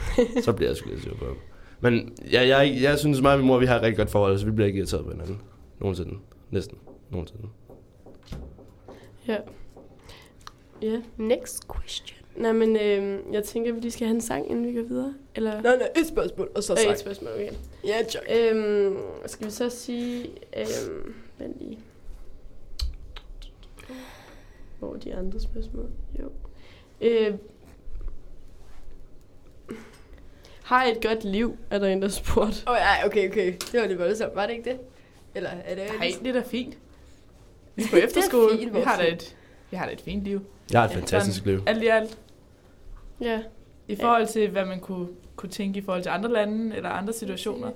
så 0.44 0.52
bliver 0.52 0.70
jeg 0.70 0.76
sgu 0.76 0.88
lidt 0.90 1.02
sur 1.02 1.14
på 1.14 1.24
ham. 1.24 1.36
Men 1.84 2.16
jeg, 2.32 2.48
jeg, 2.48 2.78
jeg 2.82 2.98
synes 2.98 3.20
mig 3.20 3.32
og 3.32 3.38
min 3.38 3.46
mor, 3.46 3.58
vi 3.58 3.66
har 3.66 3.76
et 3.76 3.82
rigtig 3.82 3.96
godt 3.96 4.10
forhold, 4.10 4.38
så 4.38 4.44
vi 4.46 4.50
bliver 4.52 4.66
ikke 4.66 4.78
irriteret 4.78 5.04
på 5.04 5.10
hinanden. 5.10 5.40
Nogensinde. 5.80 6.14
Næsten. 6.50 6.78
Nogensinde. 7.10 7.42
Ja. 9.28 9.36
Ja. 10.82 11.02
Next 11.16 11.64
question. 11.74 12.18
Nej, 12.36 12.52
men 12.52 12.76
øh, 12.76 13.18
jeg 13.32 13.44
tænker, 13.44 13.70
at 13.70 13.76
vi 13.76 13.80
lige 13.80 13.90
skal 13.90 14.06
have 14.06 14.14
en 14.14 14.20
sang, 14.20 14.50
inden 14.50 14.66
vi 14.66 14.72
går 14.80 14.82
videre. 14.88 15.14
Eller? 15.34 15.62
Nej, 15.62 15.76
nej, 15.76 15.88
et 16.00 16.06
spørgsmål, 16.06 16.50
og 16.54 16.62
så 16.62 16.72
Øh, 16.72 16.78
sang. 16.78 16.92
et 16.92 16.98
spørgsmål, 16.98 17.30
okay. 17.34 17.50
Ja, 17.86 17.96
joke. 18.14 18.50
Øhm, 18.50 18.96
skal 19.26 19.46
vi 19.46 19.50
så 19.50 19.70
sige... 19.70 20.26
Øhm, 20.56 21.14
vent 21.38 21.58
lige. 21.60 21.78
Hvor 24.78 24.94
er 24.94 24.98
de 24.98 25.14
andre 25.14 25.40
spørgsmål? 25.40 25.90
Jo. 26.22 26.30
Øh, 27.00 27.34
har 30.64 30.84
I 30.84 30.90
et 30.90 31.02
godt 31.02 31.24
liv, 31.24 31.56
er 31.70 31.78
der 31.78 31.88
en, 31.88 32.02
der 32.02 32.08
spurgt. 32.08 32.64
Åh, 32.66 32.72
oh, 32.72 32.78
ja, 32.78 33.06
okay, 33.06 33.30
okay. 33.30 33.54
Det 33.72 33.80
var 33.80 33.86
det 33.86 33.98
voldsomt, 33.98 34.34
var 34.34 34.46
det 34.46 34.52
ikke 34.52 34.70
det? 34.70 34.78
Eller 35.34 35.50
er 35.50 35.74
det... 35.74 35.84
Nej, 35.98 36.12
det 36.22 36.28
er 36.28 36.32
da 36.32 36.42
fint. 36.46 36.78
Vi 37.76 37.82
er 37.82 37.86
på 37.90 37.96
efterskole. 37.96 38.58
fint, 38.58 38.74
vi, 38.74 38.80
har 38.80 38.96
da 38.96 39.12
et, 39.12 39.36
vi 39.70 39.76
har 39.76 39.86
da 39.86 39.92
et 39.92 40.00
fint 40.00 40.24
liv. 40.24 40.40
Jeg 40.72 40.80
har 40.80 40.88
et 40.88 40.92
Ja, 40.92 40.96
fantastisk 40.96 41.44
liv. 41.46 41.62
Alt 41.66 41.82
i 41.82 41.86
alt. 41.86 42.18
Ja. 43.20 43.42
I 43.88 43.96
forhold 43.96 44.26
til, 44.26 44.50
hvad 44.50 44.64
man 44.64 44.80
kunne, 44.80 45.08
kunne 45.36 45.50
tænke 45.50 45.78
i 45.78 45.82
forhold 45.82 46.02
til 46.02 46.10
andre 46.10 46.32
lande 46.32 46.76
eller 46.76 46.88
andre 46.90 47.12
situationer, 47.12 47.70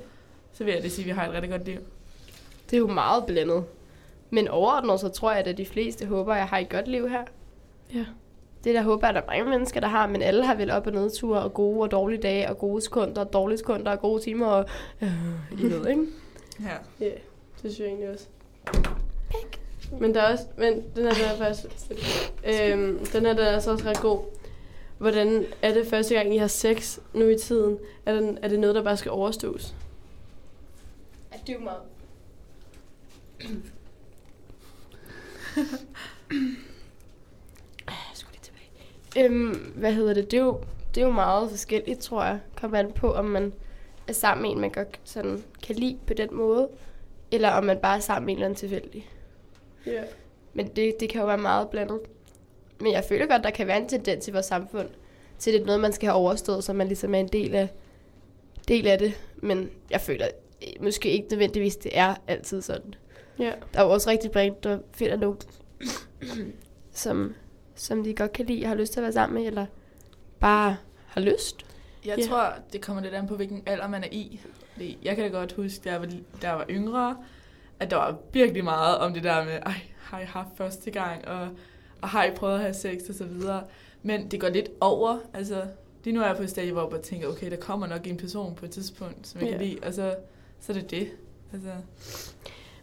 så 0.52 0.64
vil 0.64 0.74
jeg 0.74 0.82
det 0.82 0.92
sige, 0.92 1.02
at 1.02 1.06
vi 1.06 1.10
har 1.10 1.26
et 1.26 1.32
rigtig 1.32 1.50
godt 1.50 1.64
liv. 1.64 1.78
Det 2.70 2.76
er 2.76 2.78
jo 2.78 2.86
meget 2.86 3.24
blandet. 3.26 3.64
Men 4.30 4.48
overordnet, 4.48 5.00
så 5.00 5.08
tror 5.08 5.32
jeg, 5.32 5.46
at 5.46 5.58
de 5.58 5.66
fleste 5.66 6.06
håber, 6.06 6.32
at 6.32 6.38
jeg 6.38 6.46
har 6.46 6.58
et 6.58 6.68
godt 6.68 6.88
liv 6.88 7.08
her. 7.08 7.24
Ja. 7.94 8.04
Det 8.68 8.74
der 8.74 8.82
håber 8.82 9.06
jeg, 9.06 9.16
at 9.16 9.22
der 9.22 9.32
er 9.32 9.36
mange 9.36 9.50
mennesker, 9.50 9.80
der 9.80 9.88
har, 9.88 10.06
men 10.06 10.22
alle 10.22 10.46
har 10.46 10.54
vel 10.54 10.70
op- 10.70 10.86
og 10.86 10.92
nedture, 10.92 11.42
og 11.42 11.54
gode 11.54 11.80
og 11.80 11.90
dårlige 11.90 12.22
dage, 12.22 12.48
og 12.48 12.58
gode 12.58 12.82
sekunder, 12.82 13.24
og 13.24 13.32
dårlige 13.32 13.58
sekunder, 13.58 13.92
og 13.92 14.00
gode 14.00 14.22
timer, 14.22 14.46
og 14.46 14.68
øh, 15.02 15.08
I 15.60 15.62
ved, 15.62 15.88
ikke? 15.88 16.06
Ja. 16.60 16.76
Ja, 17.00 17.10
det 17.10 17.20
synes 17.58 17.78
jeg 17.78 17.86
egentlig 17.86 18.10
også. 18.10 18.26
Men 20.00 20.14
der 20.14 20.20
er 20.20 20.32
også, 20.32 20.44
men 20.56 20.72
den 20.96 21.04
her, 21.04 21.12
den 21.12 21.22
er 21.22 21.36
faktisk, 21.36 21.66
øhm, 22.44 23.06
den 23.12 23.26
her, 23.26 23.32
den 23.32 23.38
er 23.38 23.50
altså 23.50 23.70
også 23.70 23.84
ret 23.84 24.00
god. 24.00 24.20
Hvordan 24.98 25.44
er 25.62 25.74
det 25.74 25.86
første 25.86 26.14
gang, 26.14 26.34
I 26.34 26.38
har 26.38 26.46
sex 26.46 26.98
nu 27.14 27.28
i 27.28 27.38
tiden? 27.38 27.78
Er 28.06 28.14
det, 28.14 28.38
er 28.42 28.48
det 28.48 28.58
noget, 28.58 28.76
der 28.76 28.82
bare 28.82 28.96
skal 28.96 29.10
overstås? 29.10 29.74
Er 31.32 31.36
jo 31.52 31.58
meget. 31.58 31.80
Øhm, 39.18 39.72
hvad 39.74 39.92
hedder 39.92 40.14
det? 40.14 40.30
Det 40.30 40.36
er, 40.36 40.42
jo, 40.42 40.60
det 40.94 41.00
er 41.00 41.06
jo 41.06 41.12
meget 41.12 41.50
forskelligt, 41.50 42.00
tror 42.00 42.24
jeg. 42.24 42.40
Kommer 42.56 42.78
an 42.78 42.92
på, 42.92 43.12
om 43.12 43.24
man 43.24 43.52
er 44.08 44.12
sammen 44.12 44.42
med 44.42 44.50
en, 44.50 44.60
man 44.60 44.70
godt 44.70 45.00
sådan 45.04 45.44
kan 45.62 45.76
lide 45.76 45.98
på 46.06 46.14
den 46.14 46.28
måde, 46.32 46.68
eller 47.30 47.50
om 47.50 47.64
man 47.64 47.78
bare 47.78 47.96
er 47.96 48.00
sammen 48.00 48.26
med 48.26 48.32
en 48.32 48.38
eller 48.38 48.46
anden 48.46 48.56
tilfældig. 48.56 49.10
Ja. 49.86 50.02
Men 50.54 50.68
det, 50.68 51.00
det 51.00 51.08
kan 51.08 51.20
jo 51.20 51.26
være 51.26 51.38
meget 51.38 51.68
blandet. 51.68 52.00
Men 52.80 52.92
jeg 52.92 53.04
føler 53.08 53.26
godt, 53.26 53.44
der 53.44 53.50
kan 53.50 53.66
være 53.66 53.78
en 53.78 53.88
tendens 53.88 54.28
i 54.28 54.30
vores 54.30 54.46
samfund, 54.46 54.88
til 55.38 55.52
det 55.52 55.60
er 55.60 55.66
noget, 55.66 55.80
man 55.80 55.92
skal 55.92 56.06
have 56.06 56.16
overstået, 56.16 56.64
så 56.64 56.72
man 56.72 56.86
ligesom 56.86 57.14
er 57.14 57.18
en 57.18 57.28
del 57.28 57.54
af, 57.54 57.68
del 58.68 58.86
af 58.86 58.98
det. 58.98 59.12
Men 59.36 59.70
jeg 59.90 60.00
føler 60.00 60.26
øh, 60.62 60.84
måske 60.84 61.10
ikke 61.10 61.28
nødvendigvis, 61.30 61.76
det 61.76 61.98
er 61.98 62.14
altid 62.26 62.62
sådan. 62.62 62.94
Ja. 63.38 63.52
Der 63.74 63.80
er 63.80 63.84
jo 63.84 63.90
også 63.90 64.10
rigtig 64.10 64.30
mange, 64.34 64.54
der 64.62 64.78
finder 64.92 65.16
nogen, 65.16 65.38
som, 66.92 67.34
som 67.78 68.04
de 68.04 68.14
godt 68.14 68.32
kan 68.32 68.46
lide 68.46 68.64
og 68.64 68.68
har 68.68 68.76
lyst 68.76 68.92
til 68.92 69.00
at 69.00 69.04
være 69.04 69.12
sammen 69.12 69.38
med, 69.42 69.46
eller 69.48 69.66
bare 70.40 70.76
har 71.06 71.20
lyst. 71.20 71.56
Jeg 72.04 72.16
Ja. 72.18 72.18
yeah. 72.22 72.28
tror, 72.30 72.52
det 72.72 72.80
kommer 72.80 73.02
lidt 73.02 73.14
an 73.14 73.26
på, 73.28 73.36
hvilken 73.36 73.62
alder 73.66 73.88
man 73.88 74.04
er 74.04 74.08
i. 74.12 74.40
Jeg 75.02 75.16
kan 75.16 75.24
da 75.32 75.38
godt 75.38 75.52
huske, 75.52 75.80
da 75.84 75.90
jeg 75.90 76.00
var, 76.00 76.06
da 76.42 76.48
jeg 76.48 76.56
var 76.56 76.66
yngre, 76.70 77.16
at 77.80 77.90
der 77.90 77.96
var 77.96 78.16
virkelig 78.32 78.64
meget 78.64 78.98
om 78.98 79.14
det 79.14 79.22
der 79.22 79.44
med, 79.44 79.52
ej, 79.66 79.74
har 80.00 80.20
I 80.20 80.24
haft 80.24 80.48
første 80.56 80.90
gang, 80.90 81.28
og, 81.28 81.48
og 82.02 82.08
har 82.08 82.24
I 82.24 82.30
prøvet 82.30 82.54
at 82.54 82.60
have 82.60 82.74
sex, 82.74 83.08
og 83.08 83.14
så 83.14 83.24
videre. 83.24 83.62
Men 84.02 84.30
det 84.30 84.40
går 84.40 84.48
lidt 84.48 84.68
over. 84.80 85.18
Altså, 85.34 85.62
lige 86.04 86.14
nu 86.14 86.22
er 86.22 86.26
jeg 86.26 86.36
på 86.36 86.42
et 86.42 86.50
stadie, 86.50 86.72
hvor 86.72 86.82
jeg 86.82 86.90
bare 86.90 87.02
tænker, 87.02 87.28
okay, 87.28 87.50
der 87.50 87.56
kommer 87.56 87.86
nok 87.86 88.06
en 88.06 88.16
person 88.16 88.54
på 88.54 88.64
et 88.64 88.70
tidspunkt, 88.70 89.26
som 89.28 89.40
jeg 89.40 89.50
Ja. 89.50 89.56
kan 89.56 89.66
lide, 89.66 89.78
og 89.82 89.94
så, 89.94 90.14
så 90.60 90.72
er 90.72 90.76
det 90.76 90.90
det. 90.90 91.08
Altså, 91.52 91.70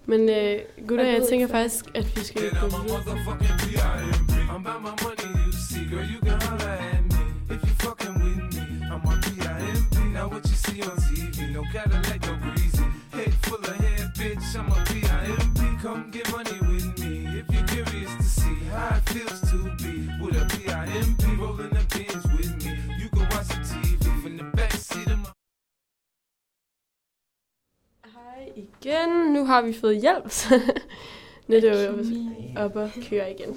Men 0.06 0.30
øh, 0.30 0.60
gutter, 0.88 1.06
Jeg 1.06 1.20
jeg 1.20 1.28
tænker 1.30 1.48
faktisk, 1.48 1.86
at 1.96 2.16
vi 2.16 2.22
skal 2.24 2.42
gå 2.42 2.66
videre. 2.66 4.35
Motherfucking 4.48 4.50
PIMP. 4.50 4.50
I'm 4.50 4.62
about 4.62 4.82
my 4.82 4.96
money, 5.04 5.46
you 5.46 5.52
see, 5.52 5.86
girl, 5.86 6.04
you 6.06 6.20
can 6.20 6.40
holler 6.42 6.66
at 6.66 7.04
me 7.04 7.20
if 7.50 7.62
you 7.64 7.74
fucking 7.80 8.14
with 8.24 8.56
me. 8.56 8.86
I'm 8.86 9.06
on 9.06 9.22
PIMP. 9.22 10.14
Now 10.14 10.28
what 10.30 10.46
you 10.48 10.56
see 10.56 10.82
on 10.82 10.98
TV, 10.98 11.52
no 11.54 11.64
Cadillac, 11.72 12.22
no 12.22 12.36
breezy. 12.36 12.86
Head 13.12 13.34
full 13.44 13.58
of 13.58 13.76
hair, 13.76 14.12
bitch, 14.16 14.56
I'm 14.56 14.72
a 14.72 14.76
PIMP. 14.86 15.82
Come 15.82 16.12
get 16.12 16.32
money 16.32 16.60
with 16.62 16.98
me 17.00 17.40
if 17.40 17.46
you're 17.54 17.68
curious 17.68 18.16
to 18.16 18.24
see 18.24 18.56
how 18.72 18.98
it 18.98 19.10
feels 19.10 19.42
to 19.52 19.58
be 19.84 20.10
with 20.22 20.36
a 20.42 20.46
PIMP. 20.46 21.40
Rolling 21.40 21.70
the 21.70 21.86
pins 21.90 22.24
with 22.34 22.66
me. 22.66 22.72
You 23.00 23.10
can 23.10 23.28
watch 23.30 23.48
the 23.48 23.62
TV 23.70 24.22
from 24.22 24.38
the 24.38 24.44
backseat 24.58 25.12
of 25.12 25.20
my 25.20 25.30
Hej 28.06 28.52
igen. 28.56 29.34
Nu 29.34 29.46
har 29.46 29.62
vi 29.62 29.74
fået 29.74 30.02
hjælp. 30.02 30.32
så 30.32 30.60
nu 31.48 31.56
er 31.56 31.60
det 31.62 31.88
jo 31.88 32.62
op 32.64 32.76
og 32.76 32.90
køre 33.10 33.32
igen. 33.32 33.56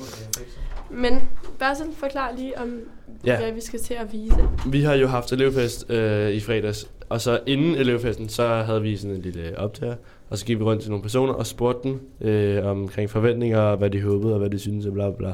Men 0.90 1.28
sådan 1.76 1.92
forklar 1.92 2.32
lige 2.38 2.58
om, 2.58 2.78
Ja. 3.26 3.38
hvad 3.40 3.52
vi 3.52 3.60
skal 3.60 3.78
til 3.80 3.94
at 3.94 4.12
vise. 4.12 4.48
Vi 4.66 4.82
har 4.82 4.94
jo 4.94 5.06
haft 5.06 5.32
elevfest 5.32 5.90
øh, 5.90 6.30
i 6.30 6.40
fredags, 6.40 6.90
og 7.08 7.20
så 7.20 7.40
inden 7.46 7.74
elevfesten, 7.74 8.28
så 8.28 8.48
havde 8.48 8.82
vi 8.82 8.96
sådan 8.96 9.16
en 9.16 9.22
lille 9.22 9.58
optager, 9.58 9.94
og 10.30 10.38
så 10.38 10.44
gik 10.44 10.58
vi 10.58 10.64
rundt 10.64 10.82
til 10.82 10.90
nogle 10.90 11.02
personer 11.02 11.32
og 11.32 11.46
spurgte 11.46 11.88
dem 11.88 12.00
øh, 12.20 12.66
omkring 12.66 13.10
forventninger, 13.10 13.60
og 13.60 13.76
hvad 13.76 13.90
de 13.90 14.02
håbede, 14.02 14.32
og 14.32 14.38
hvad 14.38 14.50
de 14.50 14.58
syntes, 14.58 14.86
og 14.86 14.92
bla 14.92 15.10
bla. 15.10 15.32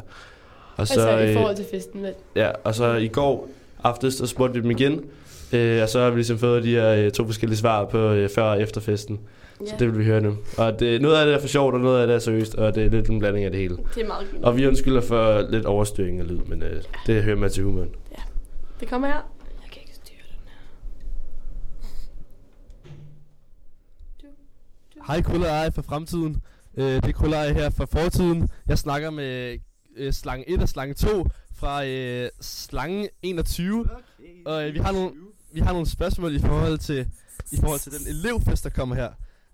Og 0.77 0.89
Så, 0.89 0.93
altså 1.01 1.09
i 1.19 1.29
øh, 1.29 1.35
forhold 1.35 1.57
til 1.57 1.65
festen. 1.71 2.03
Men 2.03 2.13
Ja, 2.37 2.51
og 2.65 2.75
så 2.75 2.95
i 2.95 3.09
går 3.09 3.49
aftes, 3.85 4.15
så 4.15 4.27
spurgte 4.27 4.55
vi 4.55 4.61
dem 4.61 4.71
igen, 4.71 5.05
øh, 5.53 5.83
og 5.83 5.89
så 5.89 6.01
har 6.01 6.11
vi 6.11 6.17
ligesom 6.17 6.39
fået 6.39 6.63
de 6.65 6.71
her 6.71 6.89
øh, 6.95 7.11
to 7.11 7.25
forskellige 7.27 7.59
svar 7.59 7.85
på 7.85 7.99
øh, 7.99 8.29
før 8.29 8.43
og 8.43 8.63
efter 8.63 8.81
festen. 8.81 9.21
Ja. 9.61 9.67
Så 9.67 9.75
det 9.79 9.87
vil 9.89 9.99
vi 9.99 10.05
høre 10.05 10.21
nu. 10.21 10.37
Og 10.59 10.81
det, 10.81 11.03
noget 11.03 11.17
af 11.17 11.27
det 11.27 11.35
er 11.35 11.41
for 11.41 11.49
sjovt, 11.49 11.75
og 11.75 11.81
noget 11.81 12.01
af 12.01 12.07
det 12.07 12.15
er 12.17 12.19
seriøst, 12.19 12.55
og 12.55 12.75
det 12.75 12.85
er 12.87 12.91
lidt 12.91 13.09
en 13.09 13.19
blanding 13.19 13.45
af 13.45 13.51
det 13.51 13.61
hele. 13.61 13.77
Det 13.95 14.03
er 14.03 14.07
meget 14.07 14.27
fint. 14.27 14.45
Og 14.45 14.57
vi 14.57 14.67
undskylder 14.67 15.01
for 15.01 15.51
lidt 15.51 15.67
overstyring 15.67 16.21
af 16.21 16.29
lyd, 16.29 16.39
men 16.39 16.63
øh, 16.63 16.83
det 17.07 17.23
hører 17.23 17.37
med 17.37 17.51
til 17.51 17.65
humoren. 17.65 17.91
Det 18.81 18.89
kommer 18.89 19.09
her. 19.09 19.15
jeg 19.63 19.71
kan 19.73 19.83
ikke 19.83 19.95
styre 19.95 20.17
den 20.29 20.39
her. 24.25 25.05
Hej 25.07 25.23
Krøllerej 25.23 25.71
fra 25.71 25.83
fremtiden. 25.83 26.43
Øh, 26.77 26.85
det 26.85 27.05
er 27.07 27.13
Krøllerej 27.13 27.53
her 27.53 27.71
fra 27.71 27.85
fortiden. 27.85 28.49
Jeg 28.69 28.79
snakker 28.79 29.11
med 29.11 29.59
øh, 29.97 30.13
slange 30.13 30.51
1 30.51 30.63
og 30.63 30.69
slange 30.69 30.95
2 30.95 31.27
fra 31.57 31.87
øh, 31.87 32.29
slange 32.41 33.09
21. 33.23 33.81
Okay. 33.81 33.89
Og 34.45 34.69
øh, 34.69 34.75
vi 34.75 34.79
har 34.79 34.93
nogle 34.93 35.11
vi 35.53 35.61
har 35.61 35.73
nogle 35.73 35.87
spørgsmål 35.89 36.37
i 36.37 36.41
forhold 36.41 36.79
til 36.79 37.09
i 37.53 37.57
forhold 37.61 37.81
til 37.81 37.93
den 37.93 38.07
elevfest 38.09 38.65
der 38.65 38.71
kommer 38.71 38.95
her. 38.95 39.09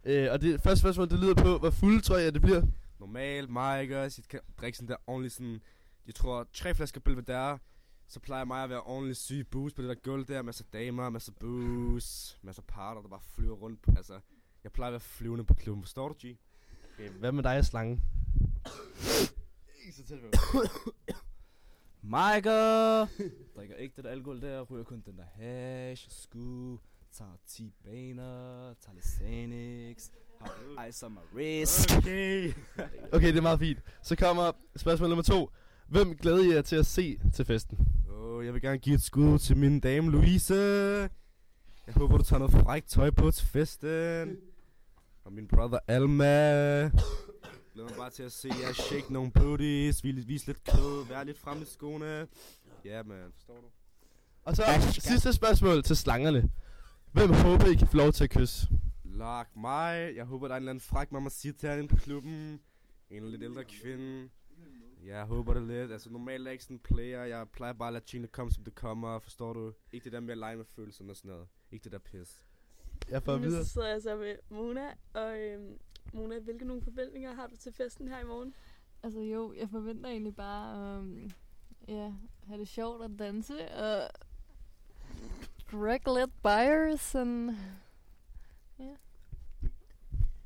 Øh, 0.04 0.32
og 0.32 0.40
det 0.40 0.60
første 0.62 0.80
spørgsmål 0.80 1.10
det 1.10 1.18
lyder 1.18 1.34
på 1.34 1.58
hvor 1.58 1.70
fuld 1.70 2.02
tror 2.02 2.16
jeg 2.16 2.34
det 2.34 2.42
bliver. 2.42 2.62
Normalt 3.00 3.50
mig, 3.50 3.82
ikke 3.82 4.02
også? 4.02 4.22
Jeg 4.22 4.28
kan 4.28 4.40
drikke 4.60 4.78
sådan 4.78 4.88
der 4.88 4.96
ordentligt 5.06 5.34
sådan... 5.34 5.60
Jeg 6.06 6.14
tror, 6.14 6.48
tre 6.52 6.74
flasker 6.74 7.00
Belvedere. 7.00 7.58
Så 8.06 8.20
plejer 8.20 8.44
mig 8.44 8.64
at 8.64 8.70
være 8.70 8.80
ordentligt 8.80 9.18
syg 9.18 9.46
booze 9.50 9.74
på 9.74 9.82
det 9.82 9.88
der 9.88 9.94
gulv 9.94 10.24
der. 10.24 10.42
Masser 10.42 10.64
damer, 10.72 11.10
masser 11.10 11.32
booze, 11.40 12.36
masser 12.42 12.62
parter, 12.62 13.02
der 13.02 13.08
bare 13.08 13.20
flyver 13.34 13.56
rundt. 13.56 13.80
Altså, 13.96 14.20
jeg 14.64 14.72
plejer 14.72 14.88
at 14.88 14.92
være 14.92 15.00
flyvende 15.00 15.44
på 15.44 15.54
klubben. 15.54 15.82
Forstår 15.82 16.08
du, 16.08 16.14
G? 16.14 16.36
Okay, 16.94 17.08
hvad 17.10 17.32
med 17.32 17.42
dig 17.42 17.64
slange? 17.64 18.00
Ikke 19.84 19.96
så 19.96 20.04
tæt 20.04 20.18
på. 20.20 20.58
Micah! 22.02 23.08
Drikker 23.56 23.74
ikke 23.74 23.96
det 23.96 24.04
der 24.04 24.10
alkohol 24.10 24.40
der, 24.40 24.62
ryger 24.62 24.84
kun 24.84 25.02
den 25.06 25.18
der 25.18 25.24
hash 25.24 26.08
og 26.08 26.12
sku. 26.12 26.76
Tager 27.18 27.30
10 27.46 27.72
baner, 27.84 28.74
tager 28.80 28.94
lidt 28.94 29.04
Xanax. 29.04 30.10
Har 30.78 30.86
ice 30.86 31.06
on 31.06 31.12
my 31.12 31.36
wrist. 31.36 31.96
Okay. 31.96 32.52
okay, 33.12 33.26
det 33.26 33.36
er 33.36 33.42
meget 33.42 33.58
fint. 33.58 33.78
Så 34.02 34.16
kommer 34.16 34.52
spørgsmål 34.76 35.08
nummer 35.08 35.22
to. 35.22 35.50
Hvem 35.88 36.16
glæder 36.16 36.52
I 36.52 36.54
jer 36.54 36.62
til 36.62 36.76
at 36.76 36.86
se 36.86 37.20
til 37.34 37.44
festen? 37.44 37.78
Åh, 38.10 38.36
oh, 38.36 38.44
jeg 38.46 38.54
vil 38.54 38.62
gerne 38.62 38.78
give 38.78 38.94
et 38.94 39.02
skud 39.02 39.38
til 39.38 39.56
min 39.56 39.80
dame 39.80 40.10
Louise. 40.10 40.54
Jeg 41.86 41.94
håber, 41.96 42.18
du 42.18 42.24
tager 42.24 42.38
noget 42.38 42.52
frækt 42.52 42.88
tøj 42.88 43.10
på 43.10 43.30
til 43.30 43.46
festen. 43.46 44.36
Og 45.24 45.32
min 45.32 45.48
brother 45.48 45.78
Alma. 45.88 46.90
Glæder 47.74 47.88
mig 47.88 47.96
bare 47.98 48.10
til 48.10 48.22
at 48.22 48.32
se 48.32 48.48
jer 48.48 48.72
shake 48.72 49.12
nogle 49.12 49.30
booties, 49.32 50.04
vise, 50.04 50.26
vise 50.26 50.46
lidt 50.46 50.64
kød, 50.64 51.08
være 51.08 51.24
lidt 51.24 51.38
fremme 51.38 51.62
i 51.62 51.66
skoene. 51.66 52.26
Ja, 52.84 52.90
yeah, 52.90 53.06
man, 53.06 53.32
forstår 53.34 53.54
du? 53.54 53.66
Og 54.44 54.56
så 54.56 54.62
sidste 54.98 55.32
spørgsmål 55.32 55.82
til 55.82 55.96
slangerne. 55.96 56.50
Hvem 57.12 57.30
håber 57.30 57.66
I 57.66 57.74
kan 57.74 57.88
få 57.88 57.96
lov 57.96 58.12
til 58.12 58.24
at 58.24 58.30
kysse? 58.30 58.68
Lak 59.04 59.56
mig. 59.56 60.12
Jeg 60.16 60.24
håber, 60.24 60.48
der 60.48 60.54
er 60.54 60.56
en 60.56 60.62
eller 60.62 60.70
anden 60.70 60.80
fræk 60.80 61.12
mamacita 61.12 61.66
herinde 61.66 61.88
på 61.88 61.96
klubben. 61.96 62.60
En 63.10 63.30
lidt 63.30 63.42
ældre 63.42 63.64
kvinde. 63.64 64.28
Ja, 65.04 65.16
jeg 65.16 65.24
håber 65.24 65.54
det 65.54 65.62
lidt. 65.62 65.92
Altså, 65.92 66.10
normalt 66.10 66.40
er 66.40 66.46
jeg 66.46 66.52
ikke 66.52 66.64
sådan 66.64 66.76
en 66.76 66.80
player. 66.80 67.24
Jeg 67.24 67.48
plejer 67.48 67.72
bare 67.72 67.88
at 67.88 67.92
lade 67.92 68.04
tingene 68.04 68.28
komme, 68.28 68.52
som 68.52 68.64
det 68.64 68.74
kommer. 68.74 69.18
Forstår 69.18 69.52
du? 69.52 69.72
Ikke 69.92 70.04
det 70.04 70.12
der 70.12 70.20
med 70.20 70.30
at 70.30 70.38
lege 70.38 70.56
med 70.56 70.64
følelserne 70.64 71.10
og 71.12 71.16
sådan 71.16 71.30
noget. 71.30 71.46
Ikke 71.70 71.84
det 71.84 71.92
der 71.92 71.98
pis. 71.98 72.44
Jeg 73.10 73.22
får 73.22 73.36
videre. 73.36 73.64
så 73.64 73.70
sidder 73.70 73.88
jeg 73.88 74.02
så 74.02 74.16
med 74.16 74.36
Mona, 74.50 74.86
og 75.14 75.40
øhm, 75.40 75.78
Mona, 76.12 76.38
hvilke 76.38 76.64
nogle 76.64 76.82
forventninger 76.82 77.34
har 77.34 77.46
du 77.46 77.56
til 77.56 77.72
festen 77.72 78.08
her 78.08 78.20
i 78.20 78.24
morgen? 78.24 78.54
Altså 79.02 79.20
jo, 79.20 79.52
jeg 79.52 79.68
forventer 79.70 80.10
egentlig 80.10 80.36
bare 80.36 80.98
um, 80.98 81.30
ja, 81.88 82.12
have 82.46 82.60
det 82.60 82.68
sjovt 82.68 83.04
at 83.04 83.10
danse 83.18 83.70
og 83.70 84.10
drikke 85.72 86.14
lidt 86.14 86.42
buyers 86.42 87.14
and 87.14 87.50
ja. 88.78 88.94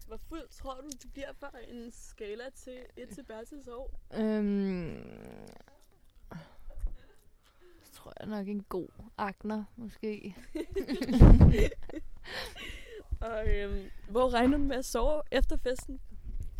Hvor 0.06 0.16
fuld 0.16 0.48
tror 0.48 0.74
du, 0.74 0.90
du 1.02 1.08
bliver 1.12 1.32
for 1.32 1.50
en 1.68 1.90
skala 1.92 2.44
til 2.54 2.78
1 2.96 3.08
til 3.08 3.22
Bertils 3.22 3.68
år? 3.68 4.00
Øhm, 4.14 4.96
så 7.82 7.92
tror 7.92 8.12
jeg 8.20 8.28
nok 8.28 8.48
en 8.48 8.62
god 8.68 8.88
akner, 9.18 9.64
måske. 9.76 10.36
og 13.20 13.48
øhm, 13.48 13.90
hvor 14.10 14.34
regner 14.34 14.58
du 14.58 14.64
med 14.64 14.76
at 14.76 14.84
sove 14.84 15.22
efter 15.30 15.56
festen? 15.56 16.00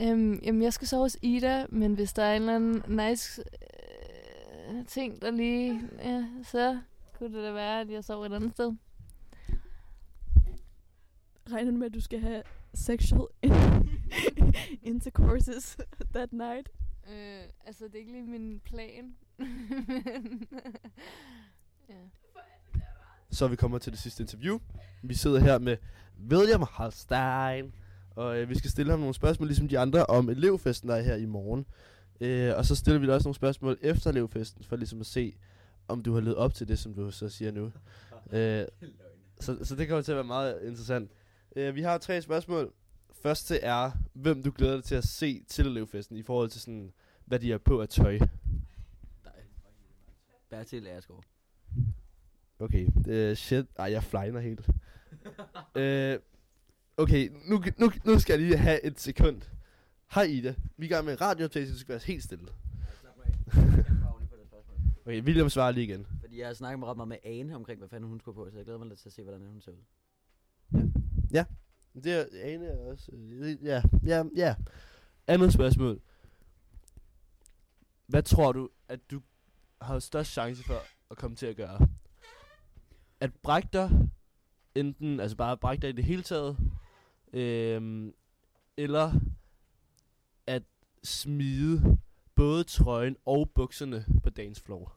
øhm, 0.01 0.41
jamen, 0.43 0.63
jeg 0.63 0.73
skal 0.73 0.89
sove 0.89 1.03
hos 1.03 1.17
Ida, 1.23 1.67
men 1.69 1.95
hvis 1.95 2.13
der 2.13 2.23
er 2.23 2.37
en 2.37 2.43
eller 2.43 2.55
anden 2.55 3.07
nice 3.09 3.43
øh, 4.69 4.87
ting, 4.87 5.23
der 5.23 5.31
lige... 5.31 5.81
Ja, 5.99 6.25
så 6.43 6.81
kunne 7.19 7.37
det 7.37 7.45
da 7.45 7.53
være, 7.53 7.81
at 7.81 7.91
jeg 7.91 8.05
sover 8.05 8.27
et 8.27 8.33
andet 8.33 8.53
sted. 8.53 8.73
Regner 11.53 11.71
du 11.71 11.77
med, 11.77 11.87
at 11.87 11.95
du 11.95 12.01
skal 12.01 12.21
have 12.21 12.43
sexual 12.75 13.27
intercourses 14.83 15.77
that 16.15 16.33
night? 16.33 16.69
Øh, 17.11 17.43
altså, 17.67 17.85
det 17.85 17.95
er 17.95 17.99
ikke 17.99 18.13
lige 18.13 18.25
min 18.25 18.61
plan. 18.65 19.15
ja. 21.89 21.95
Så 23.31 23.49
vi 23.49 23.57
kommer 23.57 23.79
til 23.79 23.93
det 23.93 24.01
sidste 24.01 24.23
interview. 24.23 24.59
Vi 25.03 25.15
sidder 25.15 25.41
her 25.41 25.59
med 25.59 25.77
William 26.31 26.63
Holstein. 26.71 27.75
Og 28.17 28.39
øh, 28.39 28.49
vi 28.49 28.55
skal 28.59 28.71
stille 28.71 28.91
ham 28.91 29.01
nogle 29.01 29.15
spørgsmål, 29.15 29.49
ligesom 29.49 29.69
de 29.69 29.79
andre, 29.79 30.07
om 30.07 30.29
elevfesten, 30.29 30.89
der 30.89 30.97
er 30.97 31.03
her 31.03 31.17
i 31.17 31.27
morgen. 31.27 31.67
Øh, 32.21 32.57
og 32.57 32.65
så 32.65 32.75
stiller 32.77 33.01
vi 33.01 33.07
dig 33.07 33.15
også 33.15 33.27
nogle 33.27 33.35
spørgsmål 33.35 33.79
efter 33.81 34.11
elevfesten, 34.11 34.65
for 34.65 34.77
ligesom 34.77 35.01
at 35.01 35.07
se, 35.07 35.37
om 35.89 36.03
du 36.03 36.15
har 36.15 36.21
levet 36.21 36.37
op 36.37 36.55
til 36.55 36.69
det, 36.69 36.79
som 36.79 36.95
du 36.95 37.11
så 37.11 37.29
siger 37.29 37.51
nu. 37.51 37.65
øh, 38.39 38.67
så, 39.41 39.65
så 39.65 39.77
det 39.77 39.89
kommer 39.89 40.03
til 40.03 40.13
at 40.13 40.17
være 40.17 40.25
meget 40.25 40.63
interessant. 40.63 41.11
Øh, 41.57 41.75
vi 41.75 41.83
har 41.83 41.99
tre 41.99 42.23
spørgsmål. 42.23 42.73
Første 43.23 43.59
er, 43.59 43.91
hvem 44.13 44.43
du 44.43 44.53
glæder 44.57 44.75
dig 44.75 44.85
til 44.85 44.95
at 44.95 45.05
se 45.05 45.45
til 45.49 45.67
elevfesten, 45.67 46.17
i 46.17 46.23
forhold 46.23 46.51
til 46.51 46.61
sådan, 46.61 46.93
hvad 47.25 47.39
de 47.39 47.53
er 47.53 47.59
på 47.59 47.81
af 47.81 47.89
tøj. 47.89 48.19
Bertil 50.51 50.87
Aerskov. 50.87 51.25
Okay, 52.59 52.87
uh, 52.87 53.37
shit. 53.37 53.67
Ej, 53.77 53.91
jeg 53.91 54.05
flyner 54.05 54.41
helt. 54.41 54.69
uh, 54.69 56.23
okay, 57.05 57.31
nu, 57.45 57.65
nu, 57.79 57.93
nu 58.05 58.19
skal 58.19 58.33
jeg 58.33 58.49
lige 58.49 58.59
have 58.59 58.85
et 58.85 59.01
sekund. 59.01 59.43
Hej 60.15 60.23
Ida, 60.23 60.55
vi 60.77 60.87
er 60.87 60.91
i 60.91 60.93
gang 60.95 61.05
med 61.05 61.13
en 61.13 61.21
radiooptagelse, 61.21 61.73
så 61.73 61.77
du 61.77 61.81
skal 61.81 61.93
være 61.93 62.03
helt 62.05 62.23
stille. 62.23 62.47
Okay, 65.07 65.23
William 65.23 65.49
svarer 65.51 65.73
lige 65.73 65.85
igen. 65.85 66.07
Fordi 66.21 66.39
jeg 66.39 66.47
har 66.47 66.55
snakket 66.55 66.79
med 66.79 66.89
ret 66.89 66.97
meget 66.97 67.09
med 67.09 67.17
Ane 67.25 67.55
omkring, 67.57 67.79
hvad 67.79 67.89
fanden 67.89 68.09
hun 68.09 68.21
skulle 68.21 68.35
på, 68.35 68.51
så 68.51 68.57
jeg 68.57 68.65
glæder 68.65 68.79
mig 68.79 68.89
lidt 68.89 68.99
til 69.01 69.09
at 69.09 69.13
se, 69.13 69.23
hvordan 69.23 69.47
hun 69.47 69.61
ser 69.61 69.73
ud. 69.73 69.85
Ja, 71.33 71.45
det 71.95 72.13
er 72.13 72.25
Ane 72.55 72.67
er 72.67 72.79
også. 72.79 73.11
øh, 73.13 73.65
Ja, 73.65 73.83
ja, 74.07 74.25
ja. 74.37 74.55
Andet 75.27 75.53
spørgsmål. 75.53 76.01
Hvad 78.07 78.23
tror 78.23 78.53
du, 78.53 78.71
at 78.89 79.11
du 79.11 79.21
har 79.81 79.99
størst 79.99 80.31
chance 80.33 80.65
for 80.65 80.81
at 81.11 81.17
komme 81.17 81.37
til 81.37 81.47
at 81.47 81.57
gøre? 81.57 81.89
At 83.21 83.35
brække 83.43 83.69
dig, 83.73 83.91
enten, 84.75 85.21
altså 85.21 85.37
bare 85.37 85.57
brække 85.57 85.83
dig 85.83 85.89
i 85.91 85.93
det 85.93 86.05
hele 86.05 86.23
taget, 86.23 86.57
øhm, 87.33 88.13
eller 88.77 89.13
at 90.47 90.63
smide 91.05 91.99
både 92.37 92.65
trøjen 92.65 93.17
og 93.27 93.51
bukserne 93.51 94.07
på 94.23 94.31
dagens 94.31 94.61
floor. 94.61 94.97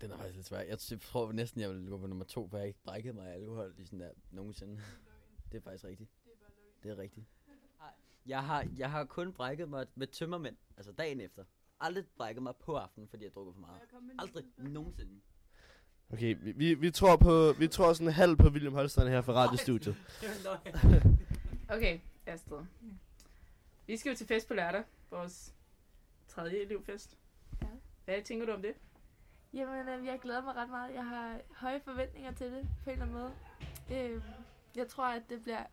Den 0.00 0.10
er 0.10 0.16
faktisk 0.16 0.36
lidt 0.36 0.46
svær. 0.46 0.60
Jeg 0.60 0.78
tror 0.78 1.32
næsten, 1.32 1.60
jeg 1.60 1.70
vil 1.70 1.88
gå 1.88 1.98
på 1.98 2.06
nummer 2.06 2.24
to, 2.24 2.48
for 2.48 2.56
jeg 2.56 2.62
har 2.62 2.66
ikke 2.66 2.82
brækket 2.84 3.14
mig 3.14 3.28
af 3.28 3.34
alkohol 3.34 3.74
i 3.78 3.84
sådan 3.84 4.00
der 4.00 4.10
nogensinde. 4.30 4.74
Det 5.52 5.58
er 5.58 5.62
faktisk 5.62 5.84
rigtigt. 5.84 6.10
Det 6.82 6.90
er 6.90 6.98
rigtigt. 6.98 7.26
Jeg 8.26 8.44
har, 8.44 8.66
jeg 8.76 8.90
har 8.90 9.04
kun 9.04 9.32
brækket 9.32 9.68
mig 9.68 9.86
med 9.94 10.06
tømmermænd, 10.06 10.56
altså 10.76 10.92
dagen 10.92 11.20
efter. 11.20 11.44
Aldrig 11.80 12.04
brækket 12.16 12.42
mig 12.42 12.56
på 12.56 12.76
aftenen, 12.76 13.08
fordi 13.08 13.24
jeg 13.24 13.32
drukker 13.34 13.52
for 13.52 13.60
meget. 13.60 13.80
Aldrig 14.18 14.44
nogensinde. 14.56 15.20
Okay, 16.12 16.36
vi, 16.40 16.52
vi, 16.52 16.74
vi 16.74 16.90
tror 16.90 17.16
på, 17.16 17.52
vi 17.58 17.68
tror 17.68 17.92
sådan 17.92 18.12
halv 18.12 18.36
på 18.36 18.48
William 18.48 18.72
Holstein 18.72 19.08
her 19.08 19.20
fra 19.20 19.32
radiostudiet. 19.32 19.96
Okay, 21.68 21.98
Astrid. 22.26 22.64
Vi 23.86 23.96
skal 23.96 24.10
jo 24.10 24.16
til 24.16 24.26
fest 24.26 24.48
på 24.48 24.54
lørdag. 24.54 24.84
Vores 25.10 25.54
tredje 26.36 26.58
elevfest. 26.58 27.18
Ja. 27.62 27.66
Hvad 28.04 28.22
tænker 28.22 28.46
du 28.46 28.52
om 28.52 28.62
det? 28.62 28.74
Jamen, 29.52 29.88
øh, 29.88 30.06
jeg 30.06 30.20
glæder 30.20 30.42
mig 30.42 30.54
ret 30.56 30.68
meget. 30.68 30.94
Jeg 30.94 31.06
har 31.06 31.40
høje 31.50 31.80
forventninger 31.80 32.32
til 32.32 32.52
det, 32.52 32.68
på 32.84 32.90
en 32.90 33.02
eller 33.02 33.06
anden 33.06 33.18
måde. 33.18 33.34
Øh, 33.92 34.22
jeg 34.76 34.88
tror, 34.88 35.04
at 35.04 35.22
det 35.28 35.42
bliver 35.42 35.64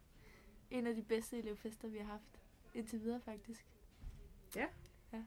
en 0.72 0.88
af 0.88 0.96
de 0.96 1.04
bedste 1.04 1.38
elevfester, 1.38 1.88
vi 1.88 1.98
har 1.98 2.06
haft 2.06 2.42
indtil 2.74 3.02
videre, 3.02 3.22
faktisk. 3.26 3.66
Ja. 4.56 4.66
Ja. 5.14 5.24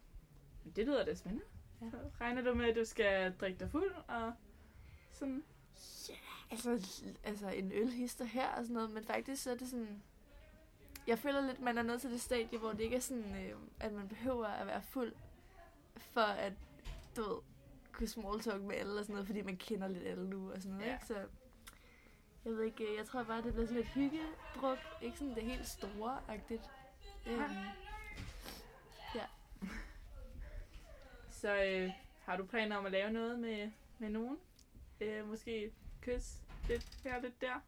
Det 0.76 0.86
lyder 0.86 1.04
da 1.04 1.14
spændende. 1.14 1.44
Ja. 1.82 1.90
Så 1.90 1.96
regner 2.20 2.42
du 2.42 2.54
med, 2.54 2.68
at 2.68 2.76
du 2.76 2.84
skal 2.84 3.32
drikke 3.40 3.60
dig 3.60 3.70
fuld 3.70 3.94
og 4.08 4.32
sådan? 5.12 5.44
Altså, 6.50 6.70
altså 7.24 7.48
en 7.48 7.72
ølhister 7.72 8.24
her 8.24 8.48
og 8.48 8.64
sådan 8.64 8.74
noget, 8.74 8.90
men 8.90 9.04
faktisk 9.04 9.42
så 9.42 9.50
er 9.50 9.54
det 9.54 9.68
sådan... 9.68 10.02
Jeg 11.06 11.18
føler 11.18 11.40
lidt, 11.40 11.60
man 11.60 11.78
er 11.78 11.82
nået 11.82 12.00
til 12.00 12.10
det 12.10 12.20
stadie, 12.20 12.58
hvor 12.58 12.72
det 12.72 12.80
ikke 12.80 12.96
er 12.96 13.00
sådan, 13.00 13.36
øh, 13.36 13.56
at 13.80 13.92
man 13.92 14.08
behøver 14.08 14.46
at 14.46 14.66
være 14.66 14.82
fuld, 14.82 15.12
for 15.98 16.20
at, 16.20 16.52
du 17.16 17.22
ved, 17.22 17.38
kunne 17.92 18.08
small 18.08 18.40
talk 18.40 18.62
med 18.62 18.76
alle 18.76 18.92
og 18.98 19.04
sådan 19.04 19.14
noget, 19.14 19.26
fordi 19.26 19.42
man 19.42 19.56
kender 19.56 19.88
lidt 19.88 20.04
alle 20.06 20.30
nu 20.30 20.52
og 20.52 20.62
sådan 20.62 20.72
noget, 20.76 20.86
Ja. 20.88 20.94
ikke? 20.94 21.06
Så 21.06 21.14
jeg 22.44 22.52
ved 22.52 22.62
ikke, 22.62 22.84
øh, 22.84 22.96
jeg 22.96 23.06
tror 23.06 23.22
bare, 23.22 23.42
det 23.42 23.52
bliver 23.52 23.66
sådan 23.66 23.82
lidt 23.82 23.88
hyggedruk, 23.94 24.78
ikke 25.02 25.18
sådan 25.18 25.34
det 25.34 25.42
helt 25.42 25.66
store-agtigt. 25.66 26.70
Øhm, 27.26 27.40
ja. 29.14 29.24
Så 31.40 31.62
øh, 31.64 31.90
har 32.24 32.36
du 32.36 32.44
planer 32.46 32.76
om 32.76 32.86
at 32.86 32.92
lave 32.92 33.10
noget 33.10 33.38
med, 33.38 33.70
med 33.98 34.08
nogen? 34.08 34.38
Øh, 35.00 35.28
måske 35.28 35.72
kys 36.00 36.34
lidt 36.68 36.98
her 37.04 37.20
lidt 37.20 37.40
der? 37.40 37.60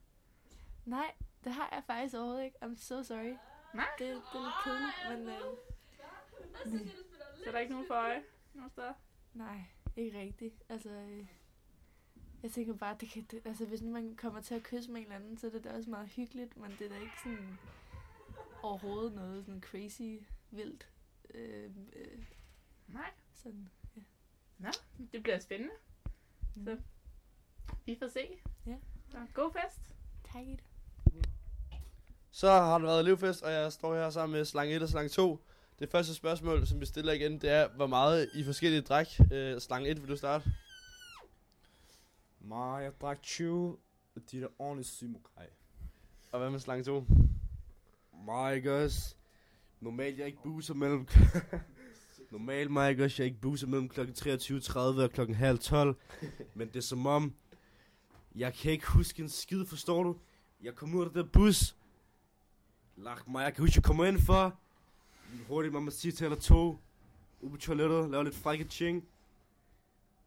Nej, 0.85 1.13
det 1.45 1.53
har 1.53 1.69
jeg 1.73 1.83
faktisk 1.87 2.15
overhovedet 2.15 2.45
ikke. 2.45 2.57
I'm 2.65 2.77
so 2.77 3.03
sorry. 3.03 3.37
Nej? 3.75 3.87
Det, 3.99 4.07
det 4.09 4.15
er 4.35 4.45
lidt 4.45 4.55
kedeligt, 4.65 5.27
men... 5.27 5.29
Øh, 5.29 6.89
Så 7.49 7.53
er 7.53 7.57
der 7.57 7.61
ikke 7.61 7.73
nogen 7.73 7.87
for 7.87 7.95
øje 7.95 8.23
nogen 8.55 8.71
steder? 8.71 8.93
Nej, 9.35 9.61
ikke 9.97 10.19
rigtigt. 10.19 10.63
Altså, 10.69 10.91
øh, 10.91 11.27
jeg 12.43 12.51
tænker 12.51 12.75
bare, 12.75 12.97
det 13.01 13.11
kan, 13.11 13.27
det, 13.31 13.41
altså, 13.45 13.67
hvis 13.67 13.83
nu 13.83 13.91
man 13.91 14.17
kommer 14.17 14.41
til 14.41 14.55
at 14.55 14.63
kysse 14.63 14.91
med 14.91 15.01
en 15.01 15.07
eller 15.07 15.17
anden, 15.17 15.39
så 15.39 15.47
er 15.47 15.51
det 15.51 15.65
da 15.65 15.73
også 15.73 15.91
meget 15.91 16.09
hyggeligt, 16.09 16.57
men 16.57 16.71
det 16.71 16.81
er 16.81 16.89
da 16.89 16.95
ikke 16.95 17.21
sådan 17.25 17.59
overhovedet 18.63 19.15
noget 19.15 19.45
sådan 19.45 19.61
crazy 19.61 20.25
vildt. 20.51 20.89
Øh, 21.35 21.71
øh, 21.93 22.25
Nej. 22.87 23.11
sådan, 23.35 23.69
ja. 23.97 24.01
Nå, 24.59 24.71
det 25.13 25.23
bliver 25.23 25.39
spændende. 25.39 25.75
Så 26.65 26.79
vi 27.87 27.97
får 27.99 28.09
se. 28.09 28.29
Ja. 28.67 28.77
Så 29.11 29.27
god 29.35 29.53
fest. 29.53 29.81
Tak 30.33 30.43
i 30.43 30.51
det. 30.51 30.65
Så 32.31 32.51
har 32.51 32.79
der 32.79 32.87
været 32.87 33.01
elevfest, 33.01 33.43
og 33.43 33.53
jeg 33.53 33.73
står 33.73 33.95
her 33.95 34.11
sammen 34.11 34.37
med 34.37 34.45
slang 34.45 34.73
1 34.73 34.83
og 34.83 34.89
slang 34.89 35.11
2. 35.11 35.45
Det 35.79 35.91
første 35.91 36.15
spørgsmål, 36.15 36.67
som 36.67 36.81
vi 36.81 36.87
stiller 36.87 37.13
igen, 37.13 37.33
det 37.33 37.51
er, 37.51 37.69
hvor 37.69 37.87
meget 37.87 38.31
i 38.35 38.45
forskellige 38.45 38.83
dræk. 38.83 39.07
Øh, 39.33 39.61
slang 39.61 39.89
1, 39.89 40.03
vil 40.03 40.09
du 40.09 40.17
starte? 40.17 40.53
Nej, 42.41 42.59
jeg 42.59 42.93
drak 43.01 43.23
20, 43.23 43.77
og 44.17 44.23
de 44.31 44.37
er 44.37 44.41
da 44.41 44.47
ordentligt 44.59 44.89
symokaj. 44.89 45.47
Og 46.33 46.39
hvad 46.39 46.51
med 46.51 46.61
slang 46.61 46.85
2? 46.85 47.05
Mig 48.25 48.57
ikke 48.57 48.85
også. 48.85 49.15
Normalt 49.81 50.19
jeg 50.19 50.27
ikke 50.27 50.43
buser 50.43 50.75
mellem... 50.75 51.09
Normalt 52.31 52.71
mig 52.71 52.91
ikke 52.91 53.05
også, 53.05 53.23
jeg 53.23 53.27
ikke 53.27 53.41
buser 53.41 53.67
mellem 53.67 53.89
kl. 53.89 54.01
23.30 54.01 54.79
og 54.79 55.11
kl. 55.11 55.33
halv 55.33 55.59
12. 55.59 55.97
Men 56.55 56.69
det 56.69 56.77
er 56.77 56.81
som 56.81 57.07
om... 57.07 57.35
Jeg 58.35 58.55
kan 58.55 58.73
ikke 58.73 58.87
huske 58.87 59.23
en 59.23 59.29
skid, 59.29 59.65
forstår 59.67 60.03
du? 60.03 60.17
Jeg 60.63 60.75
kom 60.75 60.95
ud 60.95 61.05
af 61.05 61.07
det 61.07 61.25
der 61.25 61.31
bus. 61.33 61.77
Lagt 62.97 63.29
mig, 63.29 63.45
jeg 63.45 63.55
kan 63.55 63.63
huske, 63.63 63.77
jeg 63.77 63.85
kommer 63.85 64.05
ind 64.05 64.21
for. 64.21 64.59
Hurtigt 65.49 66.17
til 66.17 66.25
eller 66.25 66.39
to. 66.39 66.79
Ude 67.41 67.51
på 67.51 67.57
toilettet, 67.57 68.11
laver 68.11 68.25
lidt 68.25 68.35
frække 68.35 68.65
ting. 68.65 69.05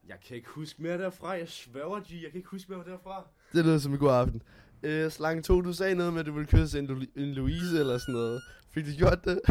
Jeg 0.07 0.17
kan 0.27 0.35
ikke 0.35 0.49
huske 0.49 0.81
mere 0.81 0.97
derfra. 0.97 1.29
Jeg 1.29 1.49
sværger, 1.49 1.99
G. 1.99 2.11
Jeg 2.23 2.31
kan 2.31 2.37
ikke 2.37 2.49
huske 2.49 2.71
mere 2.71 2.83
derfra. 2.85 3.27
Det 3.53 3.65
lyder 3.65 3.77
som 3.77 3.93
en 3.93 3.99
god 3.99 4.11
aften. 4.11 4.41
Øh, 4.83 5.11
slang 5.11 5.43
2, 5.43 5.61
du 5.61 5.73
sagde 5.73 5.95
noget 5.95 6.13
med, 6.13 6.19
at 6.19 6.25
du 6.25 6.31
ville 6.31 6.47
kysse 6.47 6.79
en, 6.79 6.89
Lu- 6.89 7.19
en 7.21 7.33
Louise 7.33 7.79
eller 7.79 7.97
sådan 7.97 8.13
noget. 8.13 8.41
Fik 8.69 8.85
du 8.85 8.91
gjort 8.97 9.25
det? 9.25 9.39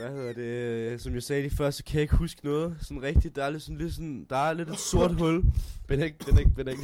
Hvad 0.00 0.10
hedder 0.10 0.32
det? 0.32 1.00
Som 1.00 1.14
jeg 1.14 1.22
sagde 1.22 1.42
lige 1.42 1.56
før, 1.56 1.70
så 1.70 1.84
kan 1.84 1.94
jeg 1.94 2.02
ikke 2.02 2.16
huske 2.16 2.40
noget. 2.44 2.76
Sådan 2.80 3.02
rigtigt. 3.02 3.36
Der 3.36 3.44
er 3.44 3.50
lidt 3.50 3.62
sådan, 3.62 3.78
lidt 3.78 3.94
sådan, 3.94 4.26
der 4.30 4.36
er 4.36 4.52
lidt 4.52 4.70
et 4.70 4.78
sort 4.78 5.14
hul. 5.14 5.44
Benek, 5.88 6.26
benek, 6.26 6.46
benek. 6.56 6.76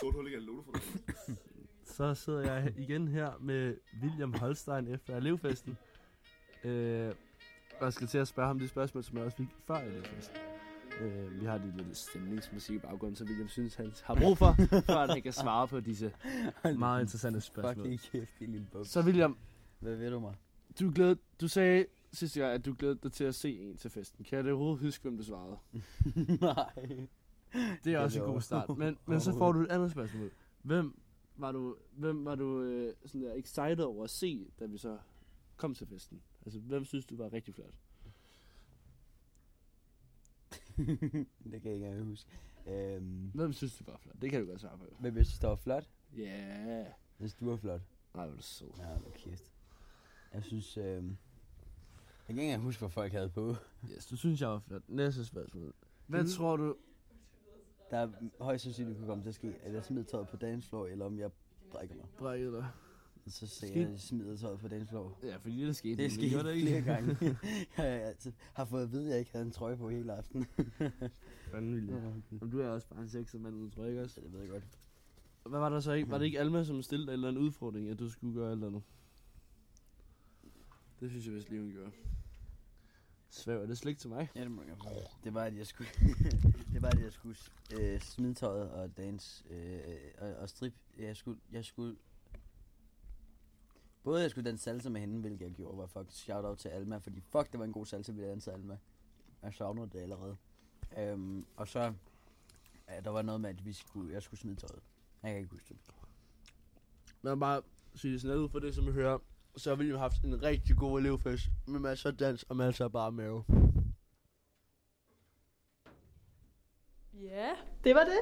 sort 0.00 0.14
hul, 0.14 0.26
ikke? 0.26 0.38
Lover 0.38 0.62
for 0.64 0.72
det. 0.72 0.82
Så 1.96 2.14
sidder 2.14 2.40
jeg 2.54 2.72
igen 2.88 3.08
her 3.08 3.32
med 3.40 3.76
William 4.02 4.34
Holstein 4.34 4.88
efter 4.88 5.16
elevfesten. 5.16 5.76
Øh, 6.64 7.12
og 7.80 7.92
skal 7.92 8.06
til 8.06 8.18
at 8.18 8.28
spørge 8.28 8.46
ham 8.46 8.58
de 8.58 8.68
spørgsmål, 8.68 9.04
som 9.04 9.16
jeg 9.16 9.24
også 9.24 9.36
fik 9.36 9.46
før 9.66 9.74
elevfesten. 9.74 10.36
Øh, 11.00 11.40
vi 11.40 11.46
har 11.46 11.58
lige 11.58 11.76
lidt 11.76 11.96
stemningsmusik 11.96 12.76
i 12.76 12.78
baggrunden, 12.78 13.16
så 13.16 13.24
William 13.24 13.48
synes, 13.48 13.74
han 13.74 13.92
har 14.04 14.14
brug 14.14 14.38
for, 14.38 14.56
for 14.86 14.92
at 14.92 15.10
han 15.10 15.22
kan 15.22 15.32
svare 15.32 15.68
på 15.68 15.80
disse 15.80 16.12
meget 16.78 17.02
interessante 17.02 17.40
spørgsmål. 17.40 17.84
Fucking 17.84 18.00
kæft, 18.00 18.30
din 18.38 18.52
lille. 18.52 18.66
Så 18.84 19.00
William, 19.00 19.38
Hvad 19.80 19.96
ved 19.96 20.10
du 20.10 20.20
mig? 20.20 20.34
du, 20.80 20.92
glæd, 20.94 21.16
du 21.40 21.48
sagde 21.48 21.86
sidste 22.12 22.40
gang, 22.40 22.52
at 22.52 22.64
du 22.64 22.74
glædede 22.78 22.98
dig 23.02 23.12
til 23.12 23.24
at 23.24 23.34
se 23.34 23.58
en 23.58 23.76
til 23.76 23.90
festen. 23.90 24.24
Kan 24.24 24.36
jeg 24.36 24.44
det 24.44 24.52
overhovedet 24.52 24.84
huske, 24.84 25.02
hvem 25.02 25.16
du 25.16 25.24
svarede? 25.24 25.56
Nej. 26.40 27.06
Det 27.84 27.94
er 27.94 27.98
også 27.98 28.18
en 28.18 28.24
god 28.24 28.40
start. 28.40 28.78
Men, 28.78 28.98
men 29.06 29.20
så 29.20 29.32
får 29.32 29.52
du 29.52 29.60
et 29.60 29.70
andet 29.70 29.90
spørgsmål. 29.90 30.30
Hvem 30.62 30.98
var 31.36 31.52
du, 31.52 31.76
hvem 31.92 32.24
var 32.24 32.34
du 32.34 32.62
øh, 32.62 32.94
sådan 33.06 33.22
der 33.22 33.34
excited 33.34 33.80
over 33.80 34.04
at 34.04 34.10
se, 34.10 34.50
da 34.60 34.66
vi 34.66 34.78
så 34.78 34.98
kom 35.56 35.74
til 35.74 35.86
festen? 35.86 36.22
Altså, 36.44 36.60
hvem 36.60 36.84
synes 36.84 37.06
du 37.06 37.16
var 37.16 37.32
rigtig 37.32 37.54
flot? 37.54 37.74
det 41.52 41.62
kan 41.62 41.80
jeg 41.80 41.90
ikke 41.92 42.02
huske. 42.04 42.30
Øhm, 42.66 43.30
Hvem 43.34 43.52
synes 43.52 43.76
du 43.76 43.84
var 43.86 43.96
flot? 43.96 44.16
Det 44.22 44.30
kan 44.30 44.40
du 44.40 44.46
godt 44.46 44.60
svare 44.60 44.78
på. 44.78 44.84
hvem 45.00 45.16
jeg 45.16 45.26
synes, 45.26 45.38
der 45.38 45.48
var 45.48 45.56
flot? 45.56 45.88
Ja. 46.16 46.20
Yeah. 46.22 46.68
Jeg 46.86 46.94
synes, 47.18 47.34
du 47.34 47.50
var 47.50 47.56
flot. 47.56 47.80
Nej, 48.14 48.24
hvor 48.24 48.32
er 48.32 48.36
du 48.36 48.42
sød. 48.42 48.68
Ja, 48.78 48.96
hvor 48.98 49.10
kæft. 49.10 49.52
Jeg 50.34 50.44
synes, 50.44 50.76
øhm, 50.76 50.84
jeg 50.86 51.16
kan 52.26 52.38
ikke 52.38 52.42
engang 52.42 52.62
huske, 52.62 52.80
hvad 52.80 52.90
folk 52.90 53.12
havde 53.12 53.28
på. 53.28 53.54
Yes, 53.96 54.06
du 54.06 54.16
synes, 54.16 54.40
jeg 54.40 54.48
var 54.48 54.58
flot. 54.58 54.82
Næste 54.88 55.24
spørgsmål. 55.24 55.74
Hvad 56.06 56.22
Mm. 56.22 56.28
tror 56.28 56.56
du... 56.56 56.76
Der 57.90 57.96
er 57.96 58.08
højst 58.40 58.64
sandsynligt 58.64 58.96
kunne 58.98 59.06
komme 59.08 59.22
til 59.24 59.28
at 59.28 59.34
ske, 59.34 59.54
at 59.62 59.72
jeg 59.74 59.84
smider 59.84 60.04
tøjet 60.04 60.28
på 60.28 60.36
dancefloor, 60.36 60.86
eller 60.86 61.04
om 61.04 61.18
jeg 61.18 61.30
brækker 61.70 61.94
mig. 61.94 62.04
Brækket 62.18 62.52
dig. 62.52 62.66
Så 63.28 63.46
Skete- 63.46 63.78
jeg, 63.78 63.86
at 63.88 63.92
de 63.94 63.98
smider 63.98 64.36
tøjet 64.36 64.58
på 64.58 64.68
dagens 64.68 64.88
floor. 64.88 65.18
Ja, 65.22 65.36
fordi 65.36 65.66
det 65.66 65.76
skete. 65.76 65.90
Det 65.90 65.98
nemlig, 65.98 66.12
skete 66.12 66.30
gjorde 66.30 66.48
det 66.48 66.54
ikke? 66.54 66.66
flere 66.66 66.82
gange. 66.82 67.16
jeg 67.76 67.84
har 67.84 67.84
altid 67.84 68.32
har 68.54 68.64
fået 68.64 68.82
at 68.82 68.92
vide, 68.92 69.04
at 69.04 69.10
jeg 69.10 69.18
ikke 69.18 69.32
havde 69.32 69.44
en 69.46 69.50
trøje 69.52 69.76
på 69.76 69.88
hele 69.90 70.12
aften. 70.12 70.46
Fanden 71.50 71.74
vildt. 71.76 71.90
Ja. 71.90 71.96
Jamen, 72.32 72.50
du 72.52 72.60
er 72.60 72.68
også 72.68 72.88
bare 72.88 73.00
en 73.02 73.08
sexet 73.08 73.40
mand, 73.40 73.54
uden 73.56 73.70
trøje, 73.70 73.88
ikke 73.88 74.02
også? 74.02 74.20
Ja, 74.20 74.24
det 74.26 74.32
ved 74.32 74.40
jeg 74.40 74.50
godt. 74.50 74.64
Hvad 75.46 75.58
var 75.60 75.68
der 75.68 75.80
så 75.80 75.92
ikke? 75.92 76.10
Var 76.10 76.18
det 76.18 76.24
ikke 76.24 76.40
Alma, 76.40 76.64
som 76.64 76.82
stillede 76.82 77.08
en 77.08 77.12
eller 77.12 77.28
anden 77.28 77.42
udfordring, 77.42 77.88
at 77.88 77.98
du 77.98 78.08
skulle 78.10 78.34
gøre 78.34 78.52
eller 78.52 78.66
andet? 78.66 78.82
Det 81.00 81.10
synes 81.10 81.26
jeg 81.26 81.34
vist 81.34 81.50
lige, 81.50 81.60
hun 81.62 81.70
gjorde. 81.70 81.90
Svæv, 83.30 83.62
er 83.62 83.66
det 83.66 83.78
slik 83.78 83.98
til 83.98 84.10
mig? 84.10 84.28
Ja, 84.34 84.40
det 84.40 84.50
må 84.50 84.62
jeg. 84.62 84.76
Det 85.24 85.34
var, 85.34 85.44
at 85.44 85.56
jeg 85.56 85.66
skulle, 85.66 85.90
det 86.72 86.82
var, 86.82 86.88
at 86.88 87.02
jeg 87.02 87.12
skulle 87.12 87.36
øh, 87.72 88.00
smide 88.00 88.34
tøjet 88.34 88.70
og 88.70 88.96
dance 88.96 89.44
øh, 89.50 89.80
og, 90.18 90.34
og 90.34 90.48
strip. 90.48 90.74
Jeg 90.98 91.16
skulle, 91.16 91.40
jeg 91.52 91.64
skulle 91.64 91.96
Både 94.06 94.22
jeg 94.22 94.30
skulle 94.30 94.50
danse 94.50 94.64
salsa 94.64 94.88
med 94.88 95.00
hende, 95.00 95.20
hvilket 95.20 95.46
jeg 95.46 95.52
gjorde, 95.52 95.78
var 95.78 95.86
fuck 95.86 96.10
shout 96.10 96.44
out 96.44 96.58
til 96.58 96.68
Alma, 96.68 96.96
fordi 96.96 97.20
fuck, 97.20 97.52
det 97.52 97.58
var 97.58 97.64
en 97.64 97.72
god 97.72 97.86
salsa, 97.86 98.12
vi 98.12 98.22
dansede 98.22 98.54
Alma. 98.54 98.78
Jeg 99.42 99.54
savnede 99.54 99.90
det 99.92 99.98
allerede. 99.98 100.36
Øhm, 100.98 101.46
og 101.56 101.68
så, 101.68 101.92
ja, 102.88 103.00
der 103.00 103.10
var 103.10 103.22
noget 103.22 103.40
med, 103.40 103.50
at 103.50 103.64
vi 103.64 103.72
skulle, 103.72 104.12
jeg 104.12 104.22
skulle 104.22 104.40
smide 104.40 104.56
tøjet. 104.56 104.82
Jeg 105.22 105.30
kan 105.30 105.38
ikke 105.38 105.50
huske 105.50 105.68
det. 105.68 105.78
Mig 107.22 107.38
bare 107.38 107.62
sige 107.94 108.12
det 108.12 108.20
sådan 108.20 108.36
ud 108.36 108.48
for 108.48 108.58
det, 108.58 108.74
som 108.74 108.84
jeg 108.84 108.92
hører. 108.92 109.18
Så 109.56 109.70
har 109.70 109.76
vi 109.76 109.84
jo 109.84 109.98
haft 109.98 110.22
en 110.22 110.42
rigtig 110.42 110.76
god 110.76 111.00
elevfest 111.00 111.44
med 111.66 111.80
masser 111.80 112.10
af 112.10 112.16
dans 112.16 112.42
og 112.42 112.56
masser 112.56 112.84
af 112.84 112.92
bare 112.92 113.12
mave. 113.12 113.44
Ja, 117.22 117.48
det 117.84 117.94
var 117.94 118.04
det. 118.04 118.20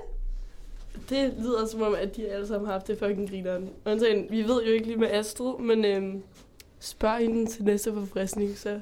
Det 1.08 1.34
lyder 1.38 1.66
som 1.66 1.82
om, 1.82 1.94
at 1.94 2.16
de 2.16 2.28
alle 2.28 2.46
sammen 2.46 2.66
har 2.66 2.72
haft 2.72 2.86
det 2.86 2.98
fucking 2.98 3.30
grineren. 3.30 3.70
Undtagen, 3.86 4.30
vi 4.30 4.42
ved 4.42 4.64
jo 4.64 4.72
ikke 4.72 4.86
lige 4.86 4.96
med 4.96 5.10
Astrid, 5.10 5.58
men 5.58 5.84
øhm, 5.84 6.22
spørg 6.80 7.18
hende 7.18 7.46
til 7.46 7.64
næste 7.64 7.92
forfriskning, 7.92 8.58
så 8.58 8.80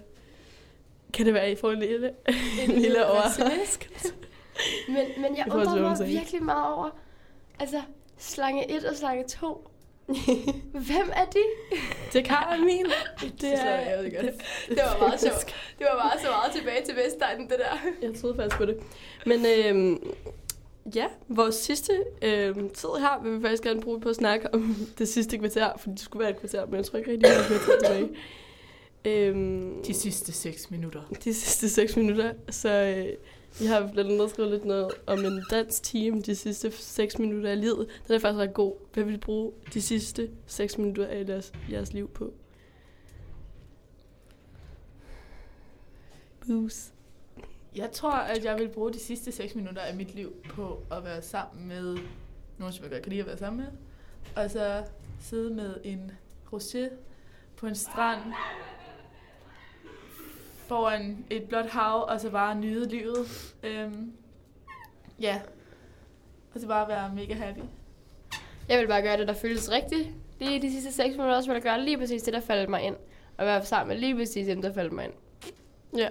kan 1.13 1.27
det 1.27 1.35
være, 1.35 1.43
at 1.43 1.53
I 1.53 1.61
får 1.61 1.71
en 1.71 1.79
lille, 1.79 2.13
en 2.65 2.71
lille 2.71 3.07
overraskelse. 3.07 4.15
Men, 4.89 5.23
men 5.23 5.37
jeg 5.37 5.47
undrer 5.51 5.81
mig 5.81 6.09
virkelig 6.09 6.43
meget 6.43 6.75
over, 6.75 6.91
altså, 7.59 7.83
slange 8.19 8.71
1 8.71 8.85
og 8.85 8.97
slange 8.97 9.25
2. 9.25 9.69
Hvem 10.89 11.11
er 11.17 11.25
de? 11.35 11.39
Det 12.13 12.19
er 12.21 12.25
Karl 12.25 12.61
Emil. 12.61 12.87
Det 13.41 13.53
er, 13.53 13.81
jeg 13.81 13.99
ved 14.05 14.17
godt. 14.17 14.35
Det 14.69 14.79
var 14.79 14.99
meget 14.99 15.21
sjovt. 15.21 15.55
Det 15.79 15.87
var 15.91 15.97
meget 16.05 16.21
så 16.21 16.29
meget 16.31 16.53
tilbage 16.55 16.85
til 16.85 16.97
Vestegnen, 16.97 17.49
det 17.49 17.57
der. 17.59 17.79
Jeg 18.09 18.15
troede 18.21 18.37
faktisk 18.37 18.57
på 18.57 18.65
det. 18.67 18.77
Men 19.27 19.47
øhm, 19.47 20.13
ja, 20.95 21.07
vores 21.29 21.55
sidste 21.55 21.93
øhm, 22.23 22.71
tid 22.71 22.89
her 22.99 23.23
vil 23.23 23.37
vi 23.39 23.43
faktisk 23.43 23.63
gerne 23.63 23.81
bruge 23.81 24.01
på 24.01 24.09
at 24.09 24.17
snakke 24.17 24.55
om 24.55 24.77
det 24.99 25.09
sidste 25.09 25.39
kvarter, 25.39 25.71
fordi 25.79 25.93
det 25.95 26.01
skulle 26.01 26.21
være 26.21 26.31
et 26.31 26.41
kvarter, 26.41 26.67
men 26.67 26.77
jeg 26.77 26.85
tror 26.85 26.99
ikke 26.99 27.11
rigtig, 27.11 27.31
at 27.31 27.51
vi 27.51 27.55
har 27.55 27.79
tilbage. 27.81 28.09
Øhm, 29.05 29.83
De 29.87 29.95
sidste 29.95 30.33
6 30.33 30.71
minutter. 30.71 31.01
de 31.25 31.35
sidste 31.35 31.69
6 31.69 31.97
minutter, 31.97 32.33
så 32.51 32.69
øh, 32.69 33.07
vi 33.59 33.67
har 33.67 33.91
blandt 33.93 34.13
andet 34.13 34.31
skrevet 34.31 34.51
lidt 34.51 34.65
noget 34.65 34.91
om 35.07 35.25
en 35.25 35.45
dansk 35.51 35.83
team 35.83 36.23
de 36.23 36.35
sidste 36.35 36.71
6 36.71 37.19
minutter 37.19 37.51
af 37.51 37.61
livet. 37.61 37.89
Den 38.07 38.15
er 38.15 38.19
faktisk 38.19 38.41
ret 38.41 38.55
god. 38.55 38.75
Hvad 38.93 39.05
vil 39.05 39.15
I 39.15 39.19
bruge 39.19 39.53
de 39.75 39.83
sidste 39.83 40.31
6 40.47 40.79
minutter 40.79 41.07
af 41.07 41.27
deres, 41.27 41.53
jeres 41.71 41.93
liv 41.93 42.11
på? 42.11 42.33
Booze. 46.47 46.93
Jeg 47.77 47.91
tror, 47.93 48.13
at 48.13 48.45
jeg 48.45 48.59
vil 48.59 48.69
bruge 48.69 48.93
de 48.93 48.99
sidste 48.99 49.33
6 49.33 49.55
minutter 49.55 49.83
af 49.83 49.97
mit 49.97 50.15
liv 50.15 50.33
på 50.49 50.83
at 50.91 51.05
være 51.05 51.23
sammen 51.23 51.69
med 51.69 51.99
nogen, 52.59 52.73
som 52.73 52.83
jeg 52.83 52.91
godt 52.91 53.03
kan 53.03 53.11
lide 53.11 53.21
at 53.21 53.27
være 53.27 53.39
sammen 53.39 53.61
med. 53.61 53.73
Og 54.37 54.51
så 54.51 54.85
sidde 55.21 55.55
med 55.55 55.77
en 55.85 56.11
rosé 56.53 56.93
på 57.57 57.67
en 57.67 57.75
strand 57.75 58.21
foran 60.73 61.25
et 61.31 61.43
blåt 61.43 61.67
hav, 61.67 62.07
og 62.09 62.21
så 62.21 62.31
bare 62.31 62.55
nyde 62.55 62.89
livet. 62.89 63.55
Øhm, 63.63 64.13
ja. 65.21 65.41
Og 66.55 66.61
så 66.61 66.67
bare 66.67 66.89
være 66.89 67.13
mega 67.15 67.35
happy. 67.35 67.61
Jeg 68.69 68.81
vil 68.81 68.87
bare 68.87 69.03
gøre 69.03 69.17
det, 69.17 69.29
der 69.29 69.35
føles 69.35 69.71
rigtigt. 69.71 70.09
Lige 70.41 70.63
de 70.63 70.73
sidste 70.73 70.93
6 70.93 71.17
minutter, 71.17 71.41
så 71.41 71.47
vil 71.47 71.55
jeg 71.55 71.63
gøre 71.63 71.81
lige 71.81 71.99
præcis 71.99 72.23
det, 72.23 72.35
der 72.35 72.41
faldt 72.41 72.71
mig 72.71 72.83
ind. 72.83 72.97
Og 73.39 73.47
være 73.47 73.65
sammen 73.65 73.89
med 73.89 73.97
lige 73.97 74.17
præcis 74.17 74.47
dem, 74.47 74.63
der 74.63 74.73
faldt 74.73 74.93
mig 74.93 75.05
ind. 75.05 75.13
Ja. 75.97 76.09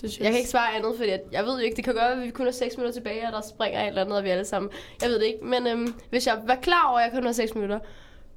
Det 0.00 0.10
synes 0.10 0.18
Jeg 0.18 0.30
kan 0.30 0.38
ikke 0.38 0.50
svare 0.50 0.76
andet, 0.76 0.96
fordi 0.96 1.10
at 1.10 1.20
jeg 1.32 1.44
ved 1.44 1.52
jo 1.52 1.64
ikke, 1.64 1.76
det 1.76 1.84
kan 1.84 1.94
godt 1.94 2.02
være, 2.02 2.12
at 2.12 2.22
vi 2.22 2.30
kun 2.30 2.46
har 2.46 2.52
6 2.52 2.76
minutter 2.76 2.92
tilbage, 3.00 3.26
og 3.26 3.32
der 3.32 3.40
springer 3.40 3.82
et 3.82 3.88
eller 3.88 4.00
andet, 4.00 4.18
og 4.18 4.24
vi 4.24 4.28
alle 4.28 4.44
sammen. 4.44 4.70
Jeg 5.02 5.08
ved 5.08 5.18
det 5.18 5.26
ikke, 5.26 5.44
men 5.44 5.66
øhm, 5.66 5.94
hvis 6.10 6.26
jeg 6.26 6.42
var 6.46 6.54
klar 6.54 6.88
over, 6.90 6.98
at 6.98 7.04
jeg 7.04 7.12
kun 7.12 7.24
har 7.24 7.32
6 7.32 7.54
minutter, 7.54 7.78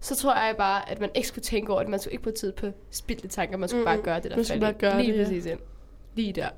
så 0.02 0.16
tror 0.16 0.34
jeg 0.36 0.56
bare, 0.58 0.90
at 0.92 1.00
man 1.00 1.10
ikke 1.16 1.28
skulle 1.28 1.44
tænke 1.44 1.72
over 1.72 1.82
det. 1.82 1.90
Man 1.90 2.00
skulle 2.00 2.12
ikke 2.14 2.24
på 2.24 2.32
tid 2.32 2.52
på 2.52 2.68
spildte 2.92 3.28
tanker. 3.28 3.58
Man 3.58 3.70
skulle 3.70 3.82
Mm, 3.82 3.86
bare 3.86 3.98
gøre 3.98 4.16
det, 4.16 4.32
der 4.32 4.36
man 4.38 4.46
skulle 4.46 4.62
faldt 4.62 4.80
bare 4.82 4.92
gøre. 4.92 5.02
Lige 5.02 5.12
det, 5.14 5.20
ja. 5.20 5.24
præcis 5.24 5.46
ind. 5.46 5.60
Lige 6.16 6.34
der. 6.34 6.50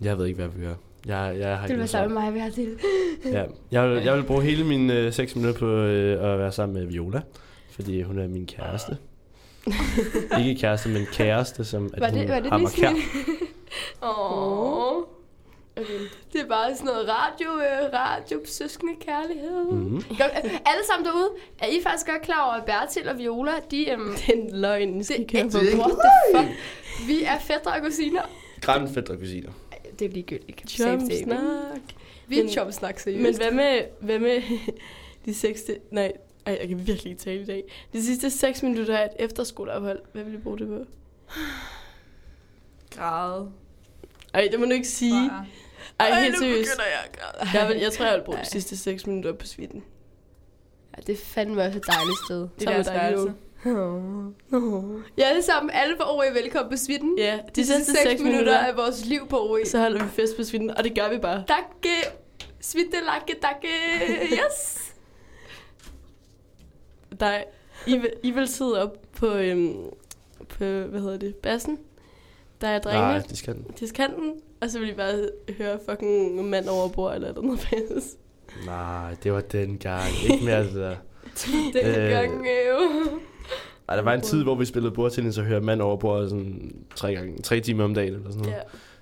Jeg 0.00 0.18
ved 0.18 0.26
ikke, 0.26 0.36
hvad 0.36 0.44
jeg 0.46 0.54
vil 0.54 0.62
gøre. 0.66 0.76
Jeg, 1.06 1.38
jeg 1.38 1.58
har 1.58 1.66
Det 1.66 1.78
vil 1.78 1.88
sammen 1.88 2.14
med 2.14 2.22
mig, 2.22 2.34
vi 2.34 2.38
har 2.38 2.50
til. 2.50 2.78
Ja, 3.32 3.44
jeg 3.70 3.90
vil, 3.90 4.02
jeg 4.02 4.16
vil 4.16 4.22
bruge 4.24 4.42
hele 4.42 4.64
mine 4.64 4.94
øh, 4.98 5.12
6 5.12 5.36
minutter 5.36 5.58
på 5.60 5.66
øh, 5.66 6.32
at 6.32 6.38
være 6.38 6.52
sammen 6.52 6.74
med 6.78 6.86
Viola, 6.86 7.20
fordi 7.70 8.02
hun 8.02 8.18
er 8.18 8.28
min 8.28 8.46
kæreste. 8.46 8.96
ikke 10.38 10.60
kæreste, 10.60 10.88
men 10.88 11.06
kæreste, 11.12 11.64
som 11.64 11.90
at 11.94 12.00
Var 12.00 12.10
hun 12.10 12.18
det, 12.18 12.28
var 12.28 12.40
det 12.40 12.50
har 12.50 12.58
mig 12.58 12.70
kær. 12.72 12.90
Åh. 14.08 15.02
Okay. 15.76 16.00
Det 16.32 16.40
er 16.40 16.46
bare 16.46 16.74
sådan 16.76 16.86
noget 16.86 17.08
radio, 17.08 17.48
øh, 17.58 17.92
radio, 17.92 18.40
søskende 18.44 18.92
kærlighed. 19.00 19.66
Øh, 19.70 20.60
alle 20.70 20.84
sammen 20.90 21.06
derude, 21.06 21.30
er 21.58 21.66
I 21.66 21.80
faktisk 21.82 22.06
godt 22.06 22.22
klar 22.22 22.44
over, 22.44 22.52
at 22.54 22.64
Bertil 22.64 23.08
og 23.08 23.18
Viola, 23.18 23.52
de... 23.70 23.90
Øhm, 23.90 24.10
Det 24.16 24.28
er 24.28 24.32
en 24.32 24.60
løgn, 24.60 24.98
det, 24.98 25.26
køre 25.32 25.50
på. 25.50 25.58
what 25.58 25.90
the 25.90 26.38
fuck? 26.38 26.58
Vi 27.08 27.22
er 27.24 27.38
fætter 27.38 27.70
og 27.72 27.82
kusiner. 27.82 28.22
Grandfætter 28.60 29.16
kusiner. 29.16 29.50
Det 29.98 30.04
er 30.04 30.08
ligegyldigt. 30.08 30.70
Chomsnak. 30.70 31.38
Vi 32.28 32.40
er 32.40 32.48
chomsnak, 32.48 32.98
seriøst. 32.98 33.22
Men 33.22 33.36
hvad 33.36 33.50
med, 33.50 33.82
hvad 34.00 34.18
med 34.18 34.42
de 35.24 35.34
seks... 35.34 35.62
Nej, 35.90 36.12
ej, 36.46 36.58
jeg 36.60 36.68
kan 36.68 36.86
virkelig 36.86 37.10
ikke 37.10 37.22
tale 37.22 37.40
i 37.42 37.44
dag. 37.46 37.62
De 37.92 38.02
sidste 38.04 38.30
6 38.30 38.62
minutter 38.62 38.98
af 38.98 39.04
et 39.04 39.24
efterskoleophold, 39.24 40.00
hvad 40.12 40.24
vil 40.24 40.34
I 40.34 40.38
bruge 40.38 40.58
det 40.58 40.68
på? 40.68 40.84
Græde. 42.96 43.50
Ej, 44.34 44.48
det 44.50 44.60
må 44.60 44.66
du 44.66 44.70
ikke 44.72 44.88
sige. 44.88 45.30
Bare. 45.30 45.46
Ej, 46.00 46.08
Ej, 46.08 46.20
helt 46.20 46.32
nu 46.34 46.38
seriøst. 46.38 46.70
begynder 46.70 46.84
jeg. 46.84 47.54
Jeg, 47.54 47.68
vil, 47.68 47.76
jeg 47.76 47.92
tror, 47.92 48.04
jeg 48.04 48.14
vil 48.18 48.24
bruge 48.24 48.38
de 48.38 48.46
sidste 48.46 48.76
6 48.76 49.06
minutter 49.06 49.32
på 49.32 49.46
svitten. 49.46 49.84
Ja, 50.96 51.02
det 51.06 51.12
er 51.12 51.16
fandme 51.24 51.62
også 51.62 51.78
et 51.78 51.86
dejligt 51.86 52.18
sted. 52.26 52.48
Det 52.58 52.68
er. 52.68 53.32
Nå. 54.48 55.00
Ja, 55.18 55.24
alle 55.24 55.42
sammen. 55.42 55.70
Alle 55.70 55.96
på 55.96 56.02
OE 56.06 56.34
velkommen 56.34 56.70
på 56.70 56.76
svitten. 56.76 57.18
Ja, 57.18 57.32
De, 57.46 57.50
de 57.60 57.66
sidste 57.66 57.92
6 58.02 58.22
minutter 58.22 58.58
af 58.58 58.76
vores 58.76 59.04
liv 59.04 59.28
på 59.28 59.50
OE. 59.50 59.66
Så 59.66 59.78
holder 59.78 60.04
vi 60.04 60.10
fest 60.10 60.36
på 60.36 60.44
svitten, 60.44 60.70
og 60.76 60.84
det 60.84 60.94
gør 60.94 61.08
vi 61.10 61.18
bare. 61.18 61.44
Takke. 61.48 61.94
Svitte, 62.60 62.96
lakke, 63.06 63.34
takke. 63.42 63.68
Yes. 64.32 64.82
Der 67.20 67.26
er, 67.26 67.42
I, 67.86 67.96
vil, 67.96 68.12
I 68.22 68.30
vil 68.30 68.48
sidde 68.48 68.82
op 68.82 68.96
på, 69.12 69.26
øhm, 69.34 69.76
på, 70.48 70.64
hvad 70.64 71.00
hedder 71.00 71.16
det, 71.18 71.36
bassen. 71.36 71.78
Der 72.60 72.68
er 72.68 72.78
drenge. 72.78 73.00
Nej, 73.00 73.18
det 73.18 73.38
skal 73.38 73.54
den. 73.54 73.72
Til 73.72 73.92
kanten, 73.92 74.32
og 74.60 74.70
så 74.70 74.78
vil 74.78 74.88
I 74.88 74.92
bare 74.94 75.28
høre 75.58 75.78
fucking 75.90 76.44
mand 76.48 76.68
over 76.68 76.88
bord 76.88 77.14
eller 77.14 77.42
noget 77.42 77.60
fælles. 77.60 78.16
Nej, 78.66 79.14
det 79.22 79.32
var 79.32 79.40
den 79.40 79.78
gang. 79.78 80.04
Ikke 80.30 80.44
mere 80.44 80.64
det 80.64 80.74
der. 80.74 80.96
Den 81.74 81.86
Øh, 81.86 82.10
gang, 82.10 82.46
øh. 82.46 83.06
Ej, 83.88 83.96
der 83.96 84.02
var 84.02 84.14
en 84.14 84.20
tid, 84.20 84.42
hvor 84.42 84.54
vi 84.54 84.64
spillede 84.64 84.94
bordtennis 84.94 85.38
og 85.38 85.44
hørte 85.44 85.64
mand 85.64 85.80
over 85.80 85.96
bordet 85.96 86.30
sådan 86.30 86.74
tre, 86.96 87.14
gange, 87.14 87.38
tre 87.42 87.60
timer 87.60 87.84
om 87.84 87.94
dagen 87.94 88.14
eller 88.14 88.30
sådan 88.30 88.44
noget. 88.44 88.56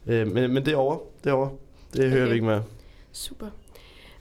Ja. 0.06 0.12
Øh, 0.14 0.26
men, 0.32 0.54
men 0.54 0.64
det 0.66 0.72
er 0.72 0.76
over. 0.76 0.98
Det 1.24 1.30
er 1.30 1.34
over. 1.34 1.48
Det 1.92 2.10
hører 2.10 2.22
Okay. 2.22 2.28
vi 2.28 2.34
ikke 2.34 2.46
mere. 2.46 2.62
Super. 3.12 3.46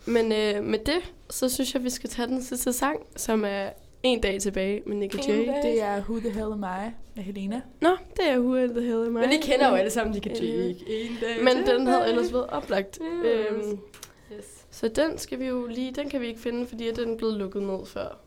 Men 0.06 0.32
øh, 0.32 0.64
med 0.64 0.80
det, 0.80 1.00
så 1.30 1.50
synes 1.50 1.74
jeg, 1.74 1.84
vi 1.84 1.90
skal 1.90 2.10
tage 2.10 2.28
den 2.28 2.44
sidste 2.44 2.74
sang, 2.74 3.00
som 3.16 3.44
er 3.48 3.70
En 4.04 4.20
dag 4.22 4.42
tilbage 4.42 4.82
med 4.86 4.96
Nick 4.96 5.16
og 5.16 5.28
Jay. 5.28 5.48
Det 5.64 5.82
er 5.82 6.02
Who 6.02 6.20
the 6.20 6.30
Hell 6.30 6.52
Am 6.52 6.64
I 6.64 6.92
med 7.16 7.24
Helena. 7.24 7.62
Nå, 7.82 7.90
det 8.18 8.30
er 8.32 8.40
Who 8.40 8.56
the 8.68 8.82
Hell 8.82 9.06
Am 9.06 9.18
I. 9.18 9.20
Men 9.20 9.32
I 9.32 9.38
kender 9.42 9.70
jo 9.70 9.76
alle 9.76 9.92
sammen 9.92 10.14
Nick 10.14 10.26
og 10.26 10.32
Jay, 10.42 10.64
ikke? 10.68 10.86
En 11.06 11.18
dag 11.22 11.44
Men 11.44 11.68
den 11.68 11.88
havde 11.88 12.10
ellers 12.10 12.34
været 12.34 12.48
oplagt. 12.50 13.00
Yes. 13.26 13.26
Øhm, 13.66 13.80
Yes. 14.38 14.46
så 14.72 14.88
den 14.88 15.18
skal 15.18 15.40
vi 15.40 15.46
jo 15.46 15.68
lige, 15.68 15.92
den 15.92 16.10
kan 16.10 16.22
vi 16.22 16.28
ikke 16.28 16.40
finde, 16.42 16.68
fordi 16.68 16.92
den 16.92 17.14
er 17.14 17.18
blevet 17.18 17.38
lukket 17.38 17.62
ned 17.64 17.86
før. 17.86 18.18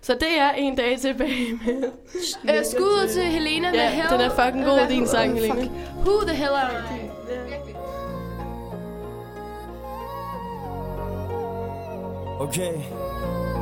Så 0.00 0.14
det 0.14 0.38
er 0.38 0.50
en 0.52 0.76
dag 0.76 0.98
tilbage 1.00 1.52
med... 1.66 1.82
Øh, 2.58 2.64
skud 2.64 3.08
til 3.08 3.22
Helena 3.22 3.70
med 3.70 3.78
Ja, 3.78 3.90
Hell. 3.90 4.08
den 4.10 4.20
er 4.20 4.30
fucking 4.30 4.64
god, 4.64 4.78
Hvad- 4.78 4.88
din 4.88 5.06
sang, 5.06 5.30
øh, 5.30 5.36
Helena. 5.36 5.68
Who 6.04 6.20
the 6.26 6.36
hell 6.36 6.50
are 6.50 6.72
you? 6.72 7.06
Okay, 12.40 12.72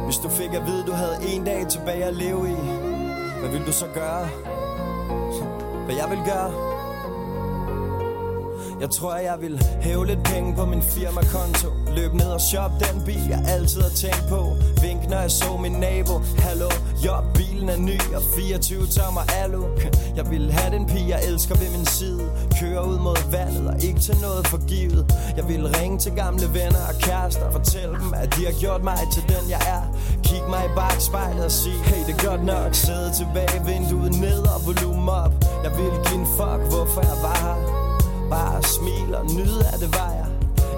hvis 0.05 0.17
du 0.17 0.29
fik 0.29 0.55
at 0.55 0.67
vide, 0.67 0.87
du 0.87 0.93
havde 0.93 1.17
en 1.23 1.45
dag 1.45 1.67
tilbage 1.69 2.05
at 2.05 2.15
leve 2.15 2.51
i, 2.51 2.55
hvad 3.41 3.51
vil 3.51 3.67
du 3.67 3.73
så 3.73 3.87
gøre? 3.95 4.29
Hvad 5.85 5.95
jeg 5.95 6.11
vil 6.11 6.19
gøre? 6.27 6.74
Jeg 8.81 8.91
tror, 8.91 9.14
jeg 9.14 9.37
vil 9.41 9.62
hæve 9.81 10.07
lidt 10.07 10.22
penge 10.25 10.55
på 10.55 10.64
min 10.64 10.83
firmakonto. 10.83 11.68
Løb 11.97 12.12
ned 12.14 12.27
og 12.27 12.41
shop 12.41 12.70
den 12.81 13.03
bil, 13.07 13.27
jeg 13.29 13.45
altid 13.49 13.81
har 13.81 13.95
tænkt 14.05 14.25
på. 14.29 14.41
Vink, 14.83 15.09
når 15.11 15.20
jeg 15.20 15.31
så 15.31 15.57
min 15.57 15.72
nabo. 15.72 16.14
Hallo, 16.39 16.70
jo, 17.05 17.12
bilen 17.35 17.68
er 17.68 17.79
ny 17.79 17.99
og 18.16 18.22
24 18.37 18.87
tommer 18.87 19.20
alu. 19.43 19.62
Jeg 20.18 20.31
vil 20.31 20.53
have 20.53 20.70
den 20.77 20.87
pige, 20.87 21.09
jeg 21.09 21.20
elsker 21.29 21.55
ved 21.55 21.70
min 21.77 21.87
side. 21.87 22.25
Køre 22.61 22.89
ud 22.89 22.99
mod 22.99 23.31
vandet 23.31 23.66
og 23.68 23.77
ikke 23.85 24.01
til 24.01 24.16
noget 24.22 24.47
forgivet 24.47 25.03
Jeg 25.37 25.49
vil 25.49 25.68
ringe 25.77 25.99
til 25.99 26.12
gamle 26.12 26.47
venner 26.55 26.85
og 26.91 26.95
kærester. 27.01 27.51
Fortælle 27.51 27.95
dem, 28.03 28.14
at 28.22 28.29
de 28.37 28.45
har 28.45 28.61
gjort 28.61 28.83
mig 28.85 28.99
til 29.14 29.22
den, 29.22 29.45
jeg 29.51 29.62
er. 29.77 29.83
Kig 30.22 30.43
mig 30.49 30.64
i 30.64 30.72
bagspejlet 30.77 31.45
og 31.45 31.51
sig, 31.51 31.72
hey, 31.72 32.01
det 32.07 32.14
er 32.18 32.29
godt 32.29 32.45
nok. 32.45 32.75
Sidde 32.75 33.11
tilbage, 33.20 33.59
vinduet 33.66 34.12
ned 34.27 34.43
og 34.55 34.61
volumen 34.68 35.09
op. 35.09 35.35
Jeg 35.64 35.72
vil 35.79 35.95
give 36.07 36.20
en 36.20 36.27
fuck, 36.39 36.61
hvorfor 36.72 37.01
jeg 37.11 37.18
var 37.22 37.39
her. 37.45 37.84
Bare 38.35 38.62
smil 38.62 39.14
og 39.14 39.24
nyde 39.37 39.62
af 39.72 39.78
det 39.78 39.91
var 39.99 40.14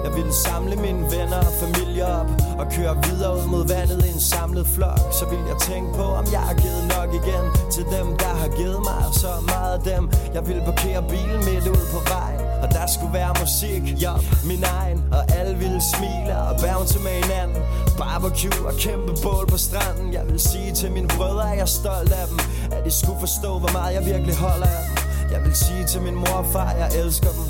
jeg 0.03 0.15
ville 0.15 0.33
samle 0.33 0.75
mine 0.75 1.03
venner 1.15 1.41
og 1.49 1.53
familie 1.63 2.05
op 2.19 2.29
Og 2.59 2.65
køre 2.75 2.95
videre 3.07 3.33
ud 3.39 3.45
mod 3.53 3.67
vandet 3.67 4.05
i 4.05 4.09
en 4.09 4.19
samlet 4.19 4.67
flok. 4.75 4.99
Så 5.19 5.25
vil 5.31 5.41
jeg 5.51 5.57
tænke 5.69 5.89
på, 5.99 6.05
om 6.19 6.25
jeg 6.35 6.43
har 6.49 6.55
givet 6.63 6.83
nok 6.95 7.09
igen 7.21 7.45
Til 7.75 7.85
dem, 7.95 8.07
der 8.23 8.33
har 8.41 8.49
givet 8.59 8.79
mig 8.89 9.03
så 9.23 9.31
meget 9.53 9.73
af 9.77 9.81
dem. 9.91 10.03
Jeg 10.35 10.47
vil 10.47 10.59
parkere 10.69 11.01
bilen 11.13 11.41
midt 11.49 11.67
ud 11.75 11.83
på 11.93 11.99
vejen 12.13 12.39
Og 12.63 12.67
der 12.75 12.85
skulle 12.93 13.13
være 13.19 13.33
musik, 13.43 13.83
ja, 14.05 14.13
min 14.51 14.63
egen. 14.79 14.99
Og 15.17 15.21
alle 15.37 15.55
ville 15.63 15.81
smile 15.93 16.33
og 16.47 16.53
bounce 16.63 16.99
med 17.05 17.15
hinanden. 17.23 17.61
Barbecue 17.97 18.67
og 18.69 18.73
kæmpe 18.85 19.11
bål 19.23 19.45
på 19.53 19.57
stranden. 19.57 20.07
Jeg 20.17 20.23
vil 20.29 20.39
sige 20.39 20.71
til 20.79 20.89
mine 20.91 21.07
brødre, 21.07 21.45
at 21.51 21.57
jeg 21.59 21.67
er 21.69 21.75
stolt 21.81 22.11
af 22.21 22.25
dem. 22.31 22.39
At 22.75 22.81
de 22.85 22.91
skulle 22.91 23.19
forstå, 23.19 23.51
hvor 23.61 23.71
meget 23.77 23.93
jeg 23.97 24.03
virkelig 24.05 24.35
holder 24.35 24.69
af 24.77 24.83
dem 24.87 25.06
jeg 25.37 25.45
vil 25.45 25.55
sige 25.55 25.85
til 25.85 26.01
min 26.01 26.15
mor 26.15 26.37
og 26.43 26.45
far, 26.45 26.71
jeg 26.71 26.89
elsker 27.01 27.29
dem. 27.37 27.45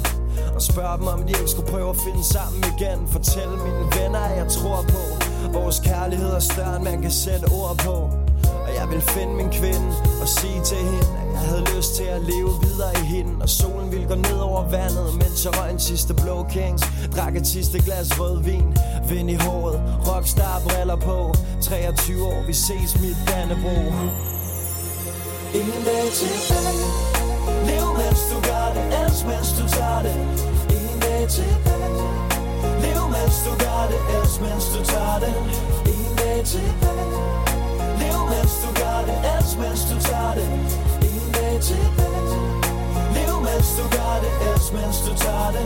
Og 0.55 0.61
spørge 0.61 0.97
dem, 0.97 1.07
om 1.07 1.23
de 1.23 1.31
ikke 1.39 1.51
skulle 1.53 1.71
prøve 1.71 1.89
at 1.89 1.99
finde 2.05 2.23
sammen 2.23 2.63
igen. 2.73 2.99
Fortælle 3.07 3.55
mine 3.67 3.85
venner, 3.97 4.19
at 4.19 4.37
jeg 4.37 4.47
tror 4.47 4.81
på. 4.93 5.03
Vores 5.59 5.79
kærlighed 5.79 6.29
er 6.29 6.39
større, 6.39 6.75
end 6.75 6.83
man 6.83 7.01
kan 7.01 7.11
sætte 7.11 7.45
ord 7.59 7.77
på. 7.77 7.95
Og 8.65 8.71
jeg 8.79 8.85
vil 8.91 9.01
finde 9.01 9.33
min 9.33 9.49
kvinde 9.59 9.87
og 10.21 10.27
sige 10.27 10.61
til 10.63 10.77
hende 10.77 11.07
At 11.21 11.27
jeg 11.33 11.39
havde 11.49 11.65
lyst 11.75 11.95
til 11.95 12.03
at 12.03 12.21
leve 12.21 12.51
videre 12.65 12.93
i 13.03 13.05
hende. 13.15 13.31
Og 13.41 13.49
solen 13.49 13.91
ville 13.91 14.07
gå 14.07 14.15
ned 14.15 14.39
over 14.49 14.61
vandet 14.69 15.07
Mens 15.13 15.45
jeg 15.45 15.53
røg 15.59 15.71
en 15.71 15.79
sidste 15.79 16.13
blå 16.13 16.45
kings. 16.49 16.83
Drak 17.15 17.35
et 17.35 17.47
sidste 17.47 17.77
glas 17.85 18.19
rødvin 18.19 18.77
Vind 19.09 19.29
i 19.29 19.35
håret, 19.35 19.79
rockstar 20.07 20.61
briller 20.67 20.95
på. 20.95 21.33
23 21.61 22.25
år, 22.25 22.43
vi 22.47 22.53
ses 22.53 22.99
mit 23.01 23.17
Dannebro 23.27 23.77
Ingen 25.53 25.83
dag 25.85 26.05
tilbage. 26.19 27.06
Lev 27.67 27.87
mens 27.99 28.21
du 28.31 28.37
gør 28.49 28.67
det, 28.75 28.83
elsk 29.01 29.23
mens 29.29 29.49
du 29.59 29.65
tager 29.77 30.01
det. 30.07 30.15
En 30.79 30.97
dag 31.05 31.21
tilbage 31.37 32.07
Lev 32.83 33.01
mens 33.15 33.37
du 33.45 33.51
gør 33.63 33.81
det, 33.91 33.99
elsk 34.17 34.37
mens 34.45 34.65
du 34.73 34.79
tager 34.91 35.17
det. 35.23 35.33
En 35.93 36.11
dag 36.21 36.37
tilbage 36.51 37.07
Lev 38.01 38.19
mens 38.31 38.53
du 38.63 38.69
gør 38.81 38.99
det, 39.07 39.17
elsk 39.33 39.55
mens 39.61 39.81
du 39.89 39.95
tager 40.09 40.33
det. 40.37 40.47
En 41.11 41.27
dag 41.37 41.55
tilbage 41.69 42.35
Lev 43.15 43.35
mens 43.47 43.69
du 43.77 43.85
gør 43.97 44.13
det, 44.23 44.33
elsk 44.49 44.71
mens 44.77 44.97
du 45.07 45.13
tager 45.23 45.49
det. 45.55 45.65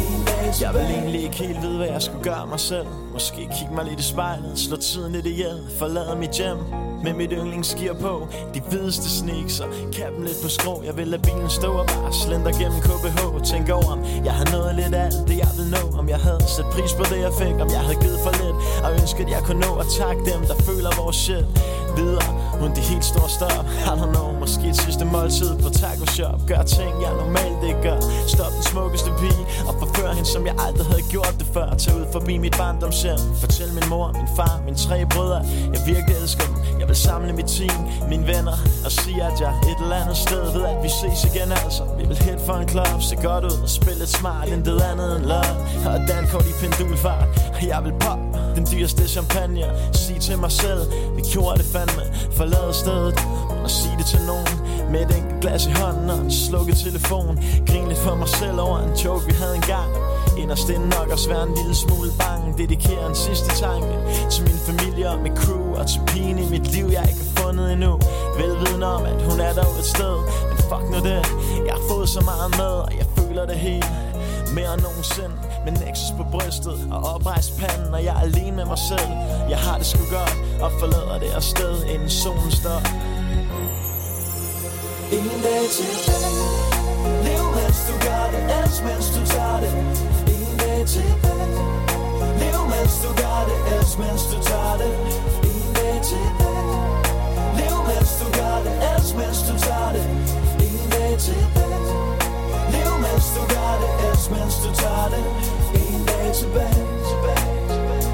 En 0.00 0.20
dag 0.28 0.44
tilbage 0.54 0.64
Jeg 0.66 0.72
vil 0.74 0.86
egentlig 0.98 1.22
ikke 1.26 1.38
helt 1.44 1.62
vide, 1.62 1.76
hvad 1.76 1.90
jeg 1.96 2.02
skulle 2.02 2.24
gøre 2.30 2.46
mig 2.46 2.60
selv. 2.60 2.86
Måske 3.12 3.40
kigge 3.58 3.74
mig 3.74 3.84
lidt 3.84 4.00
i 4.00 4.06
spejlet, 4.12 4.58
slå 4.58 4.76
tiden 4.76 5.12
lidt 5.12 5.26
ihjel 5.26 5.58
Forlade 5.78 6.16
mit 6.16 6.30
hjem 6.30 6.58
med 7.04 7.14
mit 7.14 7.32
yndlingsgear 7.32 7.94
på 7.94 8.28
De 8.54 8.60
hvideste 8.70 9.08
sneaks 9.18 9.60
og 9.60 9.68
kappen 9.96 10.24
lidt 10.24 10.38
på 10.42 10.48
skrå 10.48 10.82
Jeg 10.88 10.96
vil 10.96 11.08
lade 11.08 11.22
bilen 11.22 11.50
stå 11.50 11.70
og 11.82 11.86
bare 11.86 12.12
slender 12.12 12.52
gennem 12.60 12.80
KBH 12.88 13.18
Tænk 13.50 13.68
over 13.78 13.90
om 13.96 14.00
jeg 14.28 14.34
har 14.40 14.46
nået 14.56 14.74
lidt 14.74 14.94
af 14.94 15.04
alt 15.08 15.28
det 15.28 15.36
jeg 15.44 15.52
vil 15.58 15.68
nå. 15.76 15.82
Om 16.00 16.08
jeg 16.08 16.20
havde 16.26 16.42
sat 16.56 16.68
pris 16.74 16.92
på 16.98 17.04
det 17.12 17.18
jeg 17.26 17.32
fik. 17.42 17.56
Om 17.64 17.68
jeg 17.76 17.82
havde 17.86 17.98
givet 18.04 18.20
for 18.24 18.32
lidt 18.42 18.56
Og 18.84 18.90
ønsket 19.00 19.26
jeg 19.34 19.40
kunne 19.46 19.60
nå 19.66 19.72
at 19.82 19.88
takke 20.00 20.20
dem 20.30 20.40
der 20.50 20.56
føler 20.68 20.90
vores 21.02 21.16
shit. 21.24 21.46
Videre 21.98 22.28
uden 22.62 22.72
de 22.76 22.80
helt 22.80 23.04
store 23.04 23.28
stop 23.28 23.64
I 23.90 23.92
don't 24.00 24.12
know, 24.16 24.28
måske 24.42 24.68
et 24.68 24.76
sidste 24.76 25.04
måltid 25.04 25.50
på 25.62 25.68
taco 25.80 26.06
shop. 26.06 26.38
Gør 26.50 26.62
ting 26.62 26.92
jeg 27.04 27.12
normalt 27.22 27.62
ikke 27.68 27.82
gør. 27.82 27.98
Stop 28.34 28.52
den 28.56 28.62
smukkeste 28.62 29.10
pige 29.20 29.44
Og 29.68 29.74
forfør 29.80 30.10
hende 30.12 30.28
som 30.34 30.46
jeg 30.46 30.54
aldrig 30.66 30.86
havde 30.86 31.02
gjort 31.14 31.34
det 31.38 31.46
før. 31.54 31.68
Tag 31.82 31.94
ud 32.00 32.06
forbi 32.12 32.38
mit 32.38 32.54
barndomshjem. 32.58 33.18
Fortæl 33.40 33.70
min 33.78 33.86
mor, 33.88 34.12
min 34.20 34.28
far, 34.36 34.54
mine 34.64 34.76
tre 34.76 35.06
brødre. 35.14 35.40
Jeg 35.74 35.80
virkelig 35.86 36.16
elsker 36.22 36.44
dem. 36.50 36.56
Jeg 36.80 36.88
vil 36.88 36.96
samle 36.96 37.32
mit 37.32 37.48
team, 37.56 37.78
mine 38.08 38.26
venner 38.26 38.56
Og 38.84 38.92
sige 38.92 39.22
at 39.22 39.40
jeg 39.40 39.52
et 39.70 39.78
eller 39.82 39.96
andet 39.96 40.16
sted 40.16 40.44
ved 40.56 40.64
at 40.72 40.76
vi 40.84 40.88
ses 41.00 41.20
igen 41.30 41.52
altså. 41.62 41.82
Vi 41.98 42.04
vil 42.10 42.16
hit 42.16 42.40
for 42.46 42.54
en 42.54 42.68
club, 42.68 43.02
se 43.08 43.16
godt 43.16 43.44
ud 43.44 43.58
Og 43.62 43.68
spille 43.68 43.98
lidt 43.98 44.10
smart, 44.10 44.48
intet 44.48 44.80
andet 44.90 45.16
end 45.16 45.24
love. 45.24 45.56
Og 45.86 45.98
dankort 46.08 46.46
i 46.46 46.54
pendulfart. 46.60 47.28
Og 47.54 47.62
jeg 47.68 47.80
vil 47.84 47.92
pop 48.00 48.33
den 48.56 48.66
dyreste 48.72 49.08
champagne. 49.08 49.64
Sig 49.92 50.16
til 50.20 50.38
mig 50.38 50.52
selv, 50.52 50.80
vi 51.16 51.22
gjorde 51.32 51.58
det 51.58 51.66
fandme 51.74 52.02
Forlade 52.36 52.74
stedet, 52.74 53.14
Og 53.64 53.70
sig 53.70 53.94
det 53.98 54.06
til 54.06 54.20
nogen 54.26 54.54
Med 54.92 55.00
et 55.06 55.16
enkelt 55.16 55.40
glas 55.40 55.66
i 55.66 55.70
hånden 55.80 56.10
og 56.10 56.18
en 56.18 56.32
slukket 56.32 56.76
telefon. 56.76 57.34
Grin 57.68 57.88
lidt 57.88 57.98
for 57.98 58.14
mig 58.14 58.28
selv 58.28 58.60
over 58.60 58.78
en 58.78 58.94
joke 59.04 59.26
vi 59.26 59.32
havde 59.32 59.54
engang. 59.54 59.90
Inderst 60.38 60.68
inden 60.68 60.88
nok 60.98 61.08
også 61.14 61.28
være 61.28 61.42
en 61.48 61.54
lille 61.60 61.74
smule 61.74 62.10
bange. 62.18 62.46
Dedikerer 62.58 63.06
en 63.08 63.14
sidste 63.14 63.50
tanke 63.62 63.94
Til 64.32 64.42
min 64.48 64.58
familie 64.68 65.10
og 65.10 65.18
mit 65.24 65.36
crew 65.42 65.66
Og 65.80 65.86
til 65.86 66.00
pigen 66.06 66.38
i 66.38 66.46
mit 66.54 66.66
liv 66.74 66.86
jeg 66.96 67.04
ikke 67.10 67.22
har 67.24 67.32
fundet 67.42 67.72
endnu. 67.72 67.92
Velvidende 68.40 68.86
om 68.96 69.02
at 69.12 69.18
hun 69.28 69.38
er 69.40 69.52
der 69.58 69.66
et 69.82 69.88
sted. 69.96 70.16
Men 70.48 70.58
fuck 70.70 70.84
nu 70.92 70.98
det 71.08 71.22
Jeg 71.66 71.74
har 71.78 71.84
fået 71.90 72.08
så 72.08 72.20
meget 72.20 72.50
med 72.60 72.72
og 72.84 72.92
jeg 73.00 73.06
føler 73.16 73.44
det 73.46 73.56
helt 73.68 73.90
mere 74.56 74.74
end 74.74 74.82
nogensinde. 74.82 75.34
Med 75.64 75.72
Nexus 75.72 76.12
på 76.16 76.24
brystet 76.32 76.78
og 76.92 77.00
oprejst 77.14 77.58
panden 77.58 77.94
Og 77.94 78.04
jeg 78.04 78.14
er 78.16 78.20
alene 78.20 78.56
med 78.56 78.64
mig 78.64 78.78
selv. 78.90 79.10
Jeg 79.52 79.58
har 79.58 79.76
det 79.78 79.86
sgu 79.86 80.02
godt 80.16 80.36
Og 80.64 80.70
forlader 80.80 81.18
det 81.18 81.30
afsted 81.40 81.84
inden 81.92 82.10
solen 82.10 82.50
står 82.50 82.80
Ingen 85.16 85.40
dag 85.46 85.64
tilbage 85.76 86.74
Lev 87.26 87.44
mens 87.58 87.78
du 87.88 87.94
gør 88.06 88.24
det, 88.34 88.42
elsk 88.60 88.80
mens 88.88 89.06
du 89.16 89.22
tager 89.34 89.58
det. 89.64 89.72
Ingen 90.34 90.56
dag 90.64 90.80
tilbage 90.94 91.64
Lev 92.40 92.60
mens 92.72 92.94
du 93.04 93.10
gør 93.22 93.40
det, 93.48 93.58
elsk 93.76 93.98
mens 93.98 94.22
du 94.32 94.38
tager 94.48 94.76
det. 94.82 94.92
Ingen 95.50 95.72
dag 95.78 95.96
tilbage 96.10 96.64
Lev 97.58 97.76
mens 97.88 98.12
du 98.20 98.26
gør 98.38 98.56
det, 98.64 98.74
elsk 98.92 99.14
mens 99.20 99.38
du 99.48 99.54
tager 99.66 99.90
det. 99.96 100.04
Ingen 100.66 100.88
dag 100.90 101.18
tilbage 101.18 101.63
hvis 103.24 103.36
du 103.36 103.42
gør 103.54 103.72
det, 103.82 103.90
ellers 104.04 104.30
mens 104.30 104.54
du 104.64 104.70
tager 104.74 105.08
det. 105.14 105.24
En 105.74 106.06
dag 106.06 106.34
tilbage, 106.34 106.84
tilbage, 107.08 107.52
tilbage 107.72 108.10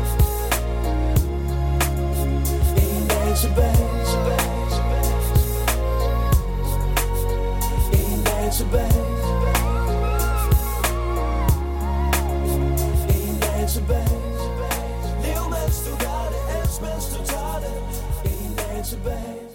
En 2.76 3.08
dag 3.08 3.36
tilbage, 3.42 3.86
tilbage, 4.10 4.50
tilbage. 4.74 5.14
En 8.00 8.20
dag 8.24 8.52
tilbage. 8.52 9.02
En 13.16 13.40
dag 13.40 13.68
tilbage. 13.68 14.18
Lev 15.22 15.42
mens 15.54 15.78
du 15.86 15.92
gør 16.04 16.22
det, 16.32 16.40
ellers 16.54 16.80
mens 16.80 17.06
du 17.14 17.24
tager 17.24 17.58
det. 17.64 17.74
En 18.24 18.54
dag 18.56 18.84
tilbage. 18.84 19.49